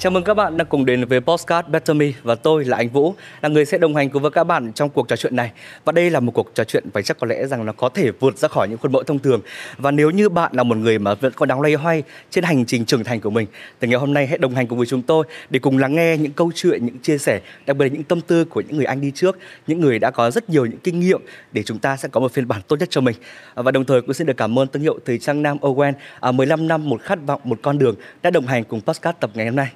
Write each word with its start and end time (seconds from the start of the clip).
Chào 0.00 0.10
mừng 0.10 0.24
các 0.24 0.34
bạn 0.34 0.56
đã 0.56 0.64
cùng 0.64 0.84
đến 0.84 1.04
với 1.04 1.20
Postcard 1.20 1.68
Better 1.68 1.96
Me 1.96 2.06
và 2.22 2.34
tôi 2.34 2.64
là 2.64 2.76
anh 2.76 2.88
Vũ, 2.88 3.14
là 3.42 3.48
người 3.48 3.64
sẽ 3.64 3.78
đồng 3.78 3.96
hành 3.96 4.10
cùng 4.10 4.22
với 4.22 4.30
các 4.30 4.44
bạn 4.44 4.72
trong 4.72 4.88
cuộc 4.90 5.08
trò 5.08 5.16
chuyện 5.16 5.36
này. 5.36 5.52
Và 5.84 5.92
đây 5.92 6.10
là 6.10 6.20
một 6.20 6.32
cuộc 6.32 6.54
trò 6.54 6.64
chuyện 6.64 6.84
và 6.92 7.02
chắc 7.02 7.18
có 7.18 7.26
lẽ 7.26 7.46
rằng 7.46 7.66
nó 7.66 7.72
có 7.72 7.88
thể 7.88 8.10
vượt 8.10 8.38
ra 8.38 8.48
khỏi 8.48 8.68
những 8.68 8.78
khuôn 8.78 8.92
mẫu 8.92 9.02
thông 9.02 9.18
thường. 9.18 9.40
Và 9.78 9.90
nếu 9.90 10.10
như 10.10 10.28
bạn 10.28 10.52
là 10.54 10.62
một 10.62 10.76
người 10.76 10.98
mà 10.98 11.14
vẫn 11.14 11.32
còn 11.36 11.48
đang 11.48 11.60
loay 11.60 11.74
hoay 11.74 12.02
trên 12.30 12.44
hành 12.44 12.66
trình 12.66 12.84
trưởng 12.84 13.04
thành 13.04 13.20
của 13.20 13.30
mình, 13.30 13.46
thì 13.80 13.88
ngày 13.88 13.98
hôm 13.98 14.14
nay 14.14 14.26
hãy 14.26 14.38
đồng 14.38 14.54
hành 14.54 14.66
cùng 14.66 14.78
với 14.78 14.86
chúng 14.86 15.02
tôi 15.02 15.26
để 15.50 15.58
cùng 15.58 15.78
lắng 15.78 15.96
nghe 15.96 16.16
những 16.16 16.32
câu 16.32 16.52
chuyện, 16.54 16.86
những 16.86 16.98
chia 16.98 17.18
sẻ, 17.18 17.40
đặc 17.66 17.76
biệt 17.76 17.84
là 17.84 17.92
những 17.92 18.04
tâm 18.04 18.20
tư 18.20 18.44
của 18.44 18.60
những 18.60 18.76
người 18.76 18.86
anh 18.86 19.00
đi 19.00 19.12
trước, 19.14 19.38
những 19.66 19.80
người 19.80 19.98
đã 19.98 20.10
có 20.10 20.30
rất 20.30 20.50
nhiều 20.50 20.66
những 20.66 20.80
kinh 20.80 21.00
nghiệm 21.00 21.20
để 21.52 21.62
chúng 21.62 21.78
ta 21.78 21.96
sẽ 21.96 22.08
có 22.08 22.20
một 22.20 22.32
phiên 22.32 22.48
bản 22.48 22.60
tốt 22.68 22.76
nhất 22.80 22.88
cho 22.90 23.00
mình. 23.00 23.16
Và 23.54 23.70
đồng 23.70 23.84
thời 23.84 24.02
cũng 24.02 24.14
xin 24.14 24.26
được 24.26 24.36
cảm 24.36 24.58
ơn 24.58 24.68
thương 24.68 24.82
hiệu 24.82 24.98
thời 25.06 25.18
trang 25.18 25.42
Nam 25.42 25.58
Owen, 25.58 25.92
à, 26.20 26.32
15 26.32 26.68
năm 26.68 26.88
một 26.88 27.02
khát 27.02 27.18
vọng, 27.26 27.40
một 27.44 27.58
con 27.62 27.78
đường 27.78 27.94
đã 28.22 28.30
đồng 28.30 28.46
hành 28.46 28.64
cùng 28.64 28.80
Postcard 28.80 29.18
tập 29.20 29.30
ngày 29.34 29.46
hôm 29.46 29.56
nay. 29.56 29.70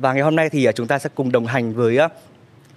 Và 0.00 0.12
ngày 0.12 0.22
hôm 0.22 0.36
nay 0.36 0.50
thì 0.50 0.64
à, 0.64 0.72
chúng 0.72 0.86
ta 0.86 0.98
sẽ 0.98 1.10
cùng 1.14 1.32
đồng 1.32 1.46
hành 1.46 1.74
với 1.74 1.98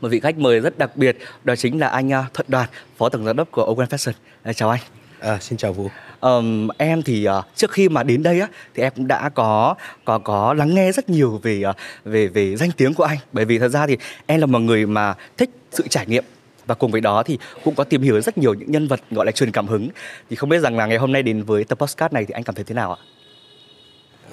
một 0.01 0.09
vị 0.09 0.19
khách 0.19 0.37
mời 0.37 0.59
rất 0.59 0.77
đặc 0.77 0.97
biệt, 0.97 1.17
đó 1.43 1.55
chính 1.55 1.79
là 1.79 1.87
anh 1.87 2.13
à, 2.13 2.25
Thuận 2.33 2.45
Đoàn, 2.49 2.69
Phó 2.97 3.09
Tổng 3.09 3.25
Giám 3.25 3.35
đốc 3.35 3.51
của 3.51 3.75
Owen 3.75 3.85
Fashion. 3.85 4.13
chào 4.53 4.69
anh. 4.69 4.81
À, 5.19 5.37
xin 5.41 5.57
chào 5.57 5.73
Vũ. 5.73 5.89
Um, 6.21 6.67
em 6.77 7.03
thì 7.03 7.27
uh, 7.27 7.45
trước 7.55 7.71
khi 7.71 7.89
mà 7.89 8.03
đến 8.03 8.23
đây 8.23 8.39
á 8.39 8.47
thì 8.73 8.83
em 8.83 8.93
cũng 8.95 9.07
đã 9.07 9.29
có 9.29 9.75
có 10.05 10.19
có 10.19 10.53
lắng 10.53 10.75
nghe 10.75 10.91
rất 10.91 11.09
nhiều 11.09 11.39
về 11.43 11.63
uh, 11.69 11.75
về 12.05 12.27
về 12.27 12.55
danh 12.55 12.71
tiếng 12.71 12.93
của 12.93 13.03
anh 13.03 13.17
bởi 13.31 13.45
vì 13.45 13.59
thật 13.59 13.69
ra 13.69 13.87
thì 13.87 13.97
em 14.25 14.39
là 14.39 14.45
một 14.45 14.59
người 14.59 14.85
mà 14.85 15.13
thích 15.37 15.49
sự 15.71 15.87
trải 15.87 16.05
nghiệm 16.05 16.23
và 16.65 16.75
cùng 16.75 16.91
với 16.91 17.01
đó 17.01 17.23
thì 17.23 17.37
cũng 17.63 17.75
có 17.75 17.83
tìm 17.83 18.01
hiểu 18.01 18.21
rất 18.21 18.37
nhiều 18.37 18.53
những 18.53 18.71
nhân 18.71 18.87
vật 18.87 18.99
gọi 19.11 19.25
là 19.25 19.31
truyền 19.31 19.51
cảm 19.51 19.67
hứng 19.67 19.89
thì 20.29 20.35
không 20.35 20.49
biết 20.49 20.59
rằng 20.59 20.77
là 20.77 20.85
ngày 20.85 20.97
hôm 20.97 21.11
nay 21.11 21.23
đến 21.23 21.43
với 21.43 21.63
tập 21.63 21.79
podcast 21.79 22.13
này 22.13 22.25
thì 22.25 22.31
anh 22.31 22.43
cảm 22.43 22.55
thấy 22.55 22.63
thế 22.63 22.75
nào 22.75 22.93
ạ? 22.93 22.99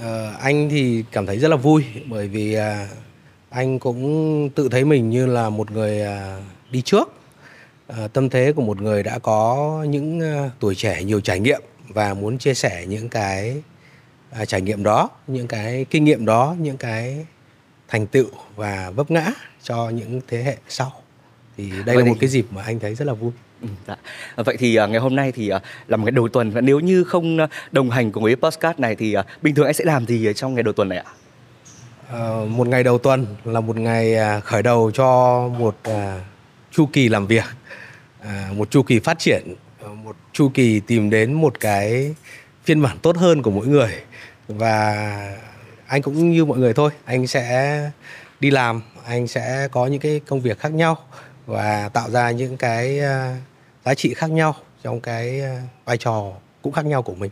À, 0.03 0.33
anh 0.41 0.69
thì 0.69 1.05
cảm 1.13 1.27
thấy 1.27 1.39
rất 1.39 1.49
là 1.49 1.57
vui 1.57 1.85
bởi 2.07 2.29
vì 2.29 2.55
à, 2.55 2.89
anh 3.51 3.79
cũng 3.79 4.51
tự 4.55 4.69
thấy 4.69 4.85
mình 4.85 5.11
như 5.11 5.27
là 5.27 5.51
một 5.51 5.71
người 5.71 6.03
à, 6.03 6.39
đi 6.71 6.83
trước. 6.83 7.13
À, 7.87 8.09
tâm 8.09 8.29
thế 8.29 8.53
của 8.53 8.63
một 8.63 8.81
người 8.81 9.03
đã 9.03 9.19
có 9.19 9.85
những 9.89 10.21
à, 10.21 10.51
tuổi 10.61 10.75
trẻ 10.75 11.05
nhiều 11.05 11.21
trải 11.21 11.41
nghiệm 11.41 11.61
và 11.89 12.15
muốn 12.15 12.39
chia 12.39 12.55
sẻ 12.55 12.87
những 12.89 13.09
cái 13.09 13.63
à, 14.31 14.45
trải 14.45 14.61
nghiệm 14.61 14.83
đó 14.83 15.11
những 15.27 15.47
cái 15.47 15.87
kinh 15.91 16.05
nghiệm 16.05 16.27
đó 16.27 16.57
những 16.61 16.77
cái 16.77 17.27
thành 17.89 18.07
tựu 18.07 18.29
và 18.57 18.91
vấp 18.91 19.11
ngã 19.11 19.33
cho 19.63 19.91
những 19.91 20.21
thế 20.29 20.43
hệ 20.43 20.57
sau. 20.69 20.93
Thì 21.57 21.71
đây 21.71 21.97
Vậy 21.97 22.05
là 22.05 22.11
một 22.11 22.17
cái 22.21 22.29
dịp 22.29 22.47
mà 22.51 22.63
anh 22.63 22.79
thấy 22.81 22.95
rất 22.95 23.05
là 23.05 23.13
vui 23.13 23.33
Ừ, 23.62 23.69
dạ. 23.87 23.97
À, 24.37 24.42
vậy 24.42 24.56
thì 24.59 24.81
uh, 24.81 24.91
ngày 24.91 25.01
hôm 25.01 25.17
nay 25.17 25.33
thì 25.33 25.53
uh, 25.53 25.62
là 25.89 25.97
một 25.97 26.05
ngày 26.05 26.12
đầu 26.12 26.28
tuần 26.28 26.51
và 26.51 26.61
nếu 26.61 26.81
như 26.81 27.05
không 27.05 27.42
uh, 27.42 27.51
đồng 27.73 27.91
hành 27.91 28.12
cùng 28.12 28.23
với 28.23 28.37
podcast 28.37 28.78
này 28.78 28.97
thì 28.97 29.17
uh, 29.19 29.25
bình 29.42 29.55
thường 29.55 29.67
anh 29.67 29.75
sẽ 29.75 29.84
làm 29.84 30.06
gì 30.06 30.33
trong 30.37 30.55
ngày 30.55 30.62
đầu 30.62 30.73
tuần 30.73 30.89
này 30.89 30.98
ạ? 30.98 31.12
Uh, 32.14 32.48
một 32.48 32.69
ngày 32.69 32.83
đầu 32.83 32.98
tuần 32.98 33.27
là 33.45 33.61
một 33.61 33.77
ngày 33.77 34.14
uh, 34.39 34.45
khởi 34.45 34.62
đầu 34.62 34.91
cho 34.91 35.41
một 35.59 35.77
uh, 35.91 35.95
chu 36.73 36.89
kỳ 36.92 37.09
làm 37.09 37.27
việc, 37.27 37.45
uh, 38.20 38.56
một 38.56 38.70
chu 38.70 38.83
kỳ 38.83 38.98
phát 38.98 39.19
triển, 39.19 39.55
uh, 39.84 39.97
một 39.97 40.17
chu 40.33 40.51
kỳ 40.55 40.81
tìm 40.81 41.11
đến 41.11 41.33
một 41.33 41.61
cái 41.61 42.14
phiên 42.64 42.83
bản 42.83 42.98
tốt 43.03 43.17
hơn 43.17 43.42
của 43.42 43.51
mỗi 43.51 43.67
người 43.67 43.91
và 44.48 44.97
anh 45.86 46.03
cũng 46.03 46.31
như 46.31 46.45
mọi 46.45 46.59
người 46.59 46.75
thôi, 46.75 46.91
anh 47.05 47.27
sẽ 47.27 47.81
đi 48.41 48.51
làm, 48.51 48.83
anh 49.06 49.27
sẽ 49.27 49.69
có 49.70 49.86
những 49.86 50.01
cái 50.01 50.20
công 50.27 50.41
việc 50.41 50.59
khác 50.59 50.73
nhau 50.73 50.98
và 51.49 51.89
tạo 51.89 52.11
ra 52.11 52.31
những 52.31 52.57
cái 52.57 52.99
ờ, 52.99 53.35
giá 53.85 53.95
trị 53.95 54.15
khác 54.15 54.31
nhau 54.31 54.55
trong 54.83 55.01
cái 55.01 55.41
ờ, 55.41 55.57
vai 55.85 55.97
trò 55.97 56.33
cũng 56.63 56.73
khác 56.73 56.87
nhau 56.87 57.03
của 57.03 57.15
mình. 57.15 57.31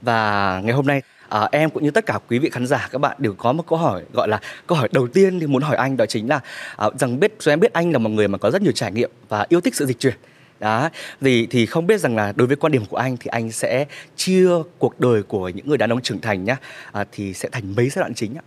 Và 0.00 0.60
ngày 0.64 0.74
hôm 0.74 0.86
nay 0.86 1.02
à, 1.28 1.48
em 1.52 1.70
cũng 1.70 1.82
như 1.82 1.90
tất 1.90 2.06
cả 2.06 2.18
quý 2.28 2.38
vị 2.38 2.50
khán 2.50 2.66
giả 2.66 2.88
các 2.92 2.98
bạn 2.98 3.16
đều 3.18 3.34
có 3.34 3.52
một 3.52 3.64
câu 3.68 3.78
hỏi 3.78 4.02
gọi 4.12 4.28
là 4.28 4.40
câu 4.66 4.78
hỏi 4.78 4.88
đầu 4.92 5.08
tiên 5.08 5.40
thì 5.40 5.46
muốn 5.46 5.62
hỏi 5.62 5.76
anh 5.76 5.96
đó 5.96 6.06
chính 6.06 6.28
là 6.28 6.40
à, 6.76 6.86
rằng 6.98 7.20
biết 7.20 7.32
cho 7.38 7.52
em 7.52 7.60
biết 7.60 7.72
anh 7.72 7.92
là 7.92 7.98
một 7.98 8.10
người 8.10 8.28
mà 8.28 8.38
có 8.38 8.50
rất 8.50 8.62
nhiều 8.62 8.72
trải 8.72 8.92
nghiệm 8.92 9.10
và 9.28 9.46
yêu 9.48 9.60
thích 9.60 9.74
sự 9.74 9.86
dịch 9.86 9.98
chuyển. 9.98 10.14
Đó 10.60 10.90
vì 11.20 11.46
thì 11.46 11.66
không 11.66 11.86
biết 11.86 12.00
rằng 12.00 12.16
là 12.16 12.32
đối 12.36 12.46
với 12.46 12.56
quan 12.56 12.72
điểm 12.72 12.86
của 12.86 12.96
anh 12.96 13.16
thì 13.16 13.28
anh 13.28 13.52
sẽ 13.52 13.86
chia 14.16 14.48
cuộc 14.78 15.00
đời 15.00 15.22
của 15.22 15.48
những 15.48 15.68
người 15.68 15.78
đàn 15.78 15.92
ông 15.92 16.02
trưởng 16.02 16.20
thành 16.20 16.44
nhá 16.44 16.56
à, 16.92 17.04
thì 17.12 17.34
sẽ 17.34 17.48
thành 17.52 17.74
mấy 17.76 17.88
giai 17.88 18.00
đoạn 18.00 18.14
chính 18.14 18.34
ạ? 18.34 18.44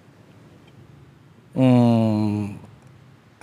Uhm, 1.59 2.53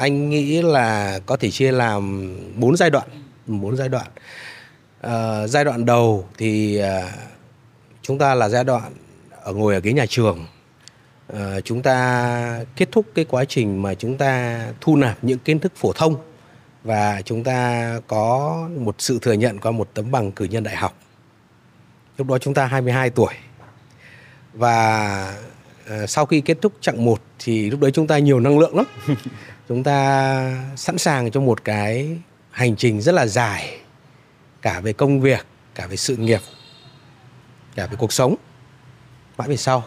anh 0.01 0.31
nghĩ 0.31 0.63
là 0.63 1.19
có 1.27 1.37
thể 1.37 1.51
chia 1.51 1.73
làm 1.73 2.35
bốn 2.57 2.77
giai 2.77 2.91
đoạn 2.91 3.09
bốn 3.47 3.77
giai 3.77 3.89
đoạn. 3.89 4.07
À, 5.01 5.47
giai 5.47 5.65
đoạn 5.65 5.85
đầu 5.85 6.29
thì 6.39 6.79
à, 6.79 7.13
chúng 8.03 8.19
ta 8.19 8.35
là 8.35 8.49
giai 8.49 8.65
đoạn 8.65 8.93
ở 9.31 9.53
ngồi 9.53 9.75
ở 9.75 9.81
ghế 9.81 9.93
nhà 9.93 10.07
trường. 10.09 10.47
À, 11.35 11.61
chúng 11.65 11.83
ta 11.83 12.65
kết 12.77 12.89
thúc 12.93 13.07
cái 13.15 13.25
quá 13.25 13.45
trình 13.45 13.83
mà 13.83 13.95
chúng 13.95 14.19
ta 14.19 14.61
thu 14.81 14.97
nạp 14.97 15.25
những 15.25 15.39
kiến 15.39 15.59
thức 15.59 15.73
phổ 15.77 15.93
thông 15.93 16.17
và 16.85 17.23
chúng 17.25 17.45
ta 17.45 17.93
có 18.07 18.57
một 18.77 18.95
sự 18.99 19.19
thừa 19.23 19.33
nhận 19.33 19.59
qua 19.59 19.73
một 19.73 19.89
tấm 19.95 20.11
bằng 20.11 20.33
cử 20.33 20.45
nhân 20.45 20.63
đại 20.63 20.77
học. 20.77 20.99
Lúc 22.19 22.27
đó 22.27 22.39
chúng 22.39 22.55
ta 22.55 22.67
22 22.67 23.11
tuổi. 23.11 23.35
Và 24.53 25.37
sau 26.09 26.27
khi 26.27 26.41
kết 26.41 26.59
thúc 26.63 26.73
chặng 26.81 27.05
1 27.05 27.21
thì 27.39 27.71
lúc 27.71 27.81
đấy 27.81 27.91
chúng 27.91 28.07
ta 28.07 28.19
nhiều 28.19 28.41
năng 28.41 28.59
lượng 28.59 28.77
lắm. 28.77 28.87
chúng 29.71 29.83
ta 29.83 30.65
sẵn 30.77 30.99
sàng 30.99 31.31
cho 31.31 31.41
một 31.41 31.65
cái 31.65 32.19
hành 32.51 32.77
trình 32.77 33.01
rất 33.01 33.15
là 33.15 33.27
dài 33.27 33.79
cả 34.63 34.81
về 34.81 34.93
công 34.93 35.21
việc 35.21 35.47
cả 35.75 35.87
về 35.87 35.97
sự 35.97 36.17
nghiệp 36.17 36.41
cả 37.75 37.87
về 37.87 37.97
cuộc 37.99 38.13
sống 38.13 38.35
mãi 39.39 39.49
về 39.49 39.57
sau 39.57 39.85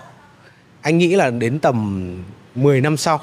anh 0.81 0.97
nghĩ 0.97 1.15
là 1.15 1.29
đến 1.29 1.59
tầm 1.59 2.23
10 2.55 2.81
năm 2.81 2.97
sau 2.97 3.21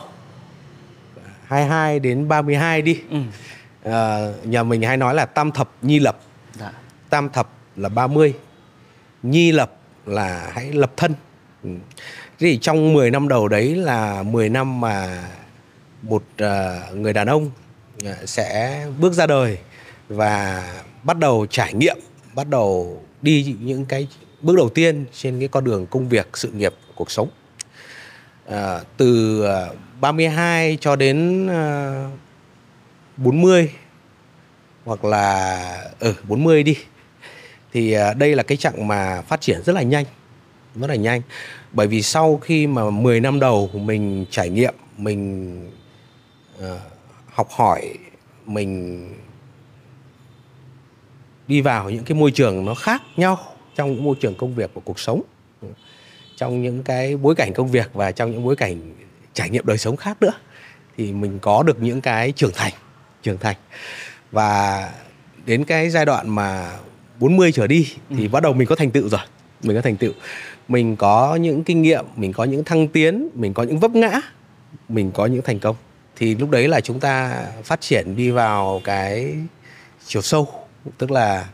22 1.47 2.01
đến 2.01 2.29
32 2.29 2.83
đi 2.83 3.01
ừ. 3.11 3.19
à, 3.85 4.19
nhà 4.45 4.63
mình 4.63 4.83
hay 4.83 4.97
nói 4.97 5.15
là 5.15 5.27
tam 5.27 5.53
thập 5.53 5.71
nhi 5.83 5.99
lập 5.99 6.21
dạ. 6.59 6.73
tam 7.11 7.29
thập 7.29 7.49
là 7.77 7.89
30 7.89 8.35
nhi 9.23 9.53
lập 9.53 9.77
là 10.07 10.51
hãy 10.55 10.73
lập 10.73 10.93
thân 10.97 11.15
ừ. 11.63 11.71
thì 12.39 12.59
trong 12.59 12.93
10 12.93 13.11
năm 13.11 13.29
đầu 13.29 13.49
đấy 13.49 13.75
là 13.75 14.23
10 14.23 14.49
năm 14.49 14.81
mà 14.81 15.25
một 16.03 16.23
uh, 16.43 16.97
người 16.97 17.13
đàn 17.13 17.27
ông 17.27 17.51
uh, 18.05 18.29
sẽ 18.29 18.87
bước 18.99 19.13
ra 19.13 19.27
đời 19.27 19.59
và 20.09 20.65
bắt 21.03 21.19
đầu 21.19 21.47
trải 21.51 21.75
nghiệm 21.75 21.99
bắt 22.35 22.49
đầu 22.49 23.03
đi 23.23 23.57
những 23.61 23.85
cái 23.85 24.09
bước 24.41 24.57
đầu 24.57 24.69
tiên 24.69 25.05
trên 25.13 25.39
cái 25.39 25.49
con 25.49 25.65
đường 25.65 25.87
công 25.87 26.09
việc 26.09 26.29
sự 26.35 26.49
nghiệp 26.49 26.75
cuộc 26.95 27.11
sống. 27.11 27.29
Uh, 28.49 28.55
từ 28.97 29.41
uh, 29.45 29.77
32 30.01 30.79
cho 30.81 30.97
đến 30.97 31.47
uh, 31.47 32.11
40 33.17 33.71
hoặc 34.85 35.05
là 35.05 35.57
ở 36.01 36.09
ừ, 36.09 36.15
40 36.29 36.63
đi 36.63 36.77
thì 37.73 37.97
uh, 37.97 38.17
đây 38.17 38.35
là 38.35 38.43
cái 38.43 38.57
chặng 38.57 38.89
mà 38.89 39.23
phát 39.23 39.41
triển 39.41 39.63
rất 39.63 39.73
là 39.73 39.83
nhanh 39.83 40.05
rất 40.75 40.91
là 40.91 40.95
nhanh. 40.95 41.23
Bởi 41.73 41.87
vì 41.87 42.03
sau 42.03 42.37
khi 42.37 42.67
mà 42.67 42.91
10 42.91 43.21
năm 43.21 43.41
đầu 43.41 43.71
mình 43.75 44.25
trải 44.31 44.49
nghiệm 44.49 44.75
mình 44.97 45.71
học 47.33 47.49
hỏi 47.51 47.95
mình 48.47 49.09
đi 51.49 51.61
vào 51.61 51.91
những 51.91 52.05
cái 52.05 52.19
môi 52.19 52.31
trường 52.31 52.65
nó 52.65 52.75
khác 52.75 53.03
nhau 53.17 53.39
trong 53.75 53.93
những 53.93 54.05
môi 54.05 54.17
trường 54.21 54.35
công 54.35 54.55
việc 54.55 54.71
và 54.75 54.81
cuộc 54.85 55.01
sống. 55.01 55.23
Trong 56.37 56.63
những 56.63 56.83
cái 56.83 57.17
bối 57.17 57.35
cảnh 57.35 57.53
công 57.53 57.69
việc 57.69 57.91
và 57.93 58.13
trong 58.13 58.31
những 58.31 58.45
bối 58.45 58.57
cảnh 58.57 58.95
trải 59.35 59.51
nghiệm 59.51 59.67
đời 59.67 59.79
sống 59.79 59.97
khác 59.97 60.17
nữa 60.21 60.33
thì 60.97 61.13
mình 61.13 61.39
có 61.39 61.63
được 61.63 61.83
những 61.83 62.01
cái 62.01 62.33
trưởng 62.33 62.53
thành 62.55 62.73
trưởng 63.23 63.39
thành. 63.39 63.57
Và 64.31 64.91
đến 65.47 65.65
cái 65.65 65.91
giai 65.91 66.07
đoạn 66.07 66.29
mà 66.29 66.79
40 67.21 67.53
trở 67.53 67.67
đi 67.67 67.95
thì 68.11 68.25
ừ. 68.25 68.29
bắt 68.29 68.43
đầu 68.43 68.53
mình 68.53 68.67
có 68.67 68.75
thành 68.75 68.91
tựu 68.91 69.09
rồi 69.09 69.21
mình 69.63 69.77
có 69.77 69.83
thành 69.83 69.97
tựu. 69.97 70.13
Mình 70.69 70.97
có 70.97 71.37
những 71.37 71.65
kinh 71.65 71.83
nghiệm 71.83 72.05
mình 72.17 72.33
có 72.33 72.45
những 72.45 72.65
thăng 72.65 72.89
tiến 72.89 73.29
mình 73.35 73.55
có 73.55 73.63
những 73.63 73.79
vấp 73.79 73.91
ngã 73.91 74.21
mình 74.89 75.11
có 75.15 75.27
những 75.27 75.43
thành 75.43 75.59
công 75.59 75.77
thì 76.21 76.35
lúc 76.35 76.51
đấy 76.51 76.69
là 76.69 76.81
chúng 76.81 77.01
ta 77.01 77.45
phát 77.65 77.81
triển 77.81 78.17
đi 78.17 78.31
vào 78.31 78.81
cái 78.85 79.37
chiều 80.07 80.23
sâu 80.23 80.49
tức 80.99 81.11
là 81.11 81.47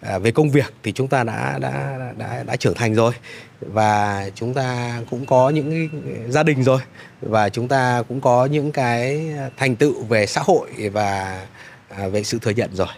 à, 0.00 0.18
về 0.18 0.30
công 0.30 0.50
việc 0.50 0.74
thì 0.82 0.92
chúng 0.92 1.08
ta 1.08 1.24
đã 1.24 1.58
đã 1.58 1.98
đã 2.18 2.42
đã 2.42 2.56
trưởng 2.56 2.74
thành 2.74 2.94
rồi. 2.94 3.12
Và 3.60 4.24
chúng 4.34 4.54
ta 4.54 5.00
cũng 5.10 5.26
có 5.26 5.50
những 5.50 5.88
gia 6.28 6.42
đình 6.42 6.62
rồi. 6.62 6.80
Và 7.20 7.48
chúng 7.48 7.68
ta 7.68 8.02
cũng 8.08 8.20
có 8.20 8.46
những 8.46 8.72
cái 8.72 9.32
thành 9.56 9.76
tựu 9.76 10.02
về 10.04 10.26
xã 10.26 10.40
hội 10.44 10.70
và 10.92 11.42
à, 11.88 12.08
về 12.08 12.22
sự 12.22 12.38
thừa 12.38 12.50
nhận 12.50 12.76
rồi. 12.76 12.88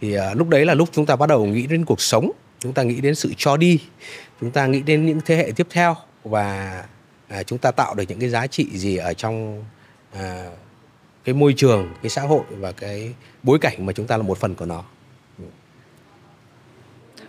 Thì 0.00 0.14
à, 0.14 0.34
lúc 0.34 0.48
đấy 0.48 0.66
là 0.66 0.74
lúc 0.74 0.88
chúng 0.92 1.06
ta 1.06 1.16
bắt 1.16 1.28
đầu 1.28 1.46
nghĩ 1.46 1.66
đến 1.66 1.84
cuộc 1.84 2.00
sống 2.00 2.30
chúng 2.58 2.72
ta 2.72 2.82
nghĩ 2.82 3.00
đến 3.00 3.14
sự 3.14 3.32
cho 3.36 3.56
đi 3.56 3.80
chúng 4.40 4.50
ta 4.50 4.66
nghĩ 4.66 4.82
đến 4.82 5.06
những 5.06 5.20
thế 5.24 5.36
hệ 5.36 5.52
tiếp 5.56 5.66
theo 5.70 5.96
và 6.24 6.82
à, 7.28 7.42
chúng 7.42 7.58
ta 7.58 7.70
tạo 7.70 7.94
được 7.94 8.04
những 8.08 8.20
cái 8.20 8.28
giá 8.28 8.46
trị 8.46 8.66
gì 8.72 8.96
ở 8.96 9.14
trong 9.14 9.64
à, 10.12 10.50
cái 11.24 11.34
môi 11.34 11.54
trường 11.56 11.94
cái 12.02 12.10
xã 12.10 12.22
hội 12.22 12.42
và 12.50 12.72
cái 12.72 13.14
bối 13.42 13.58
cảnh 13.58 13.86
mà 13.86 13.92
chúng 13.92 14.06
ta 14.06 14.16
là 14.16 14.22
một 14.22 14.38
phần 14.38 14.54
của 14.54 14.66
nó. 14.66 14.84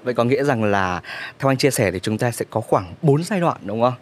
Vậy 0.04 0.14
có 0.14 0.24
nghĩa 0.24 0.44
rằng 0.44 0.64
là 0.64 1.02
theo 1.40 1.52
anh 1.52 1.58
chia 1.58 1.72
sẻ 1.72 1.92
thì 1.92 2.00
chúng 2.00 2.18
ta 2.18 2.32
sẽ 2.32 2.46
có 2.50 2.62
khoảng 2.62 2.94
4 3.02 3.24
giai 3.24 3.40
đoạn 3.40 3.58
đúng 3.66 3.82
không? 3.82 3.94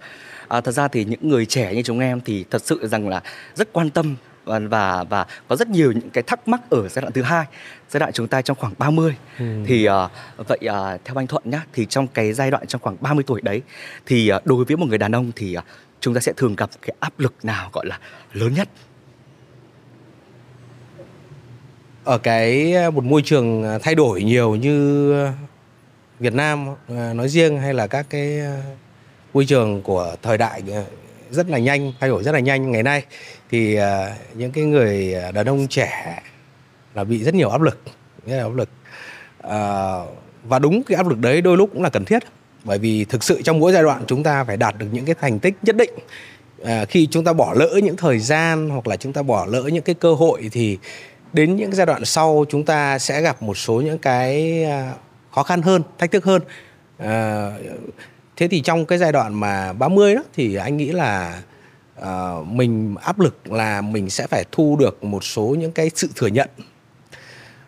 À, 0.47 0.61
thật 0.61 0.71
ra 0.71 0.87
thì 0.87 1.05
những 1.05 1.29
người 1.29 1.45
trẻ 1.45 1.75
như 1.75 1.81
chúng 1.81 1.99
em 1.99 2.21
thì 2.21 2.45
thật 2.49 2.65
sự 2.65 2.87
rằng 2.87 3.09
là 3.09 3.21
rất 3.55 3.73
quan 3.73 3.89
tâm 3.89 4.15
và 4.45 4.59
và 4.59 5.03
và 5.03 5.25
có 5.47 5.55
rất 5.55 5.67
nhiều 5.69 5.91
những 5.91 6.09
cái 6.09 6.23
thắc 6.23 6.47
mắc 6.47 6.61
ở 6.69 6.89
giai 6.89 7.01
đoạn 7.01 7.13
thứ 7.13 7.21
hai 7.21 7.45
giai 7.89 7.99
đoạn 7.99 8.13
chúng 8.13 8.27
ta 8.27 8.41
trong 8.41 8.57
khoảng 8.57 8.73
30 8.77 9.15
ừ. 9.39 9.45
thì 9.65 9.87
uh, 9.89 10.47
vậy 10.47 10.59
uh, 10.65 11.01
theo 11.05 11.15
anh 11.15 11.27
Thuận 11.27 11.43
nhá 11.45 11.65
thì 11.73 11.85
trong 11.85 12.07
cái 12.07 12.33
giai 12.33 12.51
đoạn 12.51 12.67
trong 12.67 12.81
khoảng 12.81 12.97
30 12.99 13.23
tuổi 13.27 13.41
đấy 13.41 13.61
thì 14.05 14.31
uh, 14.35 14.45
đối 14.45 14.65
với 14.65 14.77
một 14.77 14.85
người 14.89 14.97
đàn 14.97 15.11
ông 15.11 15.31
thì 15.35 15.57
uh, 15.57 15.63
chúng 15.99 16.13
ta 16.13 16.19
sẽ 16.19 16.33
thường 16.37 16.55
gặp 16.55 16.69
cái 16.81 16.95
áp 16.99 17.19
lực 17.19 17.33
nào 17.43 17.69
gọi 17.73 17.85
là 17.85 17.99
lớn 18.33 18.53
nhất 18.53 18.69
ở 22.03 22.17
cái 22.17 22.73
ờ, 22.73 22.91
một 22.91 23.03
môi 23.03 23.21
trường 23.21 23.63
ờ, 23.63 23.79
thay 23.81 23.95
đổi 23.95 24.23
nhiều 24.23 24.55
như 24.55 25.11
ờ, 25.13 25.31
Việt 26.19 26.33
Nam 26.33 26.67
nói 26.87 27.29
riêng 27.29 27.59
hay 27.59 27.73
là 27.73 27.87
các 27.87 28.05
cái 28.09 28.39
môi 29.33 29.45
trường 29.45 29.81
của 29.81 30.15
thời 30.21 30.37
đại 30.37 30.61
rất 31.31 31.49
là 31.49 31.57
nhanh 31.57 31.93
thay 31.99 32.09
đổi 32.09 32.23
rất 32.23 32.31
là 32.31 32.39
nhanh. 32.39 32.71
Ngày 32.71 32.83
nay 32.83 33.03
thì 33.51 33.77
những 34.33 34.51
cái 34.51 34.63
người 34.63 35.15
đàn 35.33 35.45
ông 35.45 35.67
trẻ 35.67 36.21
là 36.93 37.03
bị 37.03 37.23
rất 37.23 37.35
nhiều 37.35 37.49
áp 37.49 37.61
lực 37.61 37.79
rất 38.25 38.37
là 38.37 38.43
áp 38.43 38.55
lực. 38.55 38.69
Và 40.43 40.59
đúng 40.59 40.83
cái 40.83 40.95
áp 40.95 41.07
lực 41.07 41.19
đấy 41.19 41.41
đôi 41.41 41.57
lúc 41.57 41.69
cũng 41.73 41.83
là 41.83 41.89
cần 41.89 42.05
thiết 42.05 42.23
bởi 42.63 42.77
vì 42.77 43.05
thực 43.05 43.23
sự 43.23 43.41
trong 43.41 43.59
mỗi 43.59 43.73
giai 43.73 43.83
đoạn 43.83 44.03
chúng 44.07 44.23
ta 44.23 44.43
phải 44.43 44.57
đạt 44.57 44.77
được 44.77 44.87
những 44.91 45.05
cái 45.05 45.15
thành 45.21 45.39
tích 45.39 45.53
nhất 45.63 45.75
định. 45.75 45.91
À, 46.63 46.85
khi 46.85 47.07
chúng 47.11 47.23
ta 47.23 47.33
bỏ 47.33 47.53
lỡ 47.57 47.79
những 47.83 47.97
thời 47.97 48.19
gian 48.19 48.69
hoặc 48.69 48.87
là 48.87 48.97
chúng 48.97 49.13
ta 49.13 49.21
bỏ 49.21 49.45
lỡ 49.49 49.61
những 49.61 49.83
cái 49.83 49.95
cơ 49.95 50.13
hội 50.13 50.49
thì 50.51 50.77
đến 51.33 51.55
những 51.55 51.75
giai 51.75 51.85
đoạn 51.85 52.05
sau 52.05 52.45
chúng 52.49 52.65
ta 52.65 52.99
sẽ 52.99 53.21
gặp 53.21 53.41
một 53.43 53.57
số 53.57 53.81
những 53.81 53.97
cái 53.97 54.63
à, 54.63 54.93
khó 55.31 55.43
khăn 55.43 55.61
hơn 55.61 55.81
thách 55.97 56.11
thức 56.11 56.25
hơn. 56.25 56.41
À, 56.97 57.49
thế 58.37 58.47
thì 58.47 58.61
trong 58.61 58.85
cái 58.85 58.97
giai 58.97 59.11
đoạn 59.11 59.33
mà 59.33 59.73
30 59.73 60.15
đó 60.15 60.23
thì 60.33 60.55
anh 60.55 60.77
nghĩ 60.77 60.91
là 60.91 61.41
à, 62.01 62.31
mình 62.45 62.95
áp 63.01 63.19
lực 63.19 63.51
là 63.51 63.81
mình 63.81 64.09
sẽ 64.09 64.27
phải 64.27 64.43
thu 64.51 64.77
được 64.79 65.03
một 65.03 65.23
số 65.23 65.55
những 65.59 65.71
cái 65.71 65.91
sự 65.95 66.09
thừa 66.15 66.27
nhận. 66.27 66.49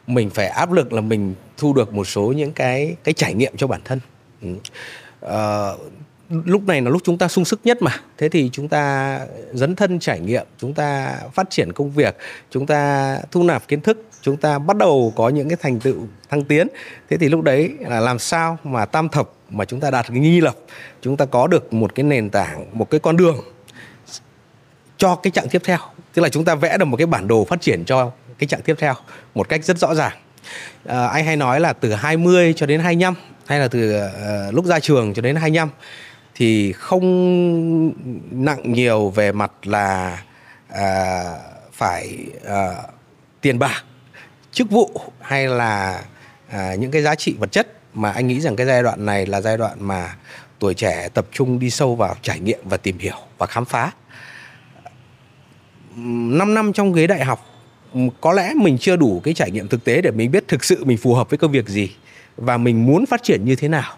Mình 0.07 0.29
phải 0.29 0.47
áp 0.47 0.71
lực 0.71 0.93
là 0.93 1.01
mình 1.01 1.35
thu 1.57 1.73
được 1.73 1.93
một 1.93 2.05
số 2.05 2.33
những 2.35 2.51
cái 2.51 2.95
cái 3.03 3.13
trải 3.13 3.33
nghiệm 3.33 3.57
cho 3.57 3.67
bản 3.67 3.81
thân. 3.85 3.99
Ừ. 4.41 4.49
Ờ, 5.19 5.77
lúc 6.29 6.67
này 6.67 6.81
là 6.81 6.89
lúc 6.89 7.01
chúng 7.05 7.17
ta 7.17 7.27
sung 7.27 7.45
sức 7.45 7.59
nhất 7.63 7.81
mà. 7.81 7.91
Thế 8.17 8.29
thì 8.29 8.49
chúng 8.53 8.67
ta 8.67 9.19
dấn 9.53 9.75
thân 9.75 9.99
trải 9.99 10.19
nghiệm 10.19 10.45
chúng 10.57 10.73
ta 10.73 11.17
phát 11.33 11.49
triển 11.49 11.73
công 11.73 11.91
việc 11.91 12.17
chúng 12.51 12.65
ta 12.65 13.17
thu 13.31 13.43
nạp 13.43 13.67
kiến 13.67 13.81
thức 13.81 14.05
chúng 14.21 14.37
ta 14.37 14.59
bắt 14.59 14.77
đầu 14.77 15.13
có 15.15 15.29
những 15.29 15.49
cái 15.49 15.57
thành 15.61 15.79
tựu 15.79 16.07
thăng 16.29 16.43
tiến. 16.43 16.67
Thế 17.09 17.17
thì 17.17 17.29
lúc 17.29 17.41
đấy 17.41 17.73
là 17.79 17.99
làm 17.99 18.19
sao 18.19 18.57
mà 18.63 18.85
tam 18.85 19.09
thập 19.09 19.29
mà 19.49 19.65
chúng 19.65 19.79
ta 19.79 19.91
đạt 19.91 20.05
cái 20.09 20.19
nghi 20.19 20.41
lập 20.41 20.55
chúng 21.01 21.17
ta 21.17 21.25
có 21.25 21.47
được 21.47 21.73
một 21.73 21.95
cái 21.95 22.03
nền 22.03 22.29
tảng 22.29 22.65
một 22.73 22.89
cái 22.89 22.99
con 22.99 23.17
đường 23.17 23.37
cho 24.97 25.15
cái 25.15 25.31
chặng 25.31 25.49
tiếp 25.49 25.61
theo. 25.65 25.77
Tức 26.13 26.21
là 26.21 26.29
chúng 26.29 26.45
ta 26.45 26.55
vẽ 26.55 26.77
được 26.77 26.85
một 26.85 26.97
cái 26.97 27.07
bản 27.07 27.27
đồ 27.27 27.45
phát 27.45 27.61
triển 27.61 27.85
cho 27.85 28.11
cái 28.37 28.47
chặng 28.47 28.61
tiếp 28.61 28.75
theo 28.79 28.93
một 29.35 29.49
cách 29.49 29.65
rất 29.65 29.77
rõ 29.77 29.95
ràng. 29.95 30.13
À, 30.85 31.07
anh 31.07 31.25
hay 31.25 31.35
nói 31.35 31.59
là 31.59 31.73
từ 31.73 31.93
20 31.93 32.53
cho 32.55 32.65
đến 32.65 32.79
25 32.79 33.13
hay 33.45 33.59
là 33.59 33.67
từ 33.67 34.01
uh, 34.01 34.53
lúc 34.53 34.65
ra 34.65 34.79
trường 34.79 35.13
cho 35.13 35.21
đến 35.21 35.35
25 35.35 35.69
thì 36.35 36.71
không 36.71 37.05
nặng 38.31 38.73
nhiều 38.73 39.09
về 39.09 39.31
mặt 39.31 39.51
là 39.63 40.23
à, 40.69 41.23
phải 41.73 42.17
à, 42.45 42.75
tiền 43.41 43.59
bạc 43.59 43.83
chức 44.51 44.69
vụ 44.71 45.01
hay 45.21 45.47
là 45.47 46.03
à, 46.49 46.75
những 46.75 46.91
cái 46.91 47.01
giá 47.01 47.15
trị 47.15 47.35
vật 47.39 47.51
chất. 47.51 47.67
Mà 47.93 48.11
anh 48.11 48.27
nghĩ 48.27 48.41
rằng 48.41 48.55
cái 48.55 48.65
giai 48.65 48.83
đoạn 48.83 49.05
này 49.05 49.25
là 49.25 49.41
giai 49.41 49.57
đoạn 49.57 49.77
mà 49.79 50.15
tuổi 50.59 50.73
trẻ 50.73 51.09
tập 51.13 51.27
trung 51.31 51.59
đi 51.59 51.69
sâu 51.69 51.95
vào 51.95 52.15
trải 52.21 52.39
nghiệm 52.39 52.59
và 52.63 52.77
tìm 52.77 52.97
hiểu 52.97 53.15
và 53.37 53.45
khám 53.45 53.65
phá. 53.65 53.91
5 55.95 56.53
năm 56.53 56.73
trong 56.73 56.93
ghế 56.93 57.07
đại 57.07 57.25
học 57.25 57.45
có 58.21 58.33
lẽ 58.33 58.53
mình 58.53 58.77
chưa 58.77 58.95
đủ 58.95 59.21
cái 59.23 59.33
trải 59.33 59.51
nghiệm 59.51 59.67
thực 59.67 59.83
tế 59.83 60.01
để 60.01 60.11
mình 60.11 60.31
biết 60.31 60.47
thực 60.47 60.63
sự 60.63 60.83
mình 60.85 60.97
phù 60.97 61.13
hợp 61.13 61.29
với 61.29 61.37
công 61.37 61.51
việc 61.51 61.67
gì 61.67 61.95
và 62.37 62.57
mình 62.57 62.85
muốn 62.85 63.05
phát 63.05 63.23
triển 63.23 63.45
như 63.45 63.55
thế 63.55 63.67
nào 63.67 63.97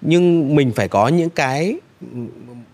nhưng 0.00 0.54
mình 0.54 0.72
phải 0.72 0.88
có 0.88 1.08
những 1.08 1.30
cái 1.30 1.76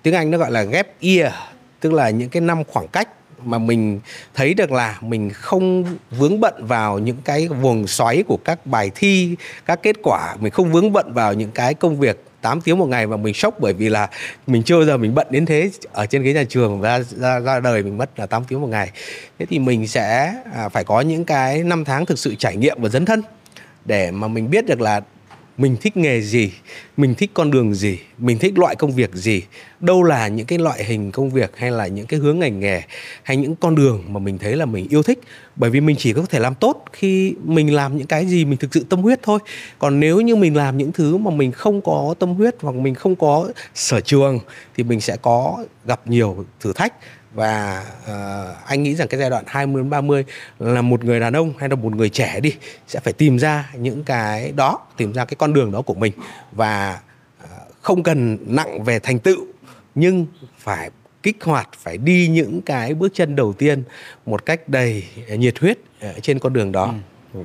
tiếng 0.03 0.15
anh 0.15 0.31
nó 0.31 0.39
gọi 0.39 0.51
là 0.51 0.63
gap 0.63 0.87
year 1.01 1.33
tức 1.81 1.93
là 1.93 2.11
những 2.11 2.29
cái 2.29 2.41
năm 2.41 2.65
khoảng 2.65 2.89
cách 2.89 3.09
mà 3.45 3.59
mình 3.59 4.01
thấy 4.35 4.55
được 4.55 4.73
là 4.73 4.99
mình 5.01 5.31
không 5.31 5.85
vướng 6.11 6.41
bận 6.41 6.55
vào 6.59 6.99
những 6.99 7.17
cái 7.25 7.49
vùng 7.49 7.87
xoáy 7.87 8.23
của 8.23 8.37
các 8.37 8.67
bài 8.67 8.91
thi 8.95 9.37
các 9.67 9.83
kết 9.83 9.97
quả. 10.03 10.37
Mình 10.41 10.53
không 10.53 10.73
vướng 10.73 10.93
bận 10.93 11.13
vào 11.13 11.35
những 11.35 11.51
cái 11.51 11.75
công 11.75 11.99
việc 11.99 12.25
8 12.41 12.61
tiếng 12.61 12.79
một 12.79 12.89
ngày 12.89 13.07
mà 13.07 13.17
mình 13.17 13.35
sốc 13.35 13.55
bởi 13.61 13.73
vì 13.73 13.89
là 13.89 14.09
mình 14.47 14.63
chưa 14.63 14.77
bao 14.77 14.85
giờ 14.85 14.97
mình 14.97 15.15
bận 15.15 15.27
đến 15.31 15.47
thế 15.47 15.71
ở 15.93 16.07
trên 16.07 16.23
ghế 16.23 16.33
nhà 16.33 16.45
trường. 16.49 16.81
Ra 16.81 17.01
ra, 17.17 17.39
ra 17.39 17.61
đời 17.61 17.83
mình 17.83 17.99
mất 17.99 18.19
là 18.19 18.27
8 18.27 18.45
tiếng 18.45 18.61
một 18.61 18.67
ngày. 18.67 18.91
Thế 19.39 19.47
thì 19.47 19.59
mình 19.59 19.89
sẽ 19.89 20.35
à, 20.55 20.69
phải 20.69 20.85
có 20.85 21.01
những 21.01 21.25
cái 21.25 21.63
năm 21.63 21.85
tháng 21.85 22.07
thực 22.07 22.19
sự 22.19 22.35
trải 22.35 22.57
nghiệm 22.57 22.77
và 22.81 22.89
dấn 22.89 23.05
thân 23.05 23.23
để 23.85 24.11
mà 24.11 24.29
mình 24.29 24.51
biết 24.51 24.67
được 24.67 24.81
là 24.81 25.01
mình 25.59 25.77
thích 25.81 25.97
nghề 25.97 26.21
gì? 26.21 26.53
Mình 26.97 27.15
thích 27.15 27.31
con 27.35 27.51
đường 27.51 27.75
gì? 27.75 27.99
Mình 28.19 28.39
thích 28.39 28.59
loại 28.59 28.77
công 28.77 28.93
việc 28.93 29.15
gì? 29.15 29.43
Đâu 29.81 30.03
là 30.03 30.29
những 30.29 30.47
cái 30.47 30.59
loại 30.59 30.85
hình 30.85 31.11
công 31.11 31.31
việc 31.31 31.53
hay 31.57 31.71
là 31.71 31.87
những 31.87 32.07
cái 32.07 32.21
hướng 32.21 32.39
ngành 32.39 32.61
nghề 32.61 32.83
hay 33.23 33.37
những 33.37 33.57
con 33.57 33.75
đường 33.75 34.05
mà 34.09 34.21
mình 34.21 34.39
thấy 34.39 34.57
là 34.57 34.65
mình 34.65 34.87
yêu 34.89 35.03
thích? 35.03 35.19
Bởi 35.57 35.71
vì 35.71 35.81
mình 35.81 35.97
chỉ 35.99 36.13
có 36.13 36.23
thể 36.29 36.39
làm 36.39 36.55
tốt 36.55 36.85
khi 36.93 37.35
mình 37.45 37.75
làm 37.75 37.97
những 37.97 38.07
cái 38.07 38.27
gì 38.27 38.45
mình 38.45 38.57
thực 38.57 38.75
sự 38.75 38.87
tâm 38.89 39.01
huyết 39.01 39.23
thôi. 39.23 39.39
Còn 39.79 40.01
nếu 40.01 40.21
như 40.21 40.37
mình 40.37 40.57
làm 40.57 40.79
những 40.79 40.93
thứ 40.93 41.17
mà 41.17 41.31
mình 41.31 41.53
không 41.53 41.81
có 41.81 42.15
tâm 42.19 42.35
huyết 42.35 42.55
hoặc 42.61 42.75
mình 42.75 42.95
không 42.95 43.17
có 43.17 43.49
sở 43.75 44.01
trường 44.01 44.39
thì 44.77 44.85
mình 44.85 45.01
sẽ 45.01 45.17
có 45.23 45.65
gặp 45.85 46.01
nhiều 46.07 46.45
thử 46.61 46.73
thách 46.73 46.93
và 47.37 47.85
uh, 48.03 48.67
anh 48.67 48.83
nghĩ 48.83 48.95
rằng 48.95 49.09
cái 49.09 49.21
giai 49.21 49.31
đoạn 49.31 49.45
20 49.47 49.83
đến 49.83 49.91
30 49.91 50.25
là 50.59 50.83
một 50.83 51.05
người 51.05 51.21
đàn 51.21 51.37
ông 51.37 51.53
hay 51.59 51.69
là 51.69 51.77
một 51.77 51.97
người 51.97 52.09
trẻ 52.09 52.41
đi 52.41 52.55
sẽ 52.89 53.01
phải 53.01 53.13
tìm 53.13 53.39
ra 53.39 53.71
những 53.75 54.05
cái 54.05 54.53
đó, 54.53 54.79
tìm 54.97 55.13
ra 55.13 55.25
cái 55.25 55.37
con 55.39 55.53
đường 55.53 55.73
đó 55.73 55.83
của 55.83 55.95
mình 55.95 56.13
và 56.53 57.01
uh, 57.45 57.51
không 57.83 58.03
cần 58.03 58.39
nặng 58.47 58.85
về 58.85 58.99
thành 58.99 59.19
tựu 59.19 59.47
nhưng 59.95 60.27
phải 60.59 60.91
kích 61.23 61.45
hoạt 61.45 61.69
phải 61.79 61.97
đi 61.97 62.29
những 62.29 62.63
cái 62.63 62.95
bước 62.95 63.13
chân 63.15 63.37
đầu 63.37 63.53
tiên 63.53 63.83
một 64.27 64.47
cách 64.47 64.69
đầy 64.69 65.05
nhiệt 65.29 65.59
huyết 65.59 65.79
trên 66.23 66.39
con 66.39 66.53
đường 66.53 66.73
đó. 66.73 66.95
Ừ. 67.35 67.41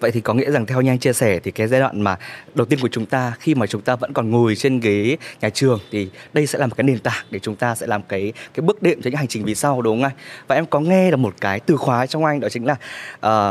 Vậy 0.00 0.10
thì 0.10 0.20
có 0.20 0.34
nghĩa 0.34 0.50
rằng 0.50 0.66
theo 0.66 0.80
như 0.80 0.90
anh 0.90 0.98
chia 0.98 1.12
sẻ 1.12 1.40
thì 1.42 1.50
cái 1.50 1.68
giai 1.68 1.80
đoạn 1.80 2.00
mà 2.00 2.16
đầu 2.54 2.66
tiên 2.66 2.78
của 2.82 2.88
chúng 2.88 3.06
ta 3.06 3.32
khi 3.40 3.54
mà 3.54 3.66
chúng 3.66 3.82
ta 3.82 3.96
vẫn 3.96 4.12
còn 4.12 4.30
ngồi 4.30 4.56
trên 4.56 4.80
ghế 4.80 5.16
nhà 5.40 5.50
trường 5.50 5.80
thì 5.90 6.08
đây 6.32 6.46
sẽ 6.46 6.58
là 6.58 6.66
một 6.66 6.74
cái 6.76 6.84
nền 6.84 6.98
tảng 6.98 7.26
để 7.30 7.38
chúng 7.38 7.56
ta 7.56 7.74
sẽ 7.74 7.86
làm 7.86 8.02
cái 8.02 8.32
cái 8.54 8.62
bước 8.66 8.82
đệm 8.82 9.02
cho 9.02 9.10
những 9.10 9.18
hành 9.18 9.28
trình 9.28 9.44
vì 9.44 9.54
sau 9.54 9.82
đúng 9.82 9.96
không 9.96 10.04
anh? 10.04 10.16
Và 10.48 10.54
em 10.54 10.66
có 10.66 10.80
nghe 10.80 11.10
là 11.10 11.16
một 11.16 11.34
cái 11.40 11.60
từ 11.60 11.76
khóa 11.76 12.06
trong 12.06 12.24
anh 12.24 12.40
đó 12.40 12.48
chính 12.48 12.64
là 12.66 12.76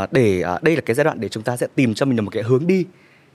uh, 0.04 0.12
để 0.12 0.44
uh, 0.56 0.64
đây 0.64 0.76
là 0.76 0.82
cái 0.82 0.96
giai 0.96 1.04
đoạn 1.04 1.20
để 1.20 1.30
chúng 1.30 1.44
ta 1.44 1.58
sẽ 1.58 1.68
tìm 1.76 1.94
cho 1.94 2.06
mình 2.06 2.16
được 2.16 2.24
một 2.24 2.32
cái 2.34 2.44
hướng 2.44 2.68
đi. 2.68 2.86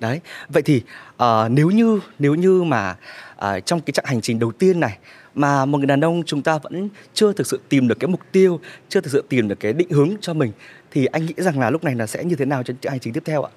Đấy. 0.01 0.21
Vậy 0.49 0.63
thì 0.63 0.83
uh, 1.23 1.51
nếu 1.51 1.71
như 1.71 2.01
nếu 2.19 2.35
như 2.35 2.63
mà 2.63 2.97
uh, 3.37 3.67
trong 3.67 3.81
cái 3.81 3.93
chặng 3.93 4.05
hành 4.09 4.21
trình 4.21 4.39
đầu 4.39 4.53
tiên 4.53 4.81
này 4.81 4.99
mà 5.35 5.65
một 5.65 5.79
người 5.79 5.87
đàn 5.87 6.05
ông 6.05 6.23
chúng 6.27 6.43
ta 6.43 6.59
vẫn 6.59 6.89
chưa 7.15 7.33
thực 7.33 7.47
sự 7.47 7.61
tìm 7.69 7.89
được 7.89 8.01
cái 8.01 8.09
mục 8.09 8.21
tiêu, 8.33 8.61
chưa 8.89 9.01
thực 9.01 9.11
sự 9.11 9.25
tìm 9.29 9.49
được 9.49 9.61
cái 9.61 9.73
định 9.73 9.91
hướng 9.91 10.11
cho 10.21 10.35
mình 10.35 10.53
thì 10.95 11.07
anh 11.07 11.27
nghĩ 11.27 11.35
rằng 11.37 11.59
là 11.59 11.71
lúc 11.71 11.85
này 11.85 11.95
là 11.95 12.07
sẽ 12.07 12.25
như 12.25 12.37
thế 12.37 12.45
nào 12.45 12.63
cho 12.63 12.75
hành 12.91 13.01
trình 13.01 13.13
tiếp 13.13 13.23
theo 13.27 13.43
ạ? 13.43 13.51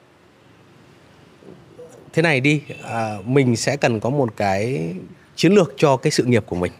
Thế 2.13 2.21
này 2.21 2.39
đi, 2.39 2.61
à, 2.83 3.17
mình 3.25 3.55
sẽ 3.55 3.77
cần 3.77 3.99
có 3.99 4.09
một 4.09 4.33
cái 4.37 4.93
chiến 5.35 5.53
lược 5.53 5.73
cho 5.77 5.97
cái 5.97 6.11
sự 6.11 6.23
nghiệp 6.23 6.43
của 6.47 6.55
mình 6.55 6.71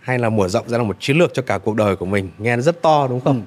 hay 0.00 0.18
là 0.18 0.30
mở 0.30 0.48
rộng 0.48 0.68
ra 0.68 0.78
là 0.78 0.84
một 0.84 0.96
chiến 1.00 1.18
lược 1.18 1.34
cho 1.34 1.42
cả 1.42 1.58
cuộc 1.58 1.76
đời 1.76 1.96
của 1.96 2.06
mình 2.06 2.30
nghe 2.38 2.56
nó 2.56 2.62
rất 2.62 2.82
to 2.82 3.06
đúng 3.08 3.20
không? 3.20 3.42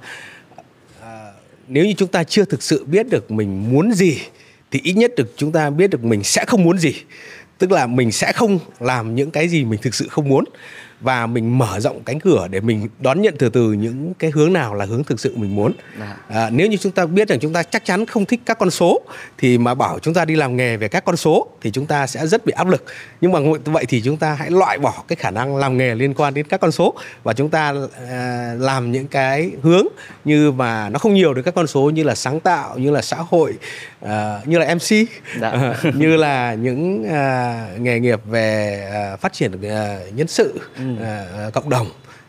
Ừ. 0.55 0.62
À, 1.01 1.31
nếu 1.67 1.86
như 1.86 1.93
chúng 1.98 2.10
ta 2.10 2.24
chưa 2.24 2.46
thực 2.46 2.63
sự 2.63 2.86
biết 2.86 3.10
được 3.10 3.31
mình 3.31 3.74
muốn 3.74 3.91
gì 3.91 4.17
thì 4.72 4.79
ít 4.84 4.93
nhất 4.93 5.12
được 5.17 5.34
chúng 5.36 5.51
ta 5.51 5.69
biết 5.69 5.89
được 5.89 6.03
mình 6.03 6.24
sẽ 6.24 6.46
không 6.46 6.63
muốn 6.63 6.77
gì 6.77 6.93
tức 7.58 7.72
là 7.72 7.88
mình 7.88 8.12
sẽ 8.12 8.31
không 8.31 8.60
làm 8.79 9.15
những 9.15 9.31
cái 9.31 9.48
gì 9.48 9.65
mình 9.65 9.79
thực 9.81 9.96
sự 9.96 10.08
không 10.08 10.29
muốn 10.29 10.43
và 11.01 11.27
mình 11.27 11.57
mở 11.57 11.79
rộng 11.79 12.03
cánh 12.03 12.19
cửa 12.19 12.47
để 12.51 12.59
mình 12.59 12.87
đón 12.99 13.21
nhận 13.21 13.35
từ 13.39 13.49
từ 13.49 13.73
những 13.73 14.13
cái 14.13 14.31
hướng 14.31 14.53
nào 14.53 14.73
là 14.73 14.85
hướng 14.85 15.03
thực 15.03 15.19
sự 15.19 15.33
mình 15.37 15.55
muốn 15.55 15.71
dạ. 15.99 16.17
à, 16.27 16.49
nếu 16.49 16.67
như 16.67 16.77
chúng 16.77 16.91
ta 16.91 17.05
biết 17.05 17.27
rằng 17.27 17.39
chúng 17.39 17.53
ta 17.53 17.63
chắc 17.63 17.85
chắn 17.85 18.05
không 18.05 18.25
thích 18.25 18.39
các 18.45 18.59
con 18.59 18.71
số 18.71 19.01
thì 19.37 19.57
mà 19.57 19.73
bảo 19.73 19.99
chúng 19.99 20.13
ta 20.13 20.25
đi 20.25 20.35
làm 20.35 20.57
nghề 20.57 20.77
về 20.77 20.87
các 20.87 21.05
con 21.05 21.17
số 21.17 21.47
thì 21.61 21.71
chúng 21.71 21.85
ta 21.85 22.07
sẽ 22.07 22.27
rất 22.27 22.45
bị 22.45 22.53
áp 22.55 22.67
lực 22.67 22.83
nhưng 23.21 23.31
mà 23.31 23.39
vậy 23.65 23.85
thì 23.85 24.01
chúng 24.01 24.17
ta 24.17 24.33
hãy 24.33 24.51
loại 24.51 24.77
bỏ 24.77 25.03
cái 25.07 25.15
khả 25.15 25.31
năng 25.31 25.55
làm 25.55 25.77
nghề 25.77 25.95
liên 25.95 26.13
quan 26.13 26.33
đến 26.33 26.47
các 26.47 26.59
con 26.59 26.71
số 26.71 26.93
và 27.23 27.33
chúng 27.33 27.49
ta 27.49 27.73
à, 28.09 28.53
làm 28.59 28.91
những 28.91 29.07
cái 29.07 29.51
hướng 29.61 29.85
như 30.25 30.51
mà 30.51 30.89
nó 30.89 30.99
không 30.99 31.13
nhiều 31.13 31.33
đến 31.33 31.45
các 31.45 31.55
con 31.55 31.67
số 31.67 31.89
như 31.89 32.03
là 32.03 32.15
sáng 32.15 32.39
tạo 32.39 32.77
như 32.77 32.91
là 32.91 33.01
xã 33.01 33.17
hội 33.29 33.53
à, 34.01 34.39
như 34.45 34.59
là 34.59 34.75
mc 34.75 35.07
dạ. 35.41 35.49
à, 35.49 35.75
như 35.95 36.17
là 36.17 36.53
những 36.53 37.05
à, 37.09 37.67
nghề 37.79 37.99
nghiệp 37.99 38.19
về 38.25 38.81
à, 38.93 39.15
phát 39.15 39.33
triển 39.33 39.51
à, 39.61 39.99
nhân 40.15 40.27
sự 40.27 40.59
ừ 40.77 40.88
uh, 40.93 41.53
cộng 41.53 41.69
đồng 41.69 41.88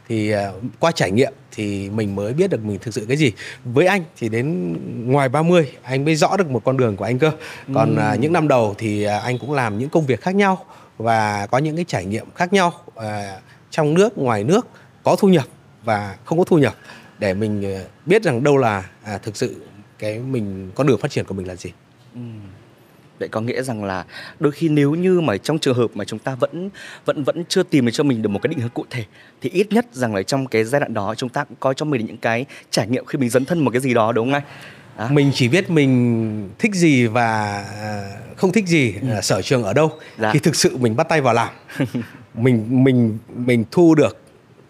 thì 0.08 0.34
uh, 0.34 0.38
qua 0.80 0.92
trải 0.92 1.10
nghiệm 1.10 1.32
thì 1.52 1.90
mình 1.90 2.16
mới 2.16 2.32
biết 2.32 2.50
được 2.50 2.64
mình 2.64 2.78
thực 2.82 2.94
sự 2.94 3.04
cái 3.08 3.16
gì. 3.16 3.32
Với 3.64 3.86
anh 3.86 4.04
thì 4.16 4.28
đến 4.28 4.76
ngoài 5.12 5.28
30 5.28 5.72
anh 5.82 6.04
mới 6.04 6.16
rõ 6.16 6.36
được 6.36 6.50
một 6.50 6.64
con 6.64 6.76
đường 6.76 6.96
của 6.96 7.04
anh 7.04 7.18
cơ. 7.18 7.32
Còn 7.74 7.96
ừ. 7.96 8.02
uh, 8.14 8.20
những 8.20 8.32
năm 8.32 8.48
đầu 8.48 8.74
thì 8.78 9.06
uh, 9.06 9.22
anh 9.22 9.38
cũng 9.38 9.52
làm 9.52 9.78
những 9.78 9.88
công 9.88 10.06
việc 10.06 10.20
khác 10.20 10.34
nhau 10.34 10.64
và 10.98 11.46
có 11.46 11.58
những 11.58 11.76
cái 11.76 11.84
trải 11.88 12.04
nghiệm 12.04 12.26
khác 12.34 12.52
nhau 12.52 12.72
trong 13.70 13.94
nước 13.94 14.18
ngoài 14.18 14.44
nước 14.44 14.66
có 15.02 15.16
thu 15.18 15.28
nhập 15.28 15.44
và 15.84 16.16
không 16.24 16.38
có 16.38 16.44
thu 16.44 16.58
nhập. 16.58 16.74
Để 17.18 17.34
mình 17.34 17.74
ờ, 17.74 17.84
biết 18.06 18.22
rằng 18.22 18.42
đâu 18.42 18.56
là 18.56 18.90
à, 19.02 19.18
thực 19.18 19.36
sự 19.36 19.56
cái 19.98 20.18
mình 20.18 20.70
con 20.74 20.86
đường 20.86 21.00
phát 21.00 21.10
triển 21.10 21.24
của 21.24 21.34
mình 21.34 21.46
là 21.46 21.56
gì 21.56 21.72
Vậy 23.20 23.28
có 23.28 23.40
nghĩa 23.40 23.62
rằng 23.62 23.84
là 23.84 24.04
đôi 24.40 24.52
khi 24.52 24.68
nếu 24.68 24.94
như 24.94 25.20
mà 25.20 25.36
trong 25.36 25.58
trường 25.58 25.76
hợp 25.76 25.90
mà 25.94 26.04
chúng 26.04 26.18
ta 26.18 26.34
vẫn 26.34 26.70
vẫn 27.04 27.24
vẫn 27.24 27.44
chưa 27.48 27.62
tìm 27.62 27.84
được 27.86 27.90
cho 27.94 28.04
mình 28.04 28.22
được 28.22 28.28
một 28.28 28.38
cái 28.42 28.48
định 28.48 28.58
hướng 28.60 28.70
cụ 28.70 28.84
thể 28.90 29.04
thì 29.40 29.50
ít 29.50 29.72
nhất 29.72 29.86
rằng 29.92 30.14
là 30.14 30.22
trong 30.22 30.46
cái 30.46 30.64
giai 30.64 30.80
đoạn 30.80 30.94
đó 30.94 31.14
chúng 31.14 31.28
ta 31.28 31.44
cũng 31.44 31.56
có 31.60 31.72
cho 31.74 31.84
mình 31.84 32.06
những 32.06 32.16
cái 32.16 32.44
trải 32.70 32.86
nghiệm 32.88 33.04
khi 33.04 33.18
mình 33.18 33.30
dấn 33.30 33.44
thân 33.44 33.58
một 33.58 33.70
cái 33.70 33.80
gì 33.80 33.94
đó 33.94 34.12
đúng 34.12 34.26
không 34.26 34.34
anh? 34.34 34.42
Đó. 34.98 35.08
mình 35.12 35.30
chỉ 35.34 35.48
biết 35.48 35.70
mình 35.70 36.48
thích 36.58 36.74
gì 36.74 37.06
và 37.06 37.62
à, 37.80 38.10
không 38.36 38.52
thích 38.52 38.66
gì 38.66 38.94
à, 39.10 39.20
sở 39.22 39.42
trường 39.42 39.62
ở 39.62 39.72
đâu 39.72 39.88
Ừ. 39.88 40.22
Dạ. 40.22 40.30
thì 40.32 40.38
thực 40.38 40.56
sự 40.56 40.76
mình 40.76 40.96
bắt 40.96 41.08
tay 41.08 41.20
vào 41.20 41.34
làm 41.34 41.48
mình 42.34 42.84
mình 42.84 43.18
mình 43.36 43.64
thu 43.70 43.94
được 43.94 44.18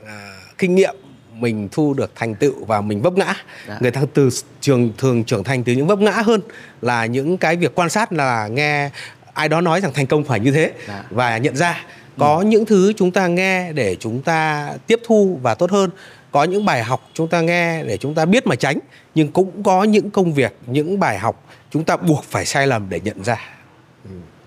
à, 0.07 0.37
kinh 0.59 0.75
nghiệm 0.75 0.95
mình 1.41 1.69
thu 1.73 1.95
được 1.95 2.13
thành 2.15 2.35
tựu 2.35 2.65
và 2.65 2.81
mình 2.81 3.03
vấp 3.03 3.13
ngã. 3.13 3.35
Dạ. 3.69 3.79
người 3.81 3.91
ta 3.91 4.01
từ 4.15 4.29
trường 4.61 4.93
thường 4.99 5.25
trưởng 5.25 5.45
thành 5.45 5.65
từ 5.65 5.73
những 5.73 5.87
vấp 5.87 5.99
ngã 5.99 6.11
hơn 6.13 6.41
là 6.83 7.07
những 7.07 7.37
cái 7.39 7.57
việc 7.57 7.75
quan 7.75 7.89
sát 7.91 8.13
là 8.13 8.49
nghe 8.49 8.91
ai 9.35 9.49
đó 9.49 9.61
nói 9.61 9.81
rằng 9.81 9.93
thành 9.95 10.07
công 10.07 10.25
phải 10.25 10.41
như 10.41 10.51
thế 10.51 10.73
Dạ. 10.89 11.05
và 11.11 11.39
nhận 11.39 11.57
ra. 11.57 11.85
Có 12.19 12.41
những 12.43 12.67
thứ 12.67 12.93
chúng 12.97 13.11
ta 13.11 13.27
nghe 13.27 13.73
để 13.73 13.97
chúng 14.01 14.23
ta 14.23 14.71
tiếp 14.87 15.01
thu 15.07 15.39
và 15.43 15.55
tốt 15.55 15.71
hơn. 15.71 15.91
Có 16.31 16.45
những 16.45 16.65
bài 16.65 16.83
học 16.83 17.09
chúng 17.15 17.29
ta 17.29 17.41
nghe 17.41 17.85
để 17.85 17.97
chúng 17.97 18.15
ta 18.15 18.25
biết 18.25 18.47
mà 18.47 18.55
tránh. 18.57 18.79
Nhưng 19.15 19.33
cũng 19.33 19.63
có 19.63 19.85
những 19.85 20.11
công 20.11 20.33
việc 20.35 20.57
những 20.67 21.01
bài 21.01 21.19
học 21.19 21.45
chúng 21.71 21.85
ta 21.85 21.97
buộc 21.97 22.25
phải 22.25 22.47
sai 22.47 22.67
lầm 22.67 22.87
để 22.89 23.01
nhận 23.01 23.25
ra. 23.25 23.39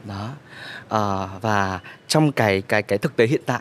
Đó. 0.06 0.30
Ờ, 0.90 1.30
và 1.42 1.80
trong 2.08 2.32
cái 2.32 2.62
cái 2.68 2.84
cái 2.84 2.98
thực 2.98 3.16
tế 3.16 3.26
hiện 3.28 3.42
tại 3.46 3.60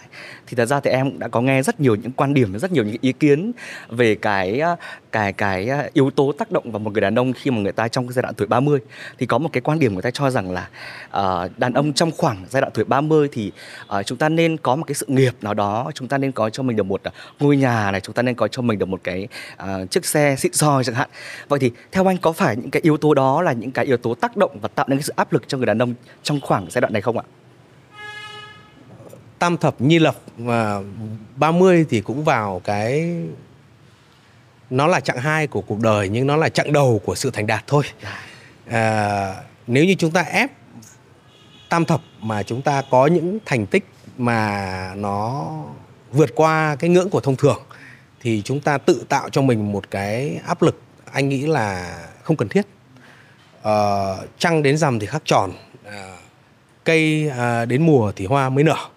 thì 0.52 0.56
thật 0.56 0.66
ra 0.66 0.80
thì 0.80 0.90
em 0.90 1.10
cũng 1.10 1.18
đã 1.18 1.28
có 1.28 1.40
nghe 1.40 1.62
rất 1.62 1.80
nhiều 1.80 1.94
những 1.94 2.12
quan 2.12 2.34
điểm 2.34 2.58
rất 2.58 2.72
nhiều 2.72 2.84
những 2.84 2.96
ý 3.00 3.12
kiến 3.12 3.52
về 3.88 4.14
cái 4.14 4.60
ờ, 4.60 4.76
cái 5.12 5.32
cái 5.32 5.68
ờ, 5.68 5.88
yếu 5.92 6.10
tố 6.10 6.32
tác 6.32 6.50
động 6.50 6.72
vào 6.72 6.78
một 6.78 6.92
người 6.92 7.00
đàn 7.00 7.18
ông 7.18 7.32
khi 7.32 7.50
mà 7.50 7.58
người 7.58 7.72
ta 7.72 7.88
trong 7.88 8.06
cái 8.06 8.12
giai 8.12 8.22
đoạn 8.22 8.34
tuổi 8.34 8.48
30 8.48 8.80
thì 9.18 9.26
có 9.26 9.38
một 9.38 9.48
cái 9.52 9.60
quan 9.60 9.78
điểm 9.78 9.92
người 9.92 10.02
ta 10.02 10.10
cho 10.10 10.30
rằng 10.30 10.50
là 10.50 10.68
uh, 11.06 11.58
đàn 11.58 11.72
ông 11.72 11.92
trong 11.92 12.10
khoảng 12.16 12.44
giai 12.50 12.60
đoạn 12.60 12.72
tuổi 12.74 12.84
30 12.84 13.28
thì 13.32 13.52
uh, 13.98 14.06
chúng 14.06 14.18
ta 14.18 14.28
nên 14.28 14.56
có 14.56 14.76
một 14.76 14.84
cái 14.86 14.94
sự 14.94 15.06
nghiệp 15.08 15.34
nào 15.42 15.54
đó 15.54 15.90
chúng 15.94 16.08
ta 16.08 16.18
nên 16.18 16.32
có 16.32 16.50
cho 16.50 16.62
mình 16.62 16.76
được 16.76 16.86
một 16.86 17.00
ngôi 17.40 17.56
nhà 17.56 17.90
này 17.90 18.00
chúng 18.00 18.14
ta 18.14 18.22
nên 18.22 18.34
có 18.34 18.48
cho 18.48 18.62
mình 18.62 18.78
được 18.78 18.88
một 18.88 19.00
cái 19.04 19.28
uh, 19.62 19.90
chiếc 19.90 20.06
xe 20.06 20.36
xịn 20.36 20.52
sò 20.52 20.82
chẳng 20.82 20.94
hạn 20.94 21.08
vậy 21.48 21.58
thì 21.58 21.70
theo 21.92 22.10
anh 22.10 22.16
có 22.18 22.32
phải 22.32 22.56
những 22.56 22.70
cái 22.70 22.82
yếu 22.82 22.96
tố 22.96 23.14
đó 23.14 23.42
là 23.42 23.52
những 23.52 23.70
cái 23.70 23.84
yếu 23.84 23.96
tố 23.96 24.14
tác 24.14 24.36
động 24.36 24.58
và 24.60 24.68
tạo 24.68 24.86
nên 24.88 24.98
cái 24.98 25.02
sự 25.02 25.12
áp 25.16 25.32
lực 25.32 25.48
cho 25.48 25.58
người 25.58 25.66
đàn 25.66 25.82
ông 25.82 25.94
trong 26.22 26.40
khoảng 26.40 26.66
giai 26.70 26.80
đoạn 26.80 26.92
này 26.92 27.02
không 27.02 27.18
ạ? 27.18 27.24
Tam 29.42 29.56
thập 29.56 29.80
nhi 29.80 29.98
lập 29.98 30.16
và 30.36 30.80
30 31.36 31.86
thì 31.90 32.00
cũng 32.00 32.24
vào 32.24 32.60
cái 32.64 33.16
nó 34.70 34.86
là 34.86 35.00
chặng 35.00 35.18
hai 35.18 35.46
của 35.46 35.60
cuộc 35.60 35.78
đời 35.80 36.08
nhưng 36.08 36.26
nó 36.26 36.36
là 36.36 36.48
chặng 36.48 36.72
đầu 36.72 37.00
của 37.04 37.14
sự 37.14 37.30
thành 37.30 37.46
đạt 37.46 37.64
thôi. 37.66 37.84
À, 38.66 39.34
nếu 39.66 39.84
như 39.84 39.94
chúng 39.98 40.10
ta 40.10 40.22
ép 40.22 40.50
tam 41.68 41.84
thập 41.84 42.00
mà 42.20 42.42
chúng 42.42 42.62
ta 42.62 42.82
có 42.90 43.06
những 43.06 43.38
thành 43.44 43.66
tích 43.66 43.84
mà 44.18 44.92
nó 44.96 45.52
vượt 46.12 46.30
qua 46.34 46.76
cái 46.76 46.90
ngưỡng 46.90 47.10
của 47.10 47.20
thông 47.20 47.36
thường 47.36 47.62
thì 48.20 48.42
chúng 48.44 48.60
ta 48.60 48.78
tự 48.78 49.04
tạo 49.08 49.28
cho 49.30 49.42
mình 49.42 49.72
một 49.72 49.90
cái 49.90 50.40
áp 50.46 50.62
lực 50.62 50.82
anh 51.12 51.28
nghĩ 51.28 51.46
là 51.46 51.98
không 52.22 52.36
cần 52.36 52.48
thiết. 52.48 52.66
Ờ, 53.62 54.26
trăng 54.38 54.62
đến 54.62 54.76
rằm 54.76 54.98
thì 54.98 55.06
khắc 55.06 55.22
tròn 55.24 55.52
à, 55.84 56.16
cây 56.84 57.30
à, 57.38 57.64
đến 57.64 57.86
mùa 57.86 58.12
thì 58.16 58.26
hoa 58.26 58.48
mới 58.48 58.64
nở 58.64 58.88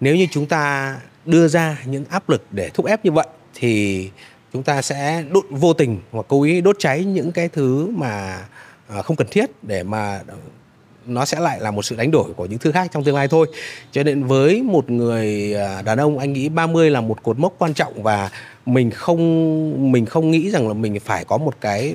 nếu 0.00 0.16
như 0.16 0.26
chúng 0.30 0.46
ta 0.46 0.96
đưa 1.26 1.48
ra 1.48 1.78
những 1.86 2.04
áp 2.10 2.28
lực 2.28 2.44
để 2.50 2.70
thúc 2.74 2.86
ép 2.86 3.04
như 3.04 3.12
vậy 3.12 3.26
thì 3.54 4.10
chúng 4.52 4.62
ta 4.62 4.82
sẽ 4.82 5.24
đốt 5.30 5.44
vô 5.50 5.72
tình 5.72 6.00
hoặc 6.12 6.26
cố 6.28 6.42
ý 6.42 6.60
đốt 6.60 6.76
cháy 6.78 7.04
những 7.04 7.32
cái 7.32 7.48
thứ 7.48 7.86
mà 7.96 8.38
à, 8.88 9.02
không 9.02 9.16
cần 9.16 9.26
thiết 9.30 9.50
để 9.62 9.82
mà 9.82 10.20
nó 11.06 11.24
sẽ 11.24 11.40
lại 11.40 11.60
là 11.60 11.70
một 11.70 11.82
sự 11.82 11.96
đánh 11.96 12.10
đổi 12.10 12.32
của 12.36 12.46
những 12.46 12.58
thứ 12.58 12.72
khác 12.72 12.90
trong 12.92 13.04
tương 13.04 13.14
lai 13.14 13.28
thôi. 13.28 13.46
Cho 13.92 14.02
nên 14.02 14.24
với 14.24 14.62
một 14.62 14.90
người 14.90 15.54
à, 15.54 15.82
đàn 15.82 15.98
ông 16.00 16.18
anh 16.18 16.32
nghĩ 16.32 16.48
30 16.48 16.90
là 16.90 17.00
một 17.00 17.22
cột 17.22 17.38
mốc 17.38 17.54
quan 17.58 17.74
trọng 17.74 18.02
và 18.02 18.30
mình 18.66 18.90
không 18.90 19.92
mình 19.92 20.06
không 20.06 20.30
nghĩ 20.30 20.50
rằng 20.50 20.68
là 20.68 20.74
mình 20.74 21.00
phải 21.00 21.24
có 21.24 21.38
một 21.38 21.54
cái 21.60 21.94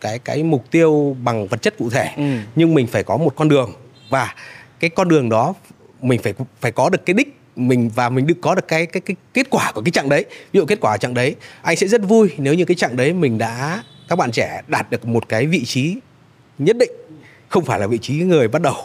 cái 0.00 0.18
cái 0.18 0.42
mục 0.42 0.64
tiêu 0.70 1.16
bằng 1.24 1.46
vật 1.46 1.62
chất 1.62 1.74
cụ 1.78 1.90
thể 1.90 2.08
Ừ. 2.16 2.22
nhưng 2.56 2.74
mình 2.74 2.86
phải 2.86 3.02
có 3.04 3.16
một 3.16 3.32
con 3.36 3.48
đường 3.48 3.72
và 4.10 4.34
cái 4.80 4.90
con 4.90 5.08
đường 5.08 5.28
đó 5.28 5.54
mình 6.08 6.22
phải 6.22 6.34
phải 6.60 6.72
có 6.72 6.90
được 6.90 7.06
cái 7.06 7.14
đích 7.14 7.36
mình 7.56 7.90
và 7.94 8.08
mình 8.08 8.26
được 8.26 8.34
có 8.40 8.54
được 8.54 8.68
cái 8.68 8.86
cái 8.86 9.00
cái 9.00 9.16
kết 9.34 9.46
quả 9.50 9.72
của 9.72 9.80
cái 9.80 9.90
chặng 9.90 10.08
đấy. 10.08 10.24
Ví 10.52 10.58
dụ 10.60 10.64
kết 10.64 10.80
quả 10.80 10.96
chặng 10.96 11.14
đấy 11.14 11.34
anh 11.62 11.76
sẽ 11.76 11.86
rất 11.86 12.02
vui 12.02 12.30
nếu 12.38 12.54
như 12.54 12.64
cái 12.64 12.74
chặng 12.74 12.96
đấy 12.96 13.12
mình 13.12 13.38
đã 13.38 13.82
các 14.08 14.16
bạn 14.16 14.32
trẻ 14.32 14.62
đạt 14.66 14.90
được 14.90 15.06
một 15.06 15.28
cái 15.28 15.46
vị 15.46 15.64
trí 15.64 15.96
nhất 16.58 16.76
định. 16.76 16.90
Không 17.48 17.64
phải 17.64 17.80
là 17.80 17.86
vị 17.86 17.98
trí 17.98 18.14
người 18.14 18.48
bắt 18.48 18.62
đầu. 18.62 18.76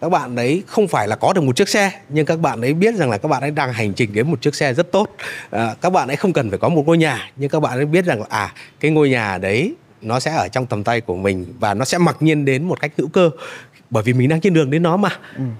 Các 0.00 0.08
bạn 0.08 0.34
đấy 0.34 0.62
không 0.66 0.88
phải 0.88 1.08
là 1.08 1.16
có 1.16 1.32
được 1.32 1.40
một 1.40 1.56
chiếc 1.56 1.68
xe 1.68 1.92
nhưng 2.08 2.26
các 2.26 2.40
bạn 2.40 2.60
ấy 2.60 2.74
biết 2.74 2.94
rằng 2.94 3.10
là 3.10 3.18
các 3.18 3.28
bạn 3.28 3.42
ấy 3.42 3.50
đang 3.50 3.72
hành 3.72 3.94
trình 3.94 4.12
đến 4.12 4.30
một 4.30 4.42
chiếc 4.42 4.54
xe 4.54 4.74
rất 4.74 4.92
tốt. 4.92 5.16
À, 5.50 5.74
các 5.80 5.90
bạn 5.90 6.08
ấy 6.08 6.16
không 6.16 6.32
cần 6.32 6.50
phải 6.50 6.58
có 6.58 6.68
một 6.68 6.82
ngôi 6.86 6.98
nhà 6.98 7.30
nhưng 7.36 7.50
các 7.50 7.60
bạn 7.60 7.78
ấy 7.78 7.86
biết 7.86 8.04
rằng 8.04 8.20
là 8.20 8.26
à 8.28 8.54
cái 8.80 8.90
ngôi 8.90 9.10
nhà 9.10 9.38
đấy 9.38 9.74
nó 10.02 10.20
sẽ 10.20 10.30
ở 10.30 10.48
trong 10.48 10.66
tầm 10.66 10.84
tay 10.84 11.00
của 11.00 11.16
mình 11.16 11.46
và 11.58 11.74
nó 11.74 11.84
sẽ 11.84 11.98
mặc 11.98 12.16
nhiên 12.20 12.44
đến 12.44 12.64
một 12.64 12.80
cách 12.80 12.92
hữu 12.96 13.08
cơ 13.08 13.30
bởi 13.90 14.02
vì 14.02 14.12
mình 14.12 14.28
đang 14.28 14.40
trên 14.40 14.54
đường 14.54 14.70
đến 14.70 14.82
nó 14.82 14.96
mà 14.96 15.08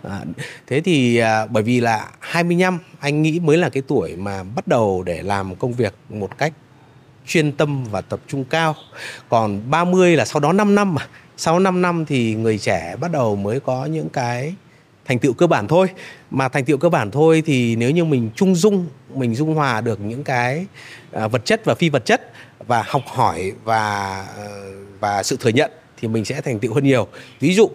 à, 0.02 0.20
thế 0.66 0.80
thì 0.80 1.16
à, 1.16 1.46
bởi 1.46 1.62
vì 1.62 1.80
là 1.80 2.10
25 2.20 2.78
anh 3.00 3.22
nghĩ 3.22 3.40
mới 3.40 3.56
là 3.56 3.68
cái 3.68 3.82
tuổi 3.86 4.16
mà 4.16 4.42
bắt 4.42 4.68
đầu 4.68 5.02
để 5.02 5.22
làm 5.22 5.56
công 5.56 5.72
việc 5.72 5.94
một 6.08 6.38
cách 6.38 6.52
chuyên 7.26 7.52
tâm 7.52 7.84
và 7.84 8.00
tập 8.00 8.20
trung 8.28 8.44
cao. 8.44 8.74
Còn 9.28 9.70
30 9.70 10.16
là 10.16 10.24
sau 10.24 10.40
đó 10.40 10.52
5 10.52 10.74
năm 10.74 10.94
mà. 10.94 11.06
Sau 11.36 11.58
5 11.58 11.82
năm 11.82 12.04
thì 12.04 12.34
người 12.34 12.58
trẻ 12.58 12.96
bắt 13.00 13.12
đầu 13.12 13.36
mới 13.36 13.60
có 13.60 13.84
những 13.84 14.08
cái 14.08 14.54
thành 15.04 15.18
tựu 15.18 15.32
cơ 15.32 15.46
bản 15.46 15.68
thôi. 15.68 15.86
Mà 16.30 16.48
thành 16.48 16.64
tựu 16.64 16.76
cơ 16.76 16.88
bản 16.88 17.10
thôi 17.10 17.42
thì 17.46 17.76
nếu 17.76 17.90
như 17.90 18.04
mình 18.04 18.30
trung 18.34 18.54
dung, 18.54 18.86
mình 19.14 19.34
dung 19.34 19.54
hòa 19.54 19.80
được 19.80 20.00
những 20.00 20.24
cái 20.24 20.66
à, 21.12 21.28
vật 21.28 21.44
chất 21.44 21.64
và 21.64 21.74
phi 21.74 21.88
vật 21.88 22.04
chất 22.04 22.32
và 22.66 22.84
học 22.86 23.02
hỏi 23.06 23.52
và 23.64 24.24
ờ, 24.36 24.72
và 25.00 25.22
sự 25.22 25.36
thừa 25.40 25.50
nhận 25.50 25.70
thì 25.96 26.08
mình 26.08 26.24
sẽ 26.24 26.40
thành 26.40 26.58
tựu 26.58 26.74
hơn 26.74 26.84
nhiều. 26.84 27.06
Ví 27.40 27.54
dụ 27.54 27.70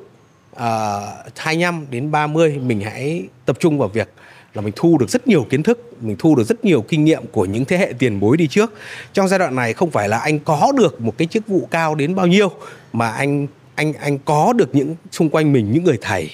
Ờ, 0.56 1.24
uh, 1.28 1.38
25 1.38 1.86
đến 1.92 2.12
30 2.12 2.60
mình 2.64 2.82
hãy 2.82 3.24
tập 3.46 3.58
trung 3.60 3.78
vào 3.78 3.90
việc 3.90 4.10
là 4.54 4.62
mình 4.62 4.74
thu 4.76 4.98
được 4.98 5.10
rất 5.10 5.28
nhiều 5.28 5.48
kiến 5.50 5.64
thức, 5.64 5.94
mình 6.02 6.16
thu 6.20 6.36
được 6.36 6.44
rất 6.44 6.66
nhiều 6.66 6.82
kinh 6.82 7.06
nghiệm 7.06 7.24
của 7.32 7.46
những 7.46 7.66
thế 7.66 7.78
hệ 7.78 7.94
tiền 8.00 8.20
bối 8.20 8.38
đi 8.38 8.48
trước. 8.48 8.74
Trong 9.14 9.28
giai 9.28 9.40
đoạn 9.40 9.56
này 9.56 9.74
không 9.74 9.92
phải 9.92 10.10
là 10.10 10.18
anh 10.18 10.40
có 10.40 10.72
được 10.78 11.02
một 11.02 11.18
cái 11.18 11.28
chức 11.28 11.48
vụ 11.48 11.68
cao 11.72 11.96
đến 11.96 12.16
bao 12.16 12.28
nhiêu 12.28 12.52
mà 12.94 13.10
anh 13.10 13.48
anh 13.76 13.94
anh 13.94 14.18
có 14.26 14.54
được 14.54 14.76
những 14.76 14.96
xung 15.12 15.30
quanh 15.30 15.54
mình 15.54 15.72
những 15.72 15.84
người 15.84 15.98
thầy, 16.02 16.30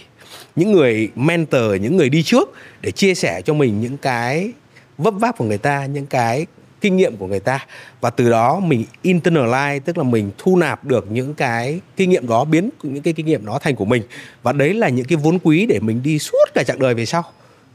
những 0.56 0.72
người 0.72 1.10
mentor, 1.16 1.82
những 1.82 1.98
người 1.98 2.10
đi 2.10 2.24
trước 2.24 2.54
để 2.82 2.92
chia 2.92 3.16
sẻ 3.16 3.42
cho 3.42 3.54
mình 3.54 3.82
những 3.82 3.98
cái 3.98 4.52
vấp 4.98 5.14
váp 5.14 5.38
của 5.38 5.46
người 5.46 5.58
ta, 5.58 5.86
những 5.86 6.06
cái 6.06 6.46
kinh 6.82 6.98
nghiệm 6.98 7.18
của 7.18 7.28
người 7.28 7.40
ta. 7.40 7.66
Và 8.02 8.10
từ 8.10 8.30
đó 8.30 8.60
mình 8.60 8.86
internalize, 9.04 9.80
tức 9.80 9.98
là 9.98 10.04
mình 10.04 10.32
thu 10.38 10.58
nạp 10.58 10.86
được 10.86 11.12
những 11.12 11.34
cái 11.34 11.80
kinh 11.96 12.10
nghiệm 12.10 12.28
đó, 12.28 12.46
biến 12.46 12.70
những 12.84 13.04
cái 13.04 13.14
kinh 13.14 13.26
nghiệm 13.26 13.46
đó 13.46 13.60
thành 13.62 13.76
của 13.76 13.86
mình. 13.86 14.04
Và 14.44 14.52
đấy 14.52 14.74
là 14.74 14.90
những 14.90 15.06
cái 15.06 15.18
vốn 15.18 15.40
quý 15.44 15.66
để 15.66 15.80
mình 15.80 16.04
đi 16.04 16.20
suốt 16.20 16.46
cả 16.54 16.64
chặng 16.64 16.80
đời 16.80 16.94
về 16.94 17.06
sau. 17.06 17.24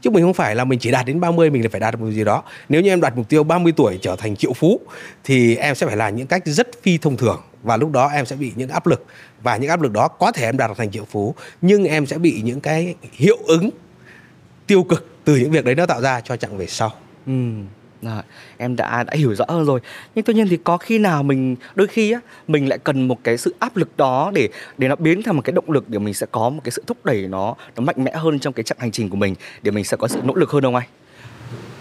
Chứ 0.01 0.09
mình 0.09 0.23
không 0.23 0.33
phải 0.33 0.55
là 0.55 0.63
mình 0.63 0.79
chỉ 0.79 0.91
đạt 0.91 1.05
đến 1.05 1.19
30 1.19 1.49
mình 1.49 1.63
là 1.63 1.69
phải 1.71 1.79
đạt 1.79 1.93
được 1.93 2.01
một 2.01 2.11
gì 2.11 2.23
đó. 2.23 2.43
Nếu 2.69 2.81
như 2.81 2.89
em 2.89 3.01
đặt 3.01 3.17
mục 3.17 3.29
tiêu 3.29 3.43
30 3.43 3.73
tuổi 3.75 3.99
trở 4.01 4.15
thành 4.15 4.35
triệu 4.35 4.53
phú, 4.53 4.79
thì 5.23 5.55
em 5.55 5.75
sẽ 5.75 5.87
phải 5.87 5.97
làm 5.97 6.15
những 6.15 6.27
cách 6.27 6.41
rất 6.45 6.67
phi 6.83 6.97
thông 6.97 7.17
thường. 7.17 7.41
Và 7.63 7.77
lúc 7.77 7.91
đó 7.91 8.07
em 8.13 8.25
sẽ 8.25 8.35
bị 8.35 8.51
những 8.55 8.69
áp 8.69 8.87
lực. 8.87 9.05
Và 9.41 9.57
những 9.57 9.69
áp 9.69 9.81
lực 9.81 9.91
đó 9.91 10.07
có 10.07 10.31
thể 10.31 10.45
em 10.45 10.57
đạt 10.57 10.69
được 10.69 10.77
thành 10.77 10.91
triệu 10.91 11.05
phú, 11.05 11.35
nhưng 11.61 11.83
em 11.83 12.05
sẽ 12.05 12.17
bị 12.17 12.41
những 12.43 12.59
cái 12.59 12.95
hiệu 13.11 13.37
ứng 13.47 13.69
tiêu 14.67 14.83
cực 14.83 15.07
từ 15.23 15.35
những 15.35 15.51
việc 15.51 15.65
đấy 15.65 15.75
nó 15.75 15.85
tạo 15.85 16.01
ra 16.01 16.21
cho 16.21 16.37
chặng 16.37 16.57
về 16.57 16.67
sau. 16.67 16.93
Ừ. 17.27 17.33
Rồi, 18.01 18.21
em 18.57 18.75
đã 18.75 19.03
đã 19.03 19.13
hiểu 19.15 19.35
rõ 19.35 19.45
hơn 19.47 19.65
rồi. 19.65 19.79
Nhưng 20.15 20.25
tuy 20.25 20.33
nhiên 20.33 20.47
thì 20.49 20.57
có 20.57 20.77
khi 20.77 20.99
nào 20.99 21.23
mình 21.23 21.55
đôi 21.75 21.87
khi 21.87 22.11
á 22.11 22.19
mình 22.47 22.69
lại 22.69 22.79
cần 22.83 23.07
một 23.07 23.23
cái 23.23 23.37
sự 23.37 23.55
áp 23.59 23.77
lực 23.77 23.97
đó 23.97 24.31
để 24.33 24.49
để 24.77 24.87
nó 24.87 24.95
biến 24.95 25.23
thành 25.23 25.35
một 25.35 25.41
cái 25.45 25.53
động 25.53 25.71
lực 25.71 25.89
để 25.89 25.99
mình 25.99 26.13
sẽ 26.13 26.25
có 26.31 26.49
một 26.49 26.61
cái 26.63 26.71
sự 26.71 26.83
thúc 26.87 27.05
đẩy 27.05 27.27
nó 27.27 27.55
nó 27.75 27.83
mạnh 27.83 28.03
mẽ 28.03 28.11
hơn 28.15 28.39
trong 28.39 28.53
cái 28.53 28.63
chặng 28.63 28.77
hành 28.81 28.91
trình 28.91 29.09
của 29.09 29.17
mình 29.17 29.35
để 29.61 29.71
mình 29.71 29.83
sẽ 29.83 29.97
có 29.97 30.07
sự 30.07 30.21
nỗ 30.23 30.33
lực 30.35 30.49
hơn 30.49 30.63
không 30.63 30.75
anh? 30.75 30.87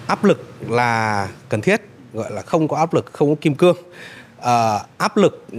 áp 0.06 0.24
lực 0.24 0.46
là 0.68 1.28
cần 1.48 1.60
thiết 1.60 1.80
gọi 2.12 2.32
là 2.32 2.42
không 2.42 2.68
có 2.68 2.76
áp 2.76 2.94
lực 2.94 3.06
không 3.12 3.28
có 3.28 3.34
kim 3.40 3.54
cương 3.54 3.76
Ờ, 4.36 4.84
áp 4.98 5.16
lực 5.16 5.46
ừ, 5.52 5.58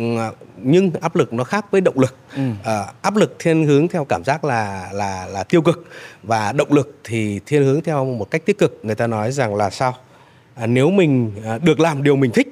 nhưng 0.57 0.91
áp 1.01 1.15
lực 1.15 1.33
nó 1.33 1.43
khác 1.43 1.65
với 1.71 1.81
động 1.81 1.99
lực 1.99 2.15
Ừ. 2.35 2.41
Ờ, 2.63 2.87
áp 3.01 3.15
lực 3.15 3.35
thiên 3.39 3.65
hướng 3.65 3.87
theo 3.87 4.05
cảm 4.05 4.23
giác 4.23 4.45
là 4.45 4.89
là 4.93 5.27
là 5.27 5.43
tiêu 5.43 5.61
cực 5.61 5.85
và 6.23 6.51
động 6.51 6.73
lực 6.73 6.97
thì 7.03 7.39
thiên 7.45 7.63
hướng 7.63 7.81
theo 7.81 8.05
một 8.05 8.31
cách 8.31 8.45
tích 8.45 8.57
cực 8.57 8.79
người 8.83 8.95
ta 8.95 9.07
nói 9.07 9.31
rằng 9.31 9.55
là 9.55 9.69
sao 9.69 9.95
à, 10.59 10.67
nếu 10.67 10.91
mình 10.91 11.31
à, 11.45 11.57
được 11.57 11.79
làm 11.79 12.03
điều 12.03 12.15
mình 12.15 12.31
thích 12.31 12.47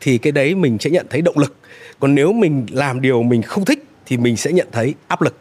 thì 0.00 0.18
cái 0.18 0.32
đấy 0.32 0.54
mình 0.54 0.78
sẽ 0.80 0.90
nhận 0.90 1.06
thấy 1.10 1.22
động 1.22 1.38
lực. 1.38 1.56
Còn 1.98 2.14
nếu 2.14 2.32
mình 2.32 2.66
làm 2.70 3.00
điều 3.00 3.22
mình 3.22 3.42
không 3.42 3.64
thích 3.64 3.84
thì 4.06 4.16
mình 4.16 4.36
sẽ 4.36 4.52
nhận 4.52 4.68
thấy 4.72 4.94
áp 5.08 5.22
lực. 5.22 5.36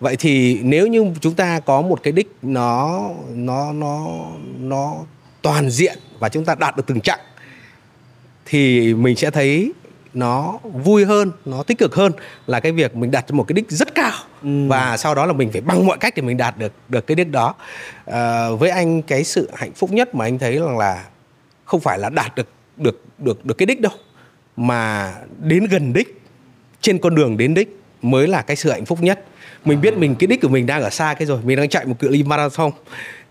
Vậy 0.00 0.16
thì 0.16 0.60
nếu 0.62 0.86
như 0.86 1.12
chúng 1.20 1.34
ta 1.34 1.60
có 1.60 1.82
một 1.82 2.02
cái 2.02 2.12
đích 2.12 2.36
nó 2.42 3.02
nó 3.34 3.72
nó 3.72 4.08
nó 4.58 4.94
toàn 5.42 5.70
diện 5.70 5.98
và 6.18 6.28
chúng 6.28 6.44
ta 6.44 6.54
đạt 6.54 6.76
được 6.76 6.86
từng 6.86 7.00
chặng 7.00 7.20
thì 8.46 8.94
mình 8.94 9.16
sẽ 9.16 9.30
thấy 9.30 9.72
nó 10.14 10.58
vui 10.62 11.04
hơn 11.04 11.32
nó 11.44 11.62
tích 11.62 11.78
cực 11.78 11.94
hơn 11.94 12.12
là 12.46 12.60
cái 12.60 12.72
việc 12.72 12.96
mình 12.96 13.10
đặt 13.10 13.30
một 13.30 13.44
cái 13.48 13.54
đích 13.54 13.70
rất 13.70 13.94
cao. 13.94 14.12
Ừ. 14.42 14.68
và 14.68 14.96
sau 14.96 15.14
đó 15.14 15.26
là 15.26 15.32
mình 15.32 15.52
phải 15.52 15.60
bằng 15.60 15.86
mọi 15.86 15.98
cách 15.98 16.14
để 16.16 16.22
mình 16.22 16.36
đạt 16.36 16.58
được 16.58 16.72
được 16.88 17.06
cái 17.06 17.14
đích 17.14 17.30
đó. 17.30 17.54
À, 18.06 18.50
với 18.50 18.70
anh 18.70 19.02
cái 19.02 19.24
sự 19.24 19.50
hạnh 19.54 19.72
phúc 19.72 19.92
nhất 19.92 20.14
mà 20.14 20.24
anh 20.24 20.38
thấy 20.38 20.58
rằng 20.58 20.78
là 20.78 21.04
không 21.68 21.80
phải 21.80 21.98
là 21.98 22.08
đạt 22.08 22.34
được 22.36 22.48
được 22.76 23.02
được 23.18 23.46
được 23.46 23.58
cái 23.58 23.66
đích 23.66 23.80
đâu 23.80 23.92
mà 24.56 25.14
đến 25.38 25.64
gần 25.64 25.92
đích 25.92 26.22
trên 26.80 26.98
con 26.98 27.14
đường 27.14 27.36
đến 27.36 27.54
đích 27.54 27.80
mới 28.02 28.28
là 28.28 28.42
cái 28.42 28.56
sự 28.56 28.70
hạnh 28.70 28.84
phúc 28.84 29.02
nhất. 29.02 29.24
Mình 29.64 29.80
biết 29.80 29.96
mình 29.96 30.14
cái 30.18 30.26
đích 30.26 30.40
của 30.40 30.48
mình 30.48 30.66
đang 30.66 30.82
ở 30.82 30.90
xa 30.90 31.14
cái 31.14 31.26
rồi 31.26 31.40
mình 31.44 31.56
đang 31.56 31.68
chạy 31.68 31.86
một 31.86 31.94
cự 31.98 32.08
ly 32.08 32.22
marathon. 32.22 32.70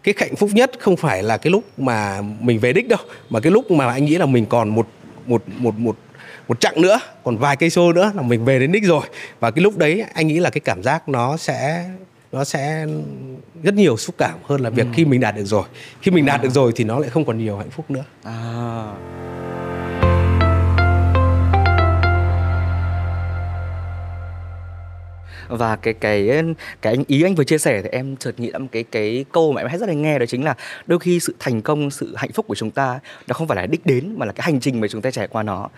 Cái 0.04 0.14
hạnh 0.18 0.36
phúc 0.36 0.50
nhất 0.54 0.72
không 0.80 0.98
phải 0.98 1.24
là 1.24 1.38
cái 1.38 1.52
lúc 1.52 1.80
mà 1.80 2.22
mình 2.22 2.60
về 2.60 2.74
đích 2.74 2.88
đâu 2.88 3.00
mà 3.30 3.40
cái 3.40 3.52
lúc 3.52 3.72
mà 3.72 3.92
anh 3.92 4.06
nghĩ 4.06 4.18
là 4.18 4.26
mình 4.26 4.46
còn 4.46 4.70
một 4.70 4.88
một 5.26 5.44
một 5.48 5.80
một 5.80 5.96
một 6.48 6.60
chặng 6.60 6.82
nữa 6.82 7.00
còn 7.24 7.38
vài 7.38 7.56
cây 7.56 7.70
số 7.70 7.94
nữa 7.94 8.12
là 8.16 8.22
mình 8.22 8.46
về 8.46 8.60
đến 8.60 8.72
đích 8.72 8.84
rồi. 8.84 9.06
Và 9.40 9.52
cái 9.52 9.64
lúc 9.64 9.78
đấy 9.78 10.06
anh 10.14 10.28
nghĩ 10.28 10.40
là 10.40 10.50
cái 10.50 10.62
cảm 10.62 10.84
giác 10.84 11.10
nó 11.10 11.38
sẽ 11.38 11.86
nó 12.32 12.44
sẽ 12.44 12.88
rất 13.64 13.74
nhiều 13.74 13.98
xúc 13.98 14.16
cảm 14.18 14.40
hơn 14.44 14.62
là 14.62 14.70
việc 14.70 14.86
ừ. 14.86 14.90
khi 14.94 15.06
mình 15.06 15.20
đạt 15.20 15.36
được 15.36 15.46
rồi 15.46 15.64
khi 16.02 16.12
mình 16.12 16.26
đạt 16.26 16.40
à. 16.40 16.44
được 16.44 16.50
rồi 16.50 16.72
thì 16.76 16.84
nó 16.84 17.00
lại 17.00 17.10
không 17.10 17.26
còn 17.26 17.38
nhiều 17.38 17.58
hạnh 17.58 17.70
phúc 17.70 17.92
nữa 17.92 18.04
à. 18.24 18.94
và 25.48 25.76
cái 25.76 25.94
cái 25.94 26.30
cái 26.82 26.94
anh 26.94 27.04
ý 27.08 27.24
anh 27.24 27.36
vừa 27.36 27.44
chia 27.44 27.58
sẻ 27.58 27.82
thì 27.82 27.90
em 27.90 28.18
chợt 28.18 28.40
nghĩ 28.40 28.52
một 28.60 28.68
cái 28.72 28.84
cái 28.84 29.26
câu 29.32 29.52
mà 29.52 29.62
em 29.62 29.68
hay 29.68 29.78
rất 29.78 29.90
là 29.90 29.94
nghe 29.94 30.20
đó 30.20 30.26
chính 30.26 30.44
là 30.44 30.56
đôi 30.88 31.00
khi 31.00 31.20
sự 31.20 31.36
thành 31.40 31.62
công 31.62 31.92
sự 31.92 32.14
hạnh 32.18 32.32
phúc 32.32 32.48
của 32.48 32.56
chúng 32.56 32.72
ta 32.72 33.00
nó 33.28 33.34
không 33.34 33.48
phải 33.48 33.56
là 33.56 33.66
đích 33.66 33.86
đến 33.86 34.16
mà 34.18 34.26
là 34.26 34.32
cái 34.32 34.44
hành 34.44 34.60
trình 34.60 34.82
mà 34.82 34.88
chúng 34.88 35.02
ta 35.02 35.12
trải 35.12 35.28
qua 35.28 35.44
nó 35.44 35.70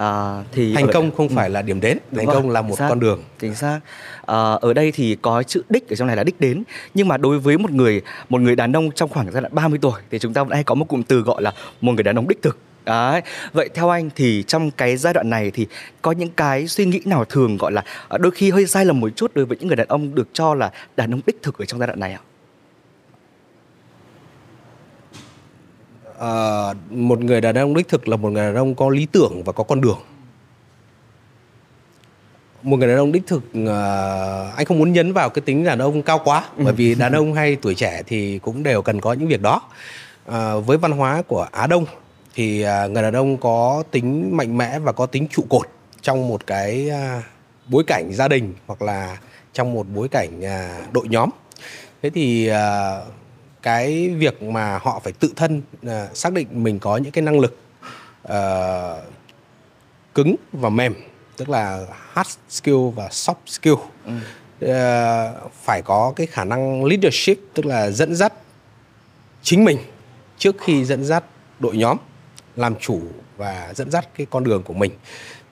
à, 0.00 0.44
thì 0.52 0.74
thành 0.74 0.86
công 0.92 1.10
không 1.16 1.28
ừ. 1.28 1.34
phải 1.36 1.50
là 1.50 1.62
điểm 1.62 1.80
đến 1.80 1.98
thành 2.16 2.26
rồi, 2.26 2.34
công 2.34 2.50
là 2.50 2.62
một 2.62 2.74
con 2.78 3.00
đường 3.00 3.22
chính 3.38 3.54
xác 3.54 3.80
à, 4.26 4.52
ở 4.52 4.74
đây 4.74 4.92
thì 4.92 5.16
có 5.22 5.42
chữ 5.42 5.62
đích 5.68 5.88
ở 5.88 5.96
trong 5.96 6.08
này 6.08 6.16
là 6.16 6.24
đích 6.24 6.40
đến 6.40 6.62
nhưng 6.94 7.08
mà 7.08 7.16
đối 7.16 7.38
với 7.38 7.58
một 7.58 7.70
người 7.70 8.02
một 8.28 8.40
người 8.40 8.56
đàn 8.56 8.72
ông 8.72 8.90
trong 8.92 9.08
khoảng 9.08 9.32
giai 9.32 9.42
đoạn 9.42 9.54
30 9.54 9.78
tuổi 9.82 10.00
thì 10.10 10.18
chúng 10.18 10.32
ta 10.32 10.42
vẫn 10.42 10.52
hay 10.52 10.64
có 10.64 10.74
một 10.74 10.84
cụm 10.88 11.02
từ 11.02 11.20
gọi 11.20 11.42
là 11.42 11.52
một 11.80 11.92
người 11.92 12.02
đàn 12.02 12.18
ông 12.18 12.28
đích 12.28 12.42
thực 12.42 12.58
Đấy. 12.84 13.22
Vậy 13.52 13.68
theo 13.74 13.88
anh 13.88 14.10
thì 14.16 14.44
trong 14.46 14.70
cái 14.70 14.96
giai 14.96 15.14
đoạn 15.14 15.30
này 15.30 15.50
thì 15.50 15.66
có 16.02 16.12
những 16.12 16.30
cái 16.36 16.66
suy 16.66 16.84
nghĩ 16.84 17.00
nào 17.04 17.24
thường 17.24 17.56
gọi 17.56 17.72
là 17.72 17.84
à, 18.08 18.18
đôi 18.18 18.32
khi 18.32 18.50
hơi 18.50 18.66
sai 18.66 18.84
lầm 18.84 19.00
một 19.00 19.08
chút 19.16 19.30
đối 19.34 19.44
với 19.44 19.58
những 19.58 19.68
người 19.68 19.76
đàn 19.76 19.88
ông 19.88 20.14
được 20.14 20.28
cho 20.32 20.54
là 20.54 20.70
đàn 20.96 21.14
ông 21.14 21.20
đích 21.26 21.42
thực 21.42 21.58
ở 21.58 21.64
trong 21.64 21.80
giai 21.80 21.86
đoạn 21.86 22.00
này 22.00 22.12
ạ? 22.12 22.20
À, 26.20 26.74
một 26.90 27.20
người 27.20 27.40
đàn 27.40 27.54
ông 27.54 27.74
đích 27.74 27.88
thực 27.88 28.08
là 28.08 28.16
một 28.16 28.30
người 28.30 28.42
đàn 28.42 28.54
ông 28.54 28.74
có 28.74 28.88
lý 28.88 29.06
tưởng 29.12 29.42
và 29.44 29.52
có 29.52 29.64
con 29.64 29.80
đường. 29.80 29.98
Một 32.62 32.76
người 32.76 32.88
đàn 32.88 32.96
ông 32.96 33.12
đích 33.12 33.26
thực 33.26 33.42
uh, 33.62 34.56
anh 34.56 34.66
không 34.66 34.78
muốn 34.78 34.92
nhấn 34.92 35.12
vào 35.12 35.30
cái 35.30 35.42
tính 35.42 35.64
đàn 35.64 35.78
ông 35.78 36.02
cao 36.02 36.20
quá 36.24 36.44
ừ. 36.56 36.64
bởi 36.64 36.72
vì 36.72 36.94
đàn 36.94 37.12
ông 37.12 37.34
hay 37.34 37.56
tuổi 37.56 37.74
trẻ 37.74 38.02
thì 38.06 38.38
cũng 38.38 38.62
đều 38.62 38.82
cần 38.82 39.00
có 39.00 39.12
những 39.12 39.28
việc 39.28 39.42
đó. 39.42 39.62
Uh, 40.28 40.66
với 40.66 40.78
văn 40.78 40.92
hóa 40.92 41.22
của 41.22 41.46
Á 41.52 41.66
Đông 41.66 41.84
thì 42.34 42.62
à, 42.62 42.86
người 42.86 43.02
đàn 43.02 43.12
ông 43.12 43.36
có 43.36 43.82
tính 43.90 44.36
mạnh 44.36 44.58
mẽ 44.58 44.78
và 44.78 44.92
có 44.92 45.06
tính 45.06 45.28
trụ 45.28 45.44
cột 45.48 45.68
trong 46.02 46.28
một 46.28 46.46
cái 46.46 46.90
à, 46.90 47.22
bối 47.68 47.84
cảnh 47.86 48.10
gia 48.12 48.28
đình 48.28 48.54
hoặc 48.66 48.82
là 48.82 49.18
trong 49.52 49.72
một 49.74 49.86
bối 49.94 50.08
cảnh 50.08 50.44
à, 50.44 50.80
đội 50.92 51.08
nhóm 51.08 51.30
thế 52.02 52.10
thì 52.10 52.50
cái 53.62 54.08
việc 54.08 54.42
mà 54.42 54.78
họ 54.82 55.00
phải 55.04 55.12
tự 55.12 55.32
thân 55.36 55.62
xác 56.14 56.32
định 56.32 56.46
mình 56.52 56.78
có 56.78 56.96
những 56.96 57.12
cái 57.12 57.22
năng 57.22 57.40
lực 57.40 57.56
cứng 60.14 60.36
và 60.52 60.68
mềm 60.68 60.94
tức 61.36 61.48
là 61.48 61.86
hard 62.12 62.38
skill 62.48 62.88
và 62.94 63.08
soft 63.08 63.34
skill. 63.46 63.74
Ừ. 64.06 64.12
phải 65.62 65.82
có 65.82 66.12
cái 66.16 66.26
khả 66.26 66.44
năng 66.44 66.84
leadership 66.84 67.38
tức 67.54 67.66
là 67.66 67.90
dẫn 67.90 68.14
dắt 68.14 68.32
chính 69.42 69.64
mình 69.64 69.78
trước 70.38 70.56
khi 70.60 70.84
dẫn 70.84 71.04
dắt 71.04 71.24
đội 71.58 71.76
nhóm 71.76 71.96
làm 72.56 72.74
chủ 72.80 73.00
và 73.36 73.72
dẫn 73.76 73.90
dắt 73.90 74.08
cái 74.16 74.26
con 74.30 74.44
đường 74.44 74.62
của 74.62 74.74
mình. 74.74 74.92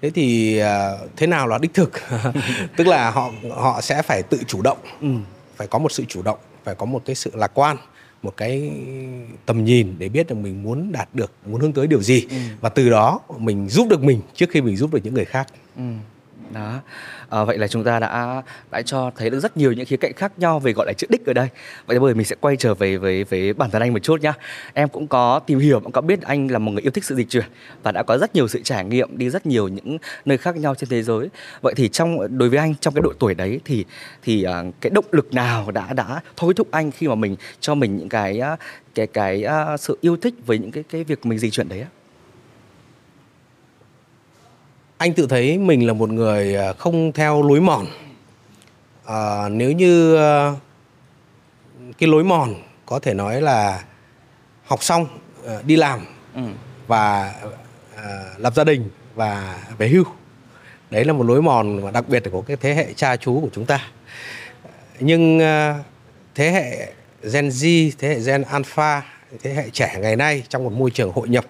Thế 0.02 0.10
thì 0.10 0.60
uh, 0.62 1.10
thế 1.16 1.26
nào 1.26 1.48
là 1.48 1.58
đích 1.58 1.74
thực? 1.74 1.92
Tức 2.76 2.86
là 2.86 3.10
họ 3.10 3.30
họ 3.50 3.80
sẽ 3.80 4.02
phải 4.02 4.22
tự 4.22 4.38
chủ 4.46 4.62
động. 4.62 4.78
Ừ. 5.00 5.08
phải 5.56 5.66
có 5.66 5.78
một 5.78 5.92
sự 5.92 6.04
chủ 6.08 6.22
động 6.22 6.38
phải 6.64 6.74
có 6.74 6.86
một 6.86 7.02
cái 7.04 7.14
sự 7.14 7.30
lạc 7.34 7.50
quan 7.54 7.76
một 8.22 8.36
cái 8.36 8.70
tầm 9.46 9.64
nhìn 9.64 9.94
để 9.98 10.08
biết 10.08 10.28
rằng 10.28 10.42
mình 10.42 10.62
muốn 10.62 10.92
đạt 10.92 11.08
được 11.14 11.32
muốn 11.46 11.60
hướng 11.60 11.72
tới 11.72 11.86
điều 11.86 12.02
gì. 12.02 12.26
Ừ. 12.30 12.36
và 12.60 12.68
từ 12.68 12.90
đó 12.90 13.20
mình 13.38 13.68
giúp 13.68 13.88
được 13.90 14.02
mình 14.02 14.20
trước 14.34 14.50
khi 14.50 14.60
mình 14.60 14.76
giúp 14.76 14.92
được 14.92 15.00
những 15.04 15.14
người 15.14 15.24
khác. 15.24 15.46
Ừ 15.76 15.82
đó. 16.50 16.80
À, 17.28 17.44
vậy 17.44 17.58
là 17.58 17.68
chúng 17.68 17.84
ta 17.84 17.98
đã 17.98 18.42
đã 18.70 18.82
cho 18.82 19.10
thấy 19.16 19.30
được 19.30 19.40
rất 19.40 19.56
nhiều 19.56 19.72
những 19.72 19.86
khía 19.86 19.96
cạnh 19.96 20.12
khác 20.12 20.32
nhau 20.36 20.60
về 20.60 20.72
gọi 20.72 20.86
là 20.86 20.92
chữ 20.92 21.06
đích 21.10 21.26
ở 21.26 21.32
đây. 21.32 21.48
Vậy 21.86 21.94
thì 21.94 21.98
bây 21.98 22.10
giờ 22.10 22.14
mình 22.14 22.26
sẽ 22.26 22.36
quay 22.40 22.56
trở 22.56 22.74
về 22.74 22.96
với 22.96 23.24
với 23.24 23.52
bản 23.52 23.70
thân 23.70 23.82
anh 23.82 23.92
một 23.92 23.98
chút 23.98 24.20
nhá. 24.20 24.32
Em 24.74 24.88
cũng 24.88 25.06
có 25.06 25.38
tìm 25.38 25.58
hiểu 25.58 25.80
cũng 25.80 25.92
có 25.92 26.00
biết 26.00 26.22
anh 26.22 26.50
là 26.50 26.58
một 26.58 26.72
người 26.72 26.82
yêu 26.82 26.90
thích 26.90 27.04
sự 27.04 27.14
dịch 27.14 27.28
chuyển 27.28 27.44
và 27.82 27.92
đã 27.92 28.02
có 28.02 28.18
rất 28.18 28.34
nhiều 28.34 28.48
sự 28.48 28.60
trải 28.62 28.84
nghiệm 28.84 29.18
đi 29.18 29.30
rất 29.30 29.46
nhiều 29.46 29.68
những 29.68 29.98
nơi 30.24 30.38
khác 30.38 30.56
nhau 30.56 30.74
trên 30.74 30.90
thế 30.90 31.02
giới. 31.02 31.28
Vậy 31.62 31.74
thì 31.76 31.88
trong 31.88 32.38
đối 32.38 32.48
với 32.48 32.58
anh 32.58 32.74
trong 32.80 32.94
cái 32.94 33.02
độ 33.02 33.12
tuổi 33.18 33.34
đấy 33.34 33.60
thì 33.64 33.84
thì 34.22 34.46
uh, 34.46 34.74
cái 34.80 34.90
động 34.90 35.04
lực 35.10 35.34
nào 35.34 35.70
đã 35.70 35.92
đã 35.92 36.20
thôi 36.36 36.54
thúc 36.56 36.68
anh 36.70 36.90
khi 36.90 37.08
mà 37.08 37.14
mình 37.14 37.36
cho 37.60 37.74
mình 37.74 37.96
những 37.96 38.08
cái 38.08 38.40
à, 38.40 38.56
cái 38.94 39.06
cái 39.06 39.44
uh, 39.74 39.80
sự 39.80 39.98
yêu 40.00 40.16
thích 40.16 40.34
với 40.46 40.58
những 40.58 40.70
cái 40.70 40.84
cái 40.90 41.04
việc 41.04 41.26
mình 41.26 41.38
di 41.38 41.50
chuyển 41.50 41.68
đấy 41.68 41.80
á 41.80 41.97
anh 44.98 45.12
tự 45.14 45.26
thấy 45.26 45.58
mình 45.58 45.86
là 45.86 45.92
một 45.92 46.10
người 46.10 46.56
à, 46.56 46.72
không 46.72 47.12
theo 47.12 47.42
lối 47.42 47.60
mòn. 47.60 47.86
À, 49.04 49.48
nếu 49.48 49.72
như 49.72 50.16
à, 50.16 50.52
cái 51.98 52.08
lối 52.08 52.24
mòn 52.24 52.54
có 52.86 52.98
thể 52.98 53.14
nói 53.14 53.42
là 53.42 53.84
học 54.64 54.82
xong 54.82 55.06
à, 55.46 55.54
đi 55.66 55.76
làm 55.76 56.00
ừ. 56.34 56.40
và 56.86 57.34
lập 58.36 58.54
gia 58.54 58.64
đình 58.64 58.90
và 59.14 59.58
về 59.78 59.88
hưu 59.88 60.04
đấy 60.90 61.04
là 61.04 61.12
một 61.12 61.26
lối 61.26 61.42
mòn 61.42 61.82
mà 61.82 61.90
đặc 61.90 62.08
biệt 62.08 62.22
của 62.32 62.42
cái 62.42 62.56
thế 62.56 62.74
hệ 62.74 62.92
cha 62.92 63.16
chú 63.16 63.40
của 63.40 63.48
chúng 63.52 63.66
ta. 63.66 63.88
Nhưng 65.00 65.38
thế 66.34 66.50
hệ 66.50 66.92
Gen 67.32 67.48
Z, 67.48 67.90
thế 67.98 68.08
hệ 68.08 68.20
Gen 68.20 68.42
Alpha, 68.42 69.02
thế 69.42 69.54
hệ 69.54 69.70
trẻ 69.70 69.98
ngày 70.00 70.16
nay 70.16 70.42
trong 70.48 70.64
một 70.64 70.72
môi 70.72 70.90
trường 70.90 71.12
hội 71.12 71.28
nhập 71.28 71.44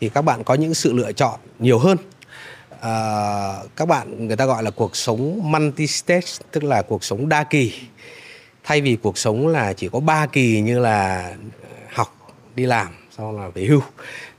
thì 0.00 0.08
các 0.08 0.22
bạn 0.22 0.44
có 0.44 0.54
những 0.54 0.74
sự 0.74 0.92
lựa 0.92 1.12
chọn 1.12 1.40
nhiều 1.58 1.78
hơn 1.78 1.98
uh, 2.78 3.76
các 3.76 3.88
bạn 3.88 4.26
người 4.26 4.36
ta 4.36 4.46
gọi 4.46 4.62
là 4.62 4.70
cuộc 4.70 4.96
sống 4.96 5.40
multi 5.42 5.86
stage 5.86 6.26
tức 6.50 6.64
là 6.64 6.82
cuộc 6.82 7.04
sống 7.04 7.28
đa 7.28 7.44
kỳ. 7.44 7.74
Thay 8.64 8.80
vì 8.80 8.96
cuộc 8.96 9.18
sống 9.18 9.48
là 9.48 9.72
chỉ 9.72 9.88
có 9.88 10.00
ba 10.00 10.26
kỳ 10.26 10.60
như 10.60 10.78
là 10.78 11.32
học 11.92 12.34
đi 12.54 12.66
làm 12.66 12.88
sau 13.16 13.32
là 13.32 13.48
về 13.48 13.64
hưu. 13.64 13.80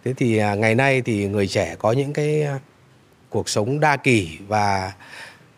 Thế 0.06 0.14
thì 0.18 0.44
uh, 0.44 0.58
ngày 0.58 0.76
nay 0.76 1.02
thì 1.02 1.28
người 1.28 1.48
trẻ 1.48 1.76
có 1.80 1.92
những 1.92 2.14
cái 2.14 2.46
uh, 2.56 2.62
cuộc 3.30 3.50
sống 3.50 3.80
đa 3.80 3.98
kỳ 3.98 4.38
và 4.48 4.94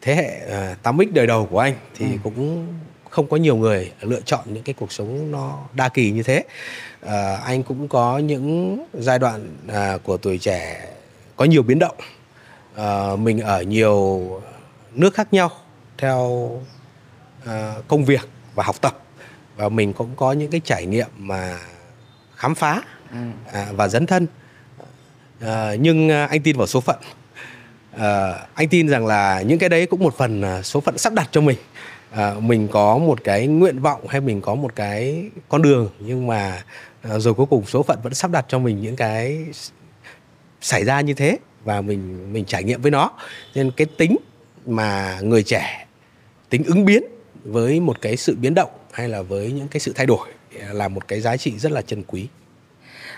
thế 0.01 0.15
hệ 0.15 0.41
uh, 0.71 0.77
8x 0.83 1.13
đời 1.13 1.27
đầu 1.27 1.45
của 1.51 1.59
anh 1.59 1.73
thì 1.95 2.05
ừ. 2.05 2.17
cũng 2.23 2.67
không 3.11 3.27
có 3.27 3.37
nhiều 3.37 3.55
người 3.55 3.91
lựa 4.01 4.21
chọn 4.21 4.39
những 4.45 4.63
cái 4.63 4.75
cuộc 4.79 4.91
sống 4.91 5.31
nó 5.31 5.59
đa 5.73 5.89
kỳ 5.89 6.11
như 6.11 6.23
thế. 6.23 6.43
À, 7.01 7.35
anh 7.35 7.63
cũng 7.63 7.87
có 7.87 8.17
những 8.17 8.77
giai 8.93 9.19
đoạn 9.19 9.47
à, 9.67 9.97
của 10.03 10.17
tuổi 10.17 10.37
trẻ 10.37 10.87
có 11.35 11.45
nhiều 11.45 11.63
biến 11.63 11.79
động 11.79 11.95
uh, 12.75 13.19
mình 13.19 13.39
ở 13.39 13.61
nhiều 13.61 14.21
nước 14.91 15.13
khác 15.13 15.33
nhau 15.33 15.51
theo 15.97 16.19
uh, 17.43 17.87
công 17.87 18.05
việc 18.05 18.29
và 18.55 18.63
học 18.63 18.81
tập. 18.81 18.97
Và 19.55 19.69
mình 19.69 19.93
cũng 19.93 20.15
có 20.15 20.31
những 20.31 20.51
cái 20.51 20.61
trải 20.63 20.85
nghiệm 20.85 21.07
mà 21.17 21.57
khám 22.35 22.55
phá 22.55 22.81
ừ. 23.11 23.17
uh, 23.47 23.77
và 23.77 23.87
dấn 23.87 24.05
thân. 24.05 24.27
Uh, 25.43 25.47
nhưng 25.79 26.09
anh 26.09 26.41
tin 26.41 26.57
vào 26.57 26.67
số 26.67 26.81
phận. 26.81 26.99
Uh, 27.95 27.99
anh 28.53 28.69
tin 28.69 28.87
rằng 28.87 29.05
là 29.05 29.41
những 29.41 29.59
cái 29.59 29.69
đấy 29.69 29.85
cũng 29.85 30.03
một 30.03 30.17
phần 30.17 30.59
uh, 30.59 30.65
số 30.65 30.79
phận 30.81 30.97
sắp 30.97 31.13
đặt 31.13 31.29
cho 31.31 31.41
mình. 31.41 31.57
Uh, 32.13 32.43
mình 32.43 32.67
có 32.67 32.97
một 32.97 33.23
cái 33.23 33.47
nguyện 33.47 33.79
vọng 33.79 34.07
hay 34.07 34.21
mình 34.21 34.41
có 34.41 34.55
một 34.55 34.75
cái 34.75 35.29
con 35.49 35.61
đường 35.61 35.89
nhưng 35.99 36.27
mà 36.27 36.63
rồi 37.03 37.33
cuối 37.33 37.45
cùng 37.45 37.65
số 37.65 37.83
phận 37.83 37.99
vẫn 38.03 38.13
sắp 38.13 38.31
đặt 38.31 38.45
cho 38.47 38.59
mình 38.59 38.81
những 38.81 38.95
cái 38.95 39.45
xảy 40.61 40.85
ra 40.85 41.01
như 41.01 41.13
thế 41.13 41.37
và 41.63 41.81
mình 41.81 42.33
mình 42.33 42.45
trải 42.45 42.63
nghiệm 42.63 42.81
với 42.81 42.91
nó. 42.91 43.11
Nên 43.55 43.71
cái 43.71 43.87
tính 43.97 44.17
mà 44.65 45.19
người 45.23 45.43
trẻ 45.43 45.87
tính 46.49 46.63
ứng 46.63 46.85
biến 46.85 47.03
với 47.43 47.79
một 47.79 48.01
cái 48.01 48.17
sự 48.17 48.35
biến 48.35 48.53
động 48.53 48.69
hay 48.91 49.09
là 49.09 49.21
với 49.21 49.51
những 49.51 49.67
cái 49.67 49.79
sự 49.79 49.93
thay 49.95 50.05
đổi 50.05 50.29
là 50.53 50.87
một 50.87 51.07
cái 51.07 51.21
giá 51.21 51.37
trị 51.37 51.53
rất 51.59 51.71
là 51.71 51.81
chân 51.81 52.03
quý. 52.03 52.27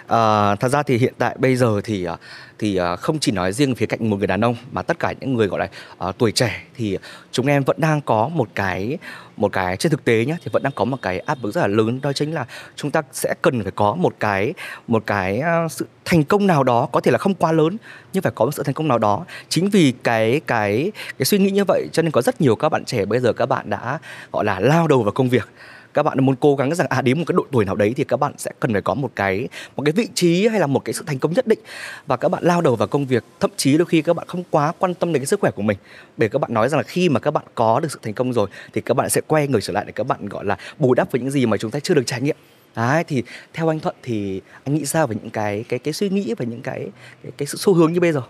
À, 0.07 0.55
thật 0.55 0.69
ra 0.69 0.83
thì 0.83 0.97
hiện 0.97 1.13
tại 1.17 1.35
bây 1.39 1.55
giờ 1.55 1.81
thì 1.83 2.03
ờ, 2.03 2.17
thì 2.59 2.75
ờ, 2.75 2.95
không 2.95 3.19
chỉ 3.19 3.31
nói 3.31 3.53
riêng 3.53 3.75
phía 3.75 3.85
cạnh 3.85 4.09
một 4.09 4.17
người 4.17 4.27
đàn 4.27 4.41
ông 4.41 4.55
mà 4.71 4.81
tất 4.81 4.99
cả 4.99 5.13
những 5.19 5.33
người 5.33 5.47
gọi 5.47 5.59
là 5.59 5.67
à, 5.97 6.11
tuổi 6.17 6.31
trẻ 6.31 6.63
thì 6.75 6.97
chúng 7.31 7.47
em 7.47 7.63
vẫn 7.63 7.77
đang 7.79 8.01
có 8.01 8.27
một 8.27 8.49
cái 8.55 8.97
một 9.37 9.51
cái 9.51 9.77
trên 9.77 9.91
thực 9.91 10.03
tế 10.03 10.25
nhé 10.25 10.35
thì 10.43 10.49
vẫn 10.53 10.63
đang 10.63 10.73
có 10.75 10.85
một 10.85 10.97
cái 11.01 11.19
áp 11.19 11.37
lực 11.43 11.53
rất 11.53 11.61
là 11.61 11.67
lớn 11.67 11.99
đó 12.01 12.13
chính 12.13 12.33
là 12.33 12.45
chúng 12.75 12.91
ta 12.91 13.01
sẽ 13.11 13.33
cần 13.41 13.63
phải 13.63 13.71
có 13.71 13.95
một 13.95 14.13
cái 14.19 14.53
một 14.87 15.03
cái 15.05 15.41
sự 15.69 15.87
thành 16.05 16.23
công 16.23 16.47
nào 16.47 16.63
đó 16.63 16.87
có 16.91 16.99
thể 17.01 17.11
là 17.11 17.17
không 17.17 17.33
quá 17.33 17.51
lớn 17.51 17.77
nhưng 18.13 18.23
phải 18.23 18.31
có 18.35 18.45
một 18.45 18.51
sự 18.51 18.63
thành 18.63 18.73
công 18.73 18.87
nào 18.87 18.99
đó. 18.99 19.25
Chính 19.49 19.69
vì 19.69 19.93
cái 20.03 20.41
cái 20.47 20.91
cái 21.17 21.25
suy 21.25 21.37
nghĩ 21.37 21.51
như 21.51 21.63
vậy 21.67 21.87
cho 21.91 22.01
nên 22.01 22.11
có 22.11 22.21
rất 22.21 22.41
nhiều 22.41 22.55
các 22.55 22.69
bạn 22.69 22.85
trẻ 22.85 23.05
bây 23.05 23.19
giờ 23.19 23.33
các 23.33 23.45
bạn 23.45 23.69
đã 23.69 23.99
gọi 24.31 24.45
là 24.45 24.59
lao 24.59 24.87
đầu 24.87 25.03
vào 25.03 25.11
công 25.11 25.29
việc 25.29 25.49
các 25.93 26.03
bạn 26.03 26.25
muốn 26.25 26.35
cố 26.35 26.55
gắng 26.55 26.75
rằng 26.75 26.87
à 26.89 27.01
đến 27.01 27.17
một 27.17 27.23
cái 27.27 27.33
độ 27.37 27.45
tuổi 27.51 27.65
nào 27.65 27.75
đấy 27.75 27.93
thì 27.97 28.03
các 28.03 28.17
bạn 28.17 28.33
sẽ 28.37 28.51
cần 28.59 28.73
phải 28.73 28.81
có 28.81 28.93
một 28.93 29.11
cái 29.15 29.47
một 29.75 29.83
cái 29.85 29.91
vị 29.91 30.07
trí 30.13 30.47
hay 30.47 30.59
là 30.59 30.67
một 30.67 30.85
cái 30.85 30.93
sự 30.93 31.03
thành 31.07 31.19
công 31.19 31.33
nhất 31.33 31.47
định 31.47 31.59
và 32.07 32.17
các 32.17 32.29
bạn 32.29 32.43
lao 32.43 32.61
đầu 32.61 32.75
vào 32.75 32.87
công 32.87 33.05
việc 33.05 33.23
thậm 33.39 33.51
chí 33.57 33.77
đôi 33.77 33.85
khi 33.85 34.01
các 34.01 34.15
bạn 34.15 34.27
không 34.27 34.43
quá 34.49 34.73
quan 34.79 34.93
tâm 34.93 35.13
đến 35.13 35.21
cái 35.21 35.25
sức 35.25 35.39
khỏe 35.39 35.51
của 35.51 35.61
mình 35.61 35.77
để 36.17 36.27
các 36.27 36.39
bạn 36.39 36.53
nói 36.53 36.69
rằng 36.69 36.77
là 36.77 36.83
khi 36.83 37.09
mà 37.09 37.19
các 37.19 37.31
bạn 37.31 37.43
có 37.55 37.79
được 37.79 37.91
sự 37.91 37.99
thành 38.01 38.13
công 38.13 38.33
rồi 38.33 38.49
thì 38.73 38.81
các 38.81 38.93
bạn 38.93 39.09
sẽ 39.09 39.21
quay 39.27 39.47
người 39.47 39.61
trở 39.61 39.73
lại 39.73 39.83
để 39.87 39.91
các 39.91 40.07
bạn 40.07 40.25
gọi 40.25 40.45
là 40.45 40.57
bù 40.79 40.93
đắp 40.93 41.11
với 41.11 41.21
những 41.21 41.31
gì 41.31 41.45
mà 41.45 41.57
chúng 41.57 41.71
ta 41.71 41.79
chưa 41.79 41.93
được 41.93 42.03
trải 42.05 42.21
nghiệm 42.21 42.35
Đấy 42.75 43.03
thì 43.03 43.23
theo 43.53 43.71
anh 43.71 43.79
Thuận 43.79 43.95
thì 44.03 44.41
anh 44.63 44.75
nghĩ 44.75 44.85
sao 44.85 45.07
về 45.07 45.15
những 45.21 45.29
cái 45.29 45.65
cái 45.69 45.79
cái 45.79 45.93
suy 45.93 46.09
nghĩ 46.09 46.33
và 46.37 46.45
những 46.45 46.61
cái 46.61 46.87
cái, 47.23 47.31
cái 47.37 47.47
sự 47.47 47.57
xu 47.57 47.73
hướng 47.73 47.93
như 47.93 47.99
bây 47.99 48.11
giờ? 48.11 48.21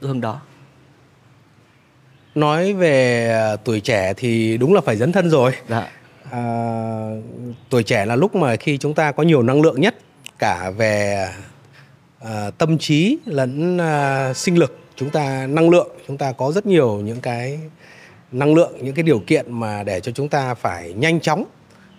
Hướng 0.00 0.20
đó. 0.20 0.40
Nói 2.34 2.72
về 2.72 3.28
à, 3.28 3.56
tuổi 3.56 3.80
trẻ 3.80 4.14
thì 4.16 4.56
đúng 4.56 4.74
là 4.74 4.80
phải 4.80 4.96
dấn 4.96 5.12
thân 5.12 5.30
rồi. 5.30 5.52
Dạ 5.68 5.90
à, 6.30 6.42
tuổi 7.70 7.82
trẻ 7.82 8.06
là 8.06 8.16
lúc 8.16 8.34
mà 8.34 8.56
khi 8.56 8.78
chúng 8.78 8.94
ta 8.94 9.12
có 9.12 9.22
nhiều 9.22 9.42
năng 9.42 9.62
lượng 9.62 9.80
nhất 9.80 9.94
cả 10.38 10.70
về 10.70 11.28
à, 12.20 12.50
tâm 12.58 12.78
trí 12.78 13.18
lẫn 13.24 13.78
à, 13.78 14.32
sinh 14.34 14.58
lực 14.58 14.78
chúng 14.96 15.10
ta 15.10 15.46
năng 15.46 15.70
lượng 15.70 15.88
chúng 16.08 16.18
ta 16.18 16.32
có 16.32 16.52
rất 16.52 16.66
nhiều 16.66 16.96
những 16.96 17.20
cái 17.20 17.60
năng 18.32 18.54
lượng 18.54 18.72
những 18.80 18.94
cái 18.94 19.02
điều 19.02 19.18
kiện 19.26 19.52
mà 19.52 19.82
để 19.82 20.00
cho 20.00 20.12
chúng 20.12 20.28
ta 20.28 20.54
phải 20.54 20.92
nhanh 20.92 21.20
chóng 21.20 21.44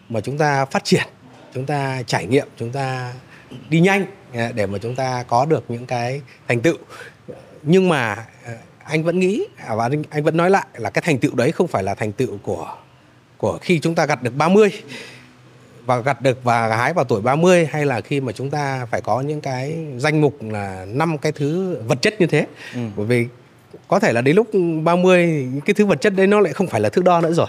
mà 0.10 0.22
chúng 0.22 0.38
ta 0.38 0.66
phát 0.66 0.84
triển 0.84 1.04
chúng 1.54 1.66
ta 1.66 2.04
trải 2.08 2.26
nghiệm 2.26 2.48
chúng 2.58 2.72
ta 2.72 3.14
đi 3.70 3.80
nhanh 3.80 4.06
à, 4.34 4.52
để 4.56 4.66
mà 4.66 4.78
chúng 4.78 4.96
ta 4.96 5.24
có 5.28 5.46
được 5.46 5.64
những 5.68 5.86
cái 5.86 6.22
thành 6.48 6.62
tựu. 6.62 6.78
Nhưng 7.64 7.90
mà 7.90 8.26
à, 8.46 8.54
anh 8.84 9.04
vẫn 9.04 9.20
nghĩ 9.20 9.46
à, 9.58 9.76
và 9.76 9.86
anh, 9.86 10.04
anh 10.10 10.24
vẫn 10.24 10.38
nói 10.38 10.50
lại 10.50 10.68
là 10.74 10.90
cái 10.90 11.02
thành 11.06 11.18
tựu 11.18 11.36
đấy 11.36 11.52
không 11.52 11.68
phải 11.68 11.84
là 11.84 11.96
thành 11.96 12.12
tựu 12.12 12.38
của 12.44 12.78
của 13.38 13.58
khi 13.62 13.80
chúng 13.80 13.96
ta 13.96 14.06
gặt 14.06 14.24
được 14.24 14.36
30 14.36 14.70
và 15.86 15.98
gặt 15.98 16.22
được 16.22 16.44
và 16.44 16.76
hái 16.76 16.94
vào 16.94 17.06
tuổi 17.06 17.22
30 17.22 17.66
hay 17.72 17.86
là 17.86 18.02
khi 18.02 18.22
mà 18.22 18.32
chúng 18.32 18.50
ta 18.50 18.86
phải 18.92 19.02
có 19.02 19.22
những 19.22 19.42
cái 19.42 19.78
danh 19.98 20.22
mục 20.22 20.38
là 20.44 20.86
năm 20.90 21.18
cái 21.18 21.32
thứ 21.32 21.78
vật 21.88 22.02
chất 22.02 22.22
như 22.22 22.28
thế. 22.28 22.48
Ừ. 22.74 22.80
Bởi 22.96 23.06
vì 23.06 23.28
có 23.88 24.00
thể 24.00 24.14
là 24.14 24.22
đến 24.22 24.36
lúc 24.36 24.48
30 24.84 25.48
cái 25.66 25.74
thứ 25.74 25.86
vật 25.86 26.02
chất 26.02 26.14
đấy 26.16 26.28
nó 26.28 26.40
lại 26.40 26.54
không 26.54 26.68
phải 26.68 26.82
là 26.82 26.90
thước 26.90 27.04
đo 27.04 27.22
nữa 27.22 27.34
rồi. 27.34 27.48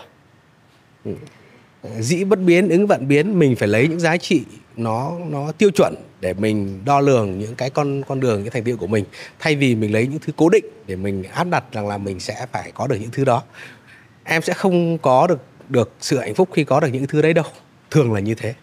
Ừ. 1.05 1.13
Dĩ 2.01 2.25
bất 2.25 2.39
biến 2.39 2.69
ứng 2.69 2.87
vận 2.87 3.09
biến 3.09 3.39
mình 3.39 3.57
phải 3.57 3.69
lấy 3.69 3.89
những 3.89 4.01
giá 4.01 4.17
trị 4.17 4.43
nó 4.77 5.13
nó 5.29 5.53
tiêu 5.53 5.71
chuẩn 5.71 5.95
để 6.21 6.35
mình 6.35 6.81
đo 6.85 7.01
lường 7.01 7.39
những 7.39 7.55
cái 7.55 7.71
con 7.71 8.03
con 8.09 8.21
đường 8.21 8.43
cái 8.43 8.51
thành 8.51 8.65
tựu 8.65 8.77
của 8.77 8.87
mình 8.87 9.05
thay 9.39 9.57
vì 9.57 9.75
mình 9.75 9.93
lấy 9.93 10.07
những 10.07 10.19
thứ 10.27 10.33
cố 10.37 10.49
định 10.49 10.65
để 10.87 10.97
mình 10.97 11.23
áp 11.23 11.45
đặt 11.45 11.65
rằng 11.73 11.89
là 11.89 11.99
mình 11.99 12.21
sẽ 12.21 12.47
phải 12.53 12.73
có 12.75 12.87
được 12.87 12.97
những 13.01 13.11
thứ 13.11 13.25
đó 13.25 13.43
em 14.25 14.43
sẽ 14.43 14.55
không 14.55 14.99
có 14.99 15.27
được 15.27 15.39
được 15.69 15.93
sự 16.01 16.19
hạnh 16.19 16.35
phúc 16.35 16.49
khi 16.53 16.65
có 16.65 16.81
được 16.81 16.89
những 16.93 17.07
thứ 17.07 17.23
đấy 17.23 17.33
đâu. 17.33 17.45
Thường 17.91 18.13
là 18.13 18.21
như 18.21 18.35
thế. 18.35 18.55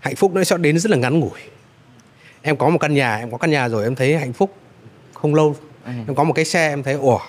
Hạnh 0.00 0.16
phúc 0.16 0.34
nó 0.34 0.44
sẽ 0.44 0.56
đến 0.56 0.78
rất 0.78 0.90
là 0.90 0.96
ngắn 0.96 1.20
ngủi. 1.20 1.40
Em 2.42 2.56
có 2.56 2.68
một 2.68 2.78
căn 2.78 2.94
nhà 2.94 3.16
em 3.16 3.30
có 3.30 3.38
căn 3.38 3.50
nhà 3.50 3.68
rồi 3.68 3.84
em 3.84 3.94
thấy 3.94 4.18
hạnh 4.18 4.32
phúc 4.32 4.54
không 5.14 5.34
lâu. 5.34 5.56
Ừ. 5.84 5.92
em 6.06 6.14
có 6.14 6.24
một 6.24 6.32
cái 6.32 6.44
xe 6.44 6.68
em 6.68 6.82
thấy 6.82 6.94
ủa 6.94 7.20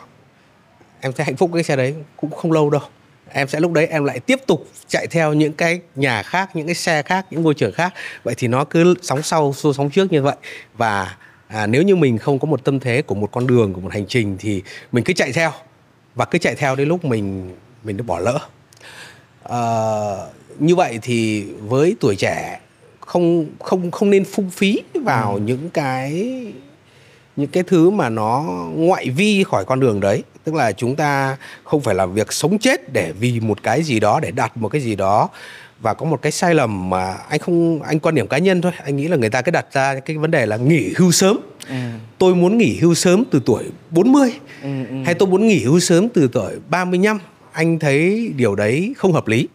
em 1.01 1.13
thấy 1.13 1.25
hạnh 1.25 1.35
phúc 1.35 1.51
cái 1.53 1.63
xe 1.63 1.75
đấy 1.75 1.95
cũng 2.17 2.31
không 2.31 2.51
lâu 2.51 2.69
đâu. 2.69 2.81
Em 3.31 3.47
sẽ 3.47 3.59
lúc 3.59 3.71
đấy 3.71 3.87
em 3.87 4.05
lại 4.05 4.19
tiếp 4.19 4.39
tục 4.47 4.67
chạy 4.87 5.07
theo 5.07 5.33
những 5.33 5.53
cái 5.53 5.81
nhà 5.95 6.23
khác 6.23 6.55
những 6.55 6.65
cái 6.65 6.75
xe 6.75 7.01
khác 7.01 7.25
những 7.31 7.41
ngôi 7.41 7.53
trường 7.53 7.71
khác. 7.71 7.93
Vậy 8.23 8.35
thì 8.37 8.47
nó 8.47 8.63
cứ 8.63 8.95
sóng 9.01 9.21
sau 9.21 9.53
xô 9.53 9.73
sóng 9.73 9.89
trước 9.89 10.11
như 10.11 10.21
vậy. 10.21 10.35
Và 10.77 11.17
à, 11.47 11.67
nếu 11.67 11.83
như 11.83 11.95
mình 11.95 12.17
không 12.17 12.39
có 12.39 12.45
một 12.45 12.63
tâm 12.63 12.79
thế 12.79 13.01
của 13.01 13.15
một 13.15 13.31
con 13.31 13.47
đường 13.47 13.73
của 13.73 13.81
một 13.81 13.93
hành 13.93 14.05
trình 14.07 14.37
thì 14.39 14.63
mình 14.91 15.03
cứ 15.03 15.13
chạy 15.13 15.31
theo. 15.31 15.51
Và 16.15 16.25
cứ 16.25 16.39
chạy 16.39 16.55
theo 16.55 16.75
đến 16.75 16.87
lúc 16.87 17.05
mình 17.05 17.55
mình 17.83 17.97
đã 17.97 18.03
bỏ 18.07 18.19
lỡ 18.19 18.39
uh, 19.49 20.61
như 20.61 20.75
vậy 20.75 20.99
thì 21.01 21.43
với 21.43 21.95
tuổi 21.99 22.15
trẻ 22.15 22.59
không 22.99 23.45
không 23.59 23.91
không 23.91 24.09
nên 24.09 24.25
phung 24.25 24.49
phí 24.49 24.83
vào 24.93 25.33
ừ. 25.33 25.39
những 25.39 25.69
cái 25.69 26.35
những 27.35 27.49
cái 27.49 27.63
thứ 27.63 27.89
mà 27.89 28.09
nó 28.09 28.41
ngoại 28.75 29.09
vi 29.09 29.43
khỏi 29.43 29.65
con 29.65 29.79
đường 29.79 29.99
đấy 29.99 30.23
tức 30.43 30.55
là 30.55 30.71
chúng 30.71 30.95
ta 30.95 31.37
không 31.63 31.81
phải 31.81 31.95
làm 31.95 32.13
việc 32.13 32.33
sống 32.33 32.59
chết 32.59 32.93
để 32.93 33.13
vì 33.19 33.39
một 33.39 33.63
cái 33.63 33.83
gì 33.83 33.99
đó 33.99 34.19
để 34.19 34.31
đạt 34.31 34.57
một 34.57 34.69
cái 34.69 34.81
gì 34.81 34.95
đó 34.95 35.29
và 35.81 35.93
có 35.93 36.05
một 36.05 36.21
cái 36.21 36.31
sai 36.31 36.55
lầm 36.55 36.89
mà 36.89 37.15
anh 37.29 37.39
không 37.39 37.81
anh 37.81 37.99
quan 37.99 38.15
điểm 38.15 38.27
cá 38.27 38.37
nhân 38.37 38.61
thôi 38.61 38.71
anh 38.83 38.97
nghĩ 38.97 39.07
là 39.07 39.17
người 39.17 39.29
ta 39.29 39.41
cứ 39.41 39.51
đặt 39.51 39.65
ra 39.71 39.99
cái 39.99 40.17
vấn 40.17 40.31
đề 40.31 40.45
là 40.45 40.57
nghỉ 40.57 40.93
hưu 40.97 41.11
sớm 41.11 41.39
ừ. 41.69 41.75
tôi 42.17 42.35
muốn 42.35 42.57
nghỉ 42.57 42.77
hưu 42.81 42.95
sớm 42.95 43.23
từ 43.31 43.41
tuổi 43.45 43.63
40 43.89 44.33
ừ, 44.63 44.69
ừ. 44.89 44.95
hay 45.05 45.13
tôi 45.13 45.29
muốn 45.29 45.47
nghỉ 45.47 45.63
hưu 45.63 45.79
sớm 45.79 46.09
từ 46.09 46.29
tuổi 46.33 46.53
35 46.69 47.19
anh 47.59 47.79
thấy 47.79 48.33
điều 48.35 48.55
đấy 48.55 48.93
không 48.97 49.13
hợp 49.13 49.27
lý. 49.27 49.47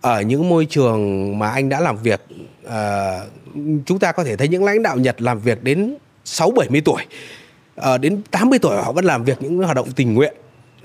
Ở 0.00 0.22
những 0.22 0.48
môi 0.48 0.66
trường 0.66 1.38
mà 1.38 1.50
anh 1.50 1.68
đã 1.68 1.80
làm 1.80 1.96
việc 1.96 2.20
uh, 2.66 2.72
chúng 3.86 3.98
ta 3.98 4.12
có 4.12 4.24
thể 4.24 4.36
thấy 4.36 4.48
những 4.48 4.64
lãnh 4.64 4.82
đạo 4.82 4.96
Nhật 4.96 5.22
làm 5.22 5.40
việc 5.40 5.64
đến 5.64 5.96
6 6.24 6.50
70 6.50 6.82
tuổi 6.84 7.02
uh, 7.80 8.00
đến 8.00 8.22
80 8.30 8.58
tuổi 8.58 8.76
họ 8.76 8.92
vẫn 8.92 9.04
làm 9.04 9.24
việc 9.24 9.42
những 9.42 9.58
hoạt 9.58 9.76
động 9.76 9.92
tình 9.96 10.14
nguyện 10.14 10.34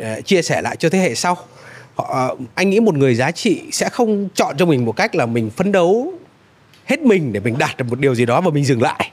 uh, 0.02 0.26
chia 0.26 0.41
sẻ 0.41 0.62
lại 0.62 0.76
cho 0.76 0.89
thế 0.89 1.00
hệ 1.00 1.15
sau. 1.15 1.38
Họ 1.95 2.32
uh, 2.34 2.39
anh 2.56 2.69
nghĩ 2.69 2.80
một 2.80 2.95
người 2.95 3.15
giá 3.15 3.32
trị 3.32 3.62
sẽ 3.71 3.89
không 3.89 4.30
chọn 4.34 4.58
cho 4.58 4.65
mình 4.65 4.86
một 4.86 4.95
cách 4.95 5.15
là 5.15 5.26
mình 5.26 5.50
phấn 5.50 5.71
đấu 5.71 6.13
hết 6.86 7.02
mình 7.02 7.34
để 7.34 7.39
mình 7.39 7.58
đạt 7.58 7.78
được 7.78 7.86
một 7.89 8.00
điều 8.00 8.15
gì 8.15 8.26
đó 8.26 8.41
và 8.41 8.52
mình 8.52 8.65
dừng 8.65 8.82
lại. 8.82 9.12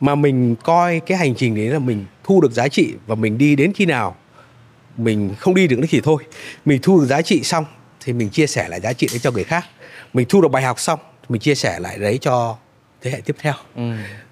Mà 0.00 0.14
mình 0.14 0.56
coi 0.56 1.00
cái 1.00 1.18
hành 1.18 1.34
trình 1.34 1.54
đấy 1.54 1.66
là 1.66 1.78
mình 1.78 2.04
thu 2.24 2.40
được 2.40 2.52
giá 2.52 2.68
trị 2.68 2.94
và 3.06 3.14
mình 3.14 3.38
đi 3.38 3.56
đến 3.56 3.72
khi 3.72 3.86
nào 3.86 4.16
mình 5.04 5.34
không 5.38 5.54
đi 5.54 5.66
được 5.66 5.78
nữa 5.78 5.86
thì 5.90 6.00
thôi. 6.00 6.22
Mình 6.64 6.80
thu 6.82 7.00
được 7.00 7.06
giá 7.06 7.22
trị 7.22 7.42
xong 7.42 7.64
thì 8.00 8.12
mình 8.12 8.28
chia 8.30 8.46
sẻ 8.46 8.68
lại 8.68 8.80
giá 8.80 8.92
trị 8.92 9.08
đấy 9.10 9.18
cho 9.22 9.30
người 9.30 9.44
khác. 9.44 9.64
Mình 10.12 10.26
thu 10.28 10.40
được 10.40 10.48
bài 10.48 10.62
học 10.62 10.80
xong 10.80 10.98
mình 11.28 11.40
chia 11.40 11.54
sẻ 11.54 11.78
lại 11.80 11.98
đấy 11.98 12.18
cho 12.20 12.56
thế 13.02 13.10
hệ 13.10 13.20
tiếp 13.24 13.36
theo. 13.38 13.54
Ừ. 13.76 13.82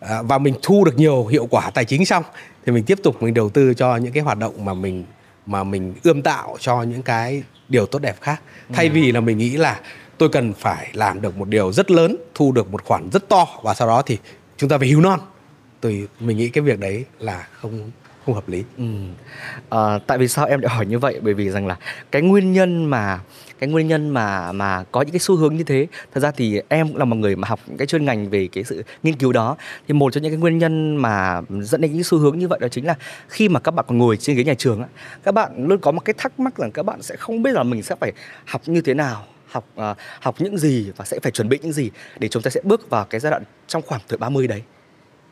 à, 0.01 0.23
và 0.23 0.39
mình 0.39 0.55
thu 0.63 0.85
được 0.85 0.97
nhiều 0.97 1.27
hiệu 1.27 1.47
quả 1.51 1.71
tài 1.71 1.85
chính 1.85 2.07
xong 2.07 2.25
thì 2.67 2.73
mình 2.73 2.85
tiếp 2.85 2.99
tục 3.03 3.23
mình 3.23 3.35
đầu 3.35 3.51
tư 3.51 3.75
cho 3.75 3.97
những 3.97 4.13
cái 4.13 4.23
hoạt 4.23 4.39
động 4.39 4.65
mà 4.65 4.75
mình 4.75 5.05
mà 5.47 5.65
mình 5.65 5.95
ươm 6.03 6.23
tạo 6.23 6.57
cho 6.61 6.83
những 6.83 7.03
cái 7.03 7.43
điều 7.69 7.87
tốt 7.87 7.99
đẹp 7.99 8.17
khác. 8.21 8.43
Thay 8.73 8.87
ừ. 8.87 8.93
vì 8.95 9.13
là 9.13 9.21
mình 9.21 9.39
nghĩ 9.39 9.57
là 9.57 9.81
tôi 10.19 10.29
cần 10.29 10.53
phải 10.53 10.91
làm 10.93 11.23
được 11.23 11.37
một 11.37 11.49
điều 11.49 11.73
rất 11.73 11.91
lớn 11.91 12.17
thu 12.35 12.53
được 12.53 12.73
một 12.73 12.85
khoản 12.85 13.11
rất 13.13 13.29
to 13.29 13.47
và 13.63 13.75
sau 13.75 13.89
đó 13.89 14.03
thì 14.03 14.19
chúng 14.57 14.71
ta 14.71 14.79
phải 14.79 14.89
hưu 14.89 15.01
non. 15.01 15.21
Tôi 15.81 16.09
mình 16.21 16.37
nghĩ 16.37 16.49
cái 16.49 16.63
việc 16.63 16.79
đấy 16.79 17.05
là 17.19 17.49
không 17.53 17.91
không 18.29 18.35
hợp 18.35 18.49
lý. 18.49 18.65
Ừ. 18.79 18.85
À, 19.71 19.99
tại 20.07 20.19
vì 20.19 20.29
sao 20.29 20.47
em 20.47 20.61
lại 20.61 20.75
hỏi 20.75 20.87
như 20.87 20.99
vậy? 20.99 21.21
Bởi 21.23 21.35
vì 21.35 21.51
rằng 21.51 21.67
là 21.67 21.77
cái 22.11 22.23
nguyên 22.23 22.53
nhân 22.53 22.85
mà 22.85 23.21
cái 23.59 23.69
nguyên 23.69 23.89
nhân 23.89 24.09
mà 24.09 24.53
mà 24.53 24.85
có 24.93 25.03
những 25.03 25.13
cái 25.13 25.19
xu 25.19 25.37
hướng 25.37 25.57
như 25.57 25.65
thế 25.65 25.87
thật 26.15 26.21
ra 26.21 26.31
thì 26.31 26.61
em 26.69 26.89
cũng 26.89 26.97
là 26.97 27.05
một 27.05 27.17
người 27.17 27.37
mà 27.37 27.49
học 27.49 27.61
cái 27.79 27.87
chuyên 27.87 28.05
ngành 28.05 28.31
về 28.31 28.49
cái 28.53 28.65
sự 28.65 28.83
nghiên 29.03 29.17
cứu 29.17 29.33
đó 29.33 29.57
thì 29.89 29.95
một 29.95 30.13
trong 30.13 30.23
những 30.23 30.33
cái 30.33 30.39
nguyên 30.39 30.59
nhân 30.59 30.97
mà 30.97 31.41
dẫn 31.61 31.81
đến 31.81 31.93
những 31.93 32.05
xu 32.05 32.19
hướng 32.19 32.39
như 32.39 32.49
vậy 32.49 32.59
đó 32.63 32.69
chính 32.69 32.87
là 32.87 32.95
khi 33.29 33.49
mà 33.49 33.61
các 33.61 33.71
bạn 33.71 33.85
còn 33.89 33.99
ngồi 33.99 34.17
trên 34.17 34.37
ghế 34.37 34.45
nhà 34.45 34.55
trường 34.55 34.83
các 35.23 35.33
bạn 35.33 35.69
luôn 35.69 35.79
có 35.81 35.91
một 35.91 36.01
cái 36.01 36.15
thắc 36.19 36.41
mắc 36.41 36.59
rằng 36.59 36.73
các 36.73 36.83
bạn 36.83 37.03
sẽ 37.03 37.17
không 37.17 37.43
biết 37.43 37.53
là 37.53 37.63
mình 37.63 37.83
sẽ 37.83 37.95
phải 38.01 38.13
học 38.47 38.63
như 38.67 38.81
thế 38.81 38.95
nào 38.95 39.25
học 39.49 39.65
uh, 39.81 39.97
học 40.21 40.35
những 40.39 40.59
gì 40.59 40.93
và 40.97 41.05
sẽ 41.05 41.19
phải 41.23 41.33
chuẩn 41.33 41.49
bị 41.49 41.59
những 41.63 41.73
gì 41.73 41.91
để 42.19 42.29
chúng 42.29 42.43
ta 42.43 42.51
sẽ 42.51 42.61
bước 42.65 42.91
vào 42.91 43.05
cái 43.05 43.21
giai 43.21 43.31
đoạn 43.31 43.43
trong 43.67 43.83
khoảng 43.87 44.01
tuổi 44.09 44.19
30 44.19 44.47
đấy 44.47 44.63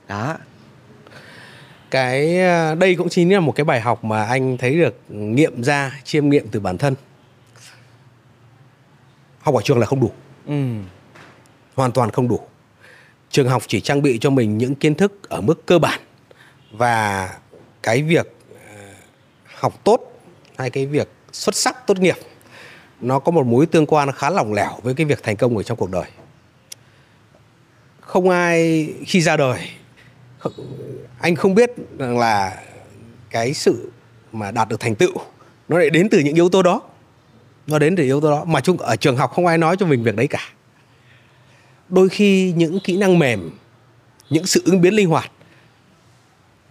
đó 0.08 0.36
cái 1.90 2.40
à, 2.40 2.74
đây 2.74 2.94
cũng 2.94 3.08
chính 3.08 3.32
là 3.32 3.40
một 3.40 3.52
cái 3.52 3.64
bài 3.64 3.80
học 3.80 4.04
mà 4.04 4.24
anh 4.24 4.56
thấy 4.56 4.78
được 4.78 4.96
nghiệm 5.08 5.62
ra 5.62 6.00
chiêm 6.04 6.28
nghiệm 6.28 6.48
từ 6.48 6.60
bản 6.60 6.78
thân. 6.78 6.94
Học 9.40 9.54
ở 9.54 9.60
trường 9.64 9.78
là 9.78 9.86
không 9.86 10.00
đủ. 10.00 10.12
Ừ. 10.46 10.54
hoàn 11.74 11.92
toàn 11.92 12.10
không 12.10 12.28
đủ. 12.28 12.40
Trường 13.30 13.48
học 13.48 13.62
chỉ 13.66 13.80
trang 13.80 14.02
bị 14.02 14.18
cho 14.18 14.30
mình 14.30 14.58
những 14.58 14.74
kiến 14.74 14.94
thức 14.94 15.28
ở 15.28 15.40
mức 15.40 15.66
cơ 15.66 15.78
bản 15.78 16.00
và 16.72 17.30
cái 17.82 18.02
việc 18.02 18.34
à, 18.68 18.94
học 19.54 19.84
tốt 19.84 20.20
hay 20.56 20.70
cái 20.70 20.86
việc 20.86 21.08
xuất 21.32 21.54
sắc 21.54 21.86
tốt 21.86 21.98
nghiệp 21.98 22.16
nó 23.00 23.18
có 23.18 23.32
một 23.32 23.46
mối 23.46 23.66
tương 23.66 23.86
quan 23.86 24.12
khá 24.12 24.30
lỏng 24.30 24.52
lẻo 24.52 24.78
với 24.82 24.94
cái 24.94 25.04
việc 25.04 25.22
thành 25.22 25.36
công 25.36 25.56
ở 25.56 25.62
trong 25.62 25.78
cuộc 25.78 25.90
đời. 25.90 26.10
Không 28.00 28.30
ai 28.30 28.88
khi 29.06 29.20
ra 29.20 29.36
đời 29.36 29.68
anh 31.18 31.34
không 31.36 31.54
biết 31.54 31.70
rằng 31.98 32.18
là 32.18 32.62
cái 33.30 33.54
sự 33.54 33.90
mà 34.32 34.50
đạt 34.50 34.68
được 34.68 34.80
thành 34.80 34.94
tựu 34.94 35.12
nó 35.68 35.78
lại 35.78 35.90
đến 35.90 36.08
từ 36.08 36.18
những 36.18 36.34
yếu 36.34 36.48
tố 36.48 36.62
đó. 36.62 36.82
Nó 37.66 37.78
đến 37.78 37.96
từ 37.96 38.02
yếu 38.02 38.20
tố 38.20 38.30
đó 38.30 38.44
mà 38.44 38.60
chung 38.60 38.76
ở 38.76 38.96
trường 38.96 39.16
học 39.16 39.32
không 39.32 39.46
ai 39.46 39.58
nói 39.58 39.76
cho 39.76 39.86
mình 39.86 40.02
việc 40.02 40.16
đấy 40.16 40.26
cả. 40.26 40.48
Đôi 41.88 42.08
khi 42.08 42.52
những 42.56 42.80
kỹ 42.80 42.96
năng 42.96 43.18
mềm 43.18 43.50
những 44.30 44.46
sự 44.46 44.62
ứng 44.64 44.80
biến 44.80 44.94
linh 44.94 45.08
hoạt 45.08 45.30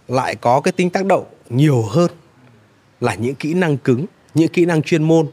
lại 0.07 0.35
có 0.35 0.61
cái 0.61 0.71
tính 0.71 0.89
tác 0.89 1.05
động 1.05 1.25
nhiều 1.49 1.81
hơn 1.81 2.11
là 3.01 3.15
những 3.15 3.35
kỹ 3.35 3.53
năng 3.53 3.77
cứng 3.77 4.05
những 4.33 4.47
kỹ 4.47 4.65
năng 4.65 4.81
chuyên 4.81 5.03
môn 5.03 5.27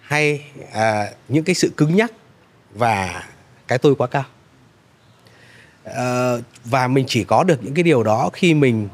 hay 0.00 0.44
à, 0.72 1.10
những 1.28 1.44
cái 1.44 1.54
sự 1.54 1.72
cứng 1.76 1.96
nhắc 1.96 2.12
và 2.74 3.24
cái 3.68 3.78
tôi 3.78 3.94
quá 3.94 4.06
cao 4.06 4.24
à, 5.84 6.32
và 6.64 6.88
mình 6.88 7.04
chỉ 7.08 7.24
có 7.24 7.44
được 7.44 7.64
những 7.64 7.74
cái 7.74 7.82
điều 7.82 8.02
đó 8.02 8.30
khi 8.32 8.54
mình 8.54 8.88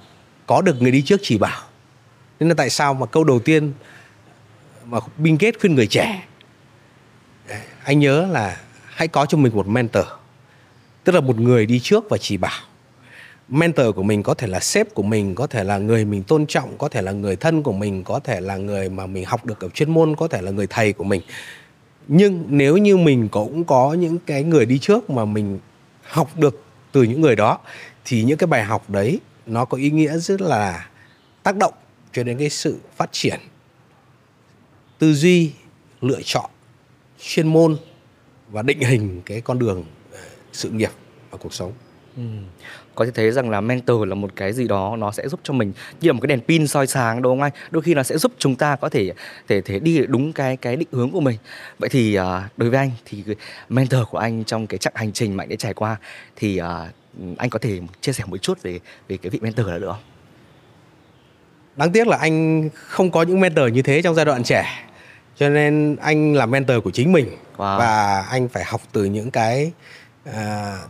có 0.46 0.62
được 0.62 0.83
người 0.83 0.92
đi 0.92 1.03
trước 1.03 1.20
chỉ 1.22 1.38
bảo. 1.38 1.62
Nên 2.40 2.48
là 2.48 2.55
tại 2.55 2.70
sao 2.70 2.94
mà 2.94 3.07
câu 3.07 3.24
đầu 3.24 3.38
tiên 3.38 3.72
mà 4.85 4.98
Bill 5.16 5.37
Gates 5.40 5.61
khuyên 5.61 5.74
người 5.74 5.87
trẻ? 5.87 6.22
Anh 7.85 7.98
nhớ 7.98 8.27
là 8.27 8.61
hãy 8.85 9.09
có 9.09 9.27
cho 9.27 9.38
mình 9.38 9.57
một 9.57 9.66
mentor 9.66 10.05
tức 11.05 11.14
là 11.14 11.20
một 11.20 11.40
người 11.40 11.66
đi 11.66 11.81
trước 11.81 12.05
và 12.11 12.18
chỉ 12.18 12.37
bảo. 12.37 12.61
Mentor 13.48 13.87
của 13.94 14.03
mình 14.03 14.22
có 14.22 14.35
thể 14.35 14.46
là 14.46 14.61
sếp 14.61 14.94
của 14.94 15.03
mình 15.03 15.35
có 15.35 15.46
thể 15.46 15.64
là 15.64 15.79
người 15.79 16.05
mình 16.05 16.22
tôn 16.22 16.46
trọng 16.46 16.79
có 16.79 16.88
thể 16.88 17.03
là 17.03 17.12
người 17.12 17.37
thân 17.37 17.62
của 17.62 17.72
mình 17.72 18.05
có 18.05 18.20
thể 18.20 18.40
là 18.40 18.57
người 18.57 18.88
mà 18.88 19.07
mình 19.07 19.24
học 19.24 19.46
được 19.46 19.61
ở 19.61 19.68
chuyên 19.68 19.90
môn 19.90 20.16
có 20.16 20.29
thể 20.29 20.42
là 20.42 20.51
người 20.51 20.66
thầy 20.66 20.92
của 20.92 21.05
mình. 21.05 21.22
Nhưng 22.09 22.44
nếu 22.48 22.77
như 22.77 22.96
mình 22.96 23.29
cũng 23.29 23.64
có 23.64 23.92
những 23.92 24.18
cái 24.27 24.42
người 24.42 24.66
đi 24.66 24.79
trước 24.79 25.11
mà 25.11 25.24
mình 25.24 25.59
học 26.03 26.31
được 26.37 26.64
từ 26.92 27.03
những 27.03 27.20
người 27.20 27.37
đó, 27.37 27.59
thì 28.05 28.22
những 28.22 28.38
cái 28.38 28.46
bài 28.46 28.64
học 28.64 28.90
đấy 28.90 29.20
nó 29.46 29.64
có 29.64 29.79
ý 29.79 29.90
nghĩa 29.90 30.18
rất 30.18 30.40
là 30.40 30.88
tác 31.42 31.57
động 31.57 31.74
cho 32.12 32.22
đến 32.22 32.38
cái 32.38 32.51
sự 32.51 32.79
phát 32.96 33.12
triển, 33.12 33.40
tư 34.98 35.14
duy, 35.14 35.53
lựa 36.01 36.20
chọn, 36.24 36.51
chuyên 37.20 37.46
môn 37.46 37.77
và 38.48 38.62
định 38.62 38.81
hình 38.81 39.22
cái 39.27 39.40
con 39.40 39.59
đường 39.59 39.85
ờ, 40.12 40.18
sự 40.53 40.70
nghiệp 40.70 40.90
và 41.31 41.38
cuộc 41.38 41.55
sống 41.55 41.72
Ừ. 42.16 42.22
Có 42.99 43.05
thể 43.05 43.11
thấy 43.15 43.31
rằng 43.31 43.51
là 43.51 43.61
mentor 43.61 44.09
là 44.09 44.15
một 44.15 44.31
cái 44.37 44.53
gì 44.53 44.69
đó 44.69 44.97
nó 44.99 45.13
sẽ 45.13 45.29
giúp 45.29 45.41
cho 45.43 45.55
mình 45.55 45.73
như 46.01 46.09
là 46.09 46.13
một 46.13 46.21
cái 46.23 46.27
đèn 46.27 46.41
pin 46.41 46.67
soi 46.67 46.87
sáng 46.87 47.23
đúng 47.23 47.33
không 47.33 47.43
anh? 47.43 47.53
Đôi 47.71 47.83
khi 47.83 47.95
nó 47.95 48.03
sẽ 48.03 48.19
giúp 48.19 48.33
chúng 48.39 48.57
ta 48.57 48.77
có 48.77 48.89
thể 48.89 49.13
thể 49.49 49.61
thể 49.61 49.79
đi 49.79 50.07
đúng 50.07 50.33
cái 50.33 50.57
cái 50.57 50.77
định 50.77 50.89
hướng 50.93 51.11
của 51.11 51.21
mình. 51.21 51.39
Vậy 51.79 51.89
thì 51.89 52.19
uh, 52.19 52.25
đối 52.57 52.71
với 52.71 52.79
anh 52.79 52.91
thì 53.05 53.25
mentor 53.69 54.01
của 54.11 54.19
anh 54.19 54.45
trong 54.45 54.67
cái 54.67 54.79
chặng 54.79 54.93
hành 54.97 55.13
trình 55.13 55.37
mà 55.37 55.45
anh 55.45 55.49
đã 55.49 55.57
trải 55.57 55.75
qua 55.75 55.97
thì 56.37 56.61
uh, 56.61 57.39
anh 57.39 57.51
có 57.51 57.59
thể 57.59 57.81
chia 58.01 58.13
sẻ 58.13 58.25
một 58.27 58.37
chút 58.37 58.63
về 58.63 58.79
về 59.09 59.17
cái 59.17 59.31
vị 59.31 59.39
mentor 59.43 59.67
đó 59.67 59.79
được 59.79 59.91
không? 59.93 60.03
Đáng 61.77 61.93
tiếc 61.93 62.07
là 62.07 62.17
anh 62.17 62.69
không 62.75 63.11
có 63.11 63.23
những 63.23 63.41
mentor 63.41 63.73
như 63.73 63.83
thế 63.83 64.03
trong 64.03 64.15
giai 64.15 64.25
đoạn 64.25 64.43
trẻ. 64.43 64.89
Cho 65.37 65.49
nên 65.49 65.97
anh 65.97 66.35
là 66.35 66.47
mentor 66.47 66.77
của 66.85 66.91
chính 66.91 67.13
mình 67.13 67.29
wow. 67.57 67.79
và 67.79 68.21
anh 68.31 68.49
phải 68.49 68.65
học 68.65 68.81
từ 68.93 69.05
những 69.05 69.31
cái 69.31 69.73
uh, 70.29 70.35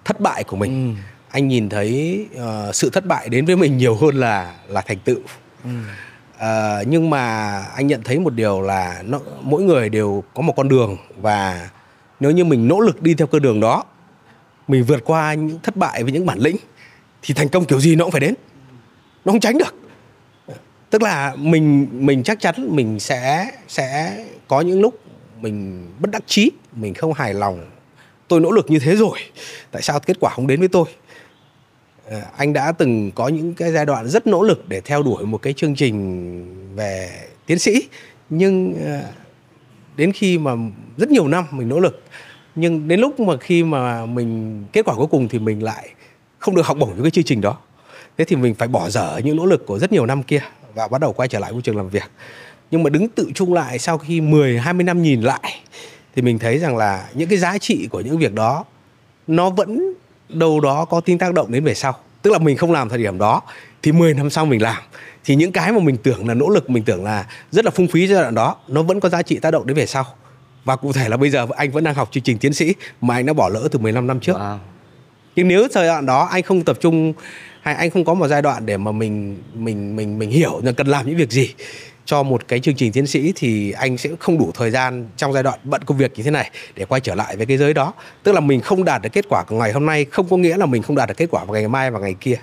thất 0.05 0.21
bại 0.21 0.45
của 0.45 0.57
mình. 0.57 0.97
Ừ 0.97 1.03
anh 1.31 1.49
nhìn 1.49 1.69
thấy 1.69 2.27
uh, 2.35 2.75
sự 2.75 2.91
thất 2.91 3.07
bại 3.07 3.29
đến 3.29 3.45
với 3.45 3.57
mình 3.57 3.77
nhiều 3.77 3.95
hơn 3.95 4.15
là 4.15 4.55
là 4.69 4.81
thành 4.81 4.99
tựu. 4.99 5.19
Ừ. 5.65 5.71
uh, 6.37 6.89
nhưng 6.89 7.11
mà 7.11 7.59
anh 7.63 7.87
nhận 7.87 8.03
thấy 8.03 8.19
một 8.19 8.35
điều 8.35 8.61
là 8.61 9.03
nó, 9.07 9.21
mỗi 9.43 9.63
người 9.63 9.89
đều 9.89 10.25
có 10.35 10.43
một 10.43 10.55
con 10.57 10.69
đường 10.69 10.97
và 11.21 11.71
nếu 12.21 12.31
như 12.31 12.45
mình 12.45 12.69
nỗ 12.69 12.81
lực 12.81 13.03
đi 13.03 13.15
theo 13.15 13.27
con 13.27 13.43
đường 13.43 13.61
đó 13.61 13.85
mình 14.69 14.85
vượt 14.85 15.05
qua 15.05 15.35
những 15.35 15.59
thất 15.63 15.77
bại 15.77 16.03
với 16.03 16.13
những 16.13 16.27
bản 16.27 16.39
lĩnh 16.39 16.57
thì 17.23 17.35
thành 17.35 17.49
công 17.49 17.65
kiểu 17.65 17.81
gì 17.81 17.97
nó 17.97 18.05
cũng 18.05 18.13
phải 18.13 18.21
đến. 18.21 18.35
Nó 19.25 19.33
không 19.33 19.41
tránh 19.41 19.59
được. 19.59 19.75
Tức 20.91 21.03
là 21.03 21.35
mình 21.37 21.89
mình 21.93 22.23
chắc 22.23 22.41
chắn 22.41 22.55
mình 22.77 23.01
sẽ 23.01 23.51
sẽ 23.69 24.17
có 24.49 24.61
những 24.61 24.81
lúc 24.81 25.01
mình 25.41 25.87
bất 25.99 26.11
đắc 26.11 26.23
chí 26.27 26.51
mình 26.73 26.95
không 26.95 27.13
hài 27.13 27.35
lòng. 27.35 27.71
Tôi 28.29 28.41
nỗ 28.41 28.51
lực 28.51 28.71
như 28.71 28.79
thế 28.79 28.97
rồi 28.97 29.19
tại 29.71 29.83
sao 29.83 30.01
kết 30.01 30.17
quả 30.21 30.31
không 30.35 30.47
đến 30.47 30.61
với 30.61 30.69
tôi 30.69 30.85
Ờ, 32.11 32.21
anh 32.37 32.53
đã 32.53 32.73
từng 32.73 33.11
có 33.15 33.29
những 33.29 33.55
cái 33.55 33.73
giai 33.73 33.87
đoạn 33.87 34.09
rất 34.09 34.27
nỗ 34.27 34.43
lực 34.43 34.69
để 34.69 34.81
theo 34.81 35.03
đuổi 35.03 35.27
một 35.27 35.43
cái 35.43 35.53
chương 35.53 35.75
trình 35.75 36.75
về 36.77 37.11
tiến 37.47 37.59
sĩ. 37.59 37.89
Nhưng 38.31 38.75
ờ, 38.85 39.01
đến 39.97 40.13
khi 40.13 40.39
mà 40.39 40.53
rất 40.97 41.11
nhiều 41.11 41.29
năm 41.29 41.45
mình 41.51 41.69
nỗ 41.69 41.81
lực, 41.81 42.03
nhưng 42.55 42.89
đến 42.89 43.01
lúc 43.01 43.21
mà 43.21 43.37
khi 43.37 43.65
mà 43.65 44.07
mình, 44.07 44.65
kết 44.73 44.85
quả 44.85 44.95
cuối 44.95 45.07
cùng 45.07 45.29
thì 45.29 45.39
mình 45.39 45.63
lại 45.63 45.89
không 46.39 46.55
được 46.57 46.67
học 46.67 46.77
bổng 46.81 46.95
với 46.95 47.03
cái 47.03 47.11
chương 47.11 47.25
trình 47.25 47.41
đó. 47.41 47.59
Thế 48.19 48.25
thì 48.25 48.37
mình 48.37 48.55
phải 48.55 48.69
bỏ 48.69 48.91
dở 48.91 49.21
những 49.25 49.37
nỗ 49.37 49.47
lực 49.47 49.67
của 49.67 49.79
rất 49.79 49.93
nhiều 49.93 50.07
năm 50.07 50.23
kia 50.23 50.41
và 50.75 50.89
bắt 50.89 51.01
đầu 51.01 51.13
quay 51.13 51.29
trở 51.29 51.39
lại 51.39 51.53
môi 51.53 51.63
trường 51.63 51.77
làm 51.77 51.89
việc. 51.89 52.11
Nhưng 52.71 52.83
mà 52.83 52.91
đứng 52.91 53.09
tự 53.09 53.31
chung 53.35 53.55
lại 53.55 53.79
sau 53.79 53.99
khi 53.99 54.21
10 54.21 54.59
20 54.59 54.85
năm 54.85 55.03
nhìn 55.03 55.21
lại, 55.21 55.61
thì 56.15 56.23
mình 56.23 56.39
thấy 56.39 56.59
rằng 56.59 56.77
là 56.77 57.09
những 57.15 57.29
cái 57.29 57.39
giá 57.39 57.59
trị 57.59 57.89
của 57.91 58.01
những 58.01 58.19
việc 58.19 58.35
đó 58.35 58.65
nó 59.27 59.51
vẫn 59.51 59.95
đâu 60.29 60.61
đó 60.61 60.85
có 60.85 61.01
tin 61.01 61.19
tác 61.19 61.35
động 61.35 61.53
đến 61.53 61.65
về 61.65 61.75
sau. 61.75 61.97
Tức 62.23 62.31
là 62.31 62.39
mình 62.39 62.57
không 62.57 62.73
làm 62.73 62.89
thời 62.89 62.99
điểm 62.99 63.19
đó 63.19 63.43
thì 63.83 63.93
10 63.93 64.15
năm 64.15 64.31
sau 64.31 64.47
mình 64.47 64.63
làm. 64.63 64.83
Thì 65.25 65.35
những 65.35 65.53
cái 65.53 65.73
mà 65.73 65.79
mình 65.79 65.97
tưởng 65.97 66.29
là 66.29 66.35
nỗ 66.35 66.49
lực 66.49 66.71
mình 66.71 66.83
tưởng 66.83 67.05
là 67.05 67.27
rất 67.51 67.65
là 67.65 67.71
phung 67.71 67.89
phí 67.89 68.07
giai 68.07 68.23
đoạn 68.23 68.35
đó 68.35 68.57
nó 68.69 68.83
vẫn 68.83 69.01
có 69.01 69.09
giá 69.09 69.23
trị 69.23 69.39
tác 69.39 69.51
động 69.51 69.67
đến 69.67 69.77
về 69.77 69.87
sau. 69.87 70.07
Và 70.65 70.77
cụ 70.77 70.93
thể 70.93 71.09
là 71.09 71.17
bây 71.17 71.31
giờ 71.31 71.47
anh 71.57 71.71
vẫn 71.71 71.85
đang 71.85 71.95
học 71.95 72.09
chương 72.13 72.23
trình 72.23 72.39
tiến 72.39 72.53
sĩ 72.53 72.75
mà 73.01 73.15
anh 73.15 73.27
đã 73.27 73.33
bỏ 73.33 73.49
lỡ 73.49 73.69
từ 73.73 73.79
15 73.79 74.07
năm 74.07 74.21
trước. 74.21 74.37
Wow. 74.37 74.59
nhưng 75.37 75.49
nếu 75.49 75.69
thời 75.73 75.87
đoạn 75.87 76.07
đó 76.07 76.29
anh 76.33 76.43
không 76.43 76.65
tập 76.65 76.79
trung 76.81 77.13
hay 77.63 77.75
anh 77.75 77.91
không 77.91 78.05
có 78.05 78.15
một 78.15 78.29
giai 78.29 78.43
đoạn 78.43 78.67
để 78.67 78.77
mà 78.77 78.93
mình 78.93 79.43
mình 79.55 79.97
mình 79.97 80.19
mình 80.19 80.31
hiểu 80.31 80.61
là 80.63 80.73
cần 80.73 80.87
làm 80.87 81.07
những 81.07 81.17
việc 81.17 81.31
gì 81.31 81.55
cho 82.09 82.23
một 82.23 82.49
cái 82.49 82.61
chương 82.61 82.75
trình 82.75 82.93
tiến 82.93 83.07
sĩ 83.07 83.33
thì 83.37 83.71
anh 83.71 83.99
sẽ 83.99 84.11
không 84.21 84.39
đủ 84.39 84.51
thời 84.55 84.71
gian 84.71 85.07
trong 85.17 85.33
giai 85.33 85.43
đoạn 85.43 85.59
bận 85.65 85.85
công 85.85 85.97
việc 85.97 86.13
như 86.17 86.23
thế 86.23 86.31
này 86.31 86.51
để 86.75 86.85
quay 86.85 87.01
trở 87.01 87.15
lại 87.15 87.37
với 87.37 87.47
cái 87.47 87.57
giới 87.57 87.75
đó. 87.75 87.93
Tức 88.23 88.33
là 88.33 88.41
mình 88.41 88.61
không 88.61 88.85
đạt 88.85 89.03
được 89.03 89.09
kết 89.13 89.25
quả 89.29 89.45
của 89.45 89.57
ngày 89.57 89.73
hôm 89.73 89.87
nay, 89.87 90.05
không 90.05 90.29
có 90.31 90.37
nghĩa 90.37 90.57
là 90.57 90.67
mình 90.67 90.83
không 90.83 90.97
đạt 90.97 91.09
được 91.09 91.15
kết 91.17 91.27
quả 91.31 91.45
vào 91.45 91.55
ngày 91.55 91.69
mai 91.69 91.91
và 91.91 92.01
ngày 92.01 92.15
kia. 92.21 92.37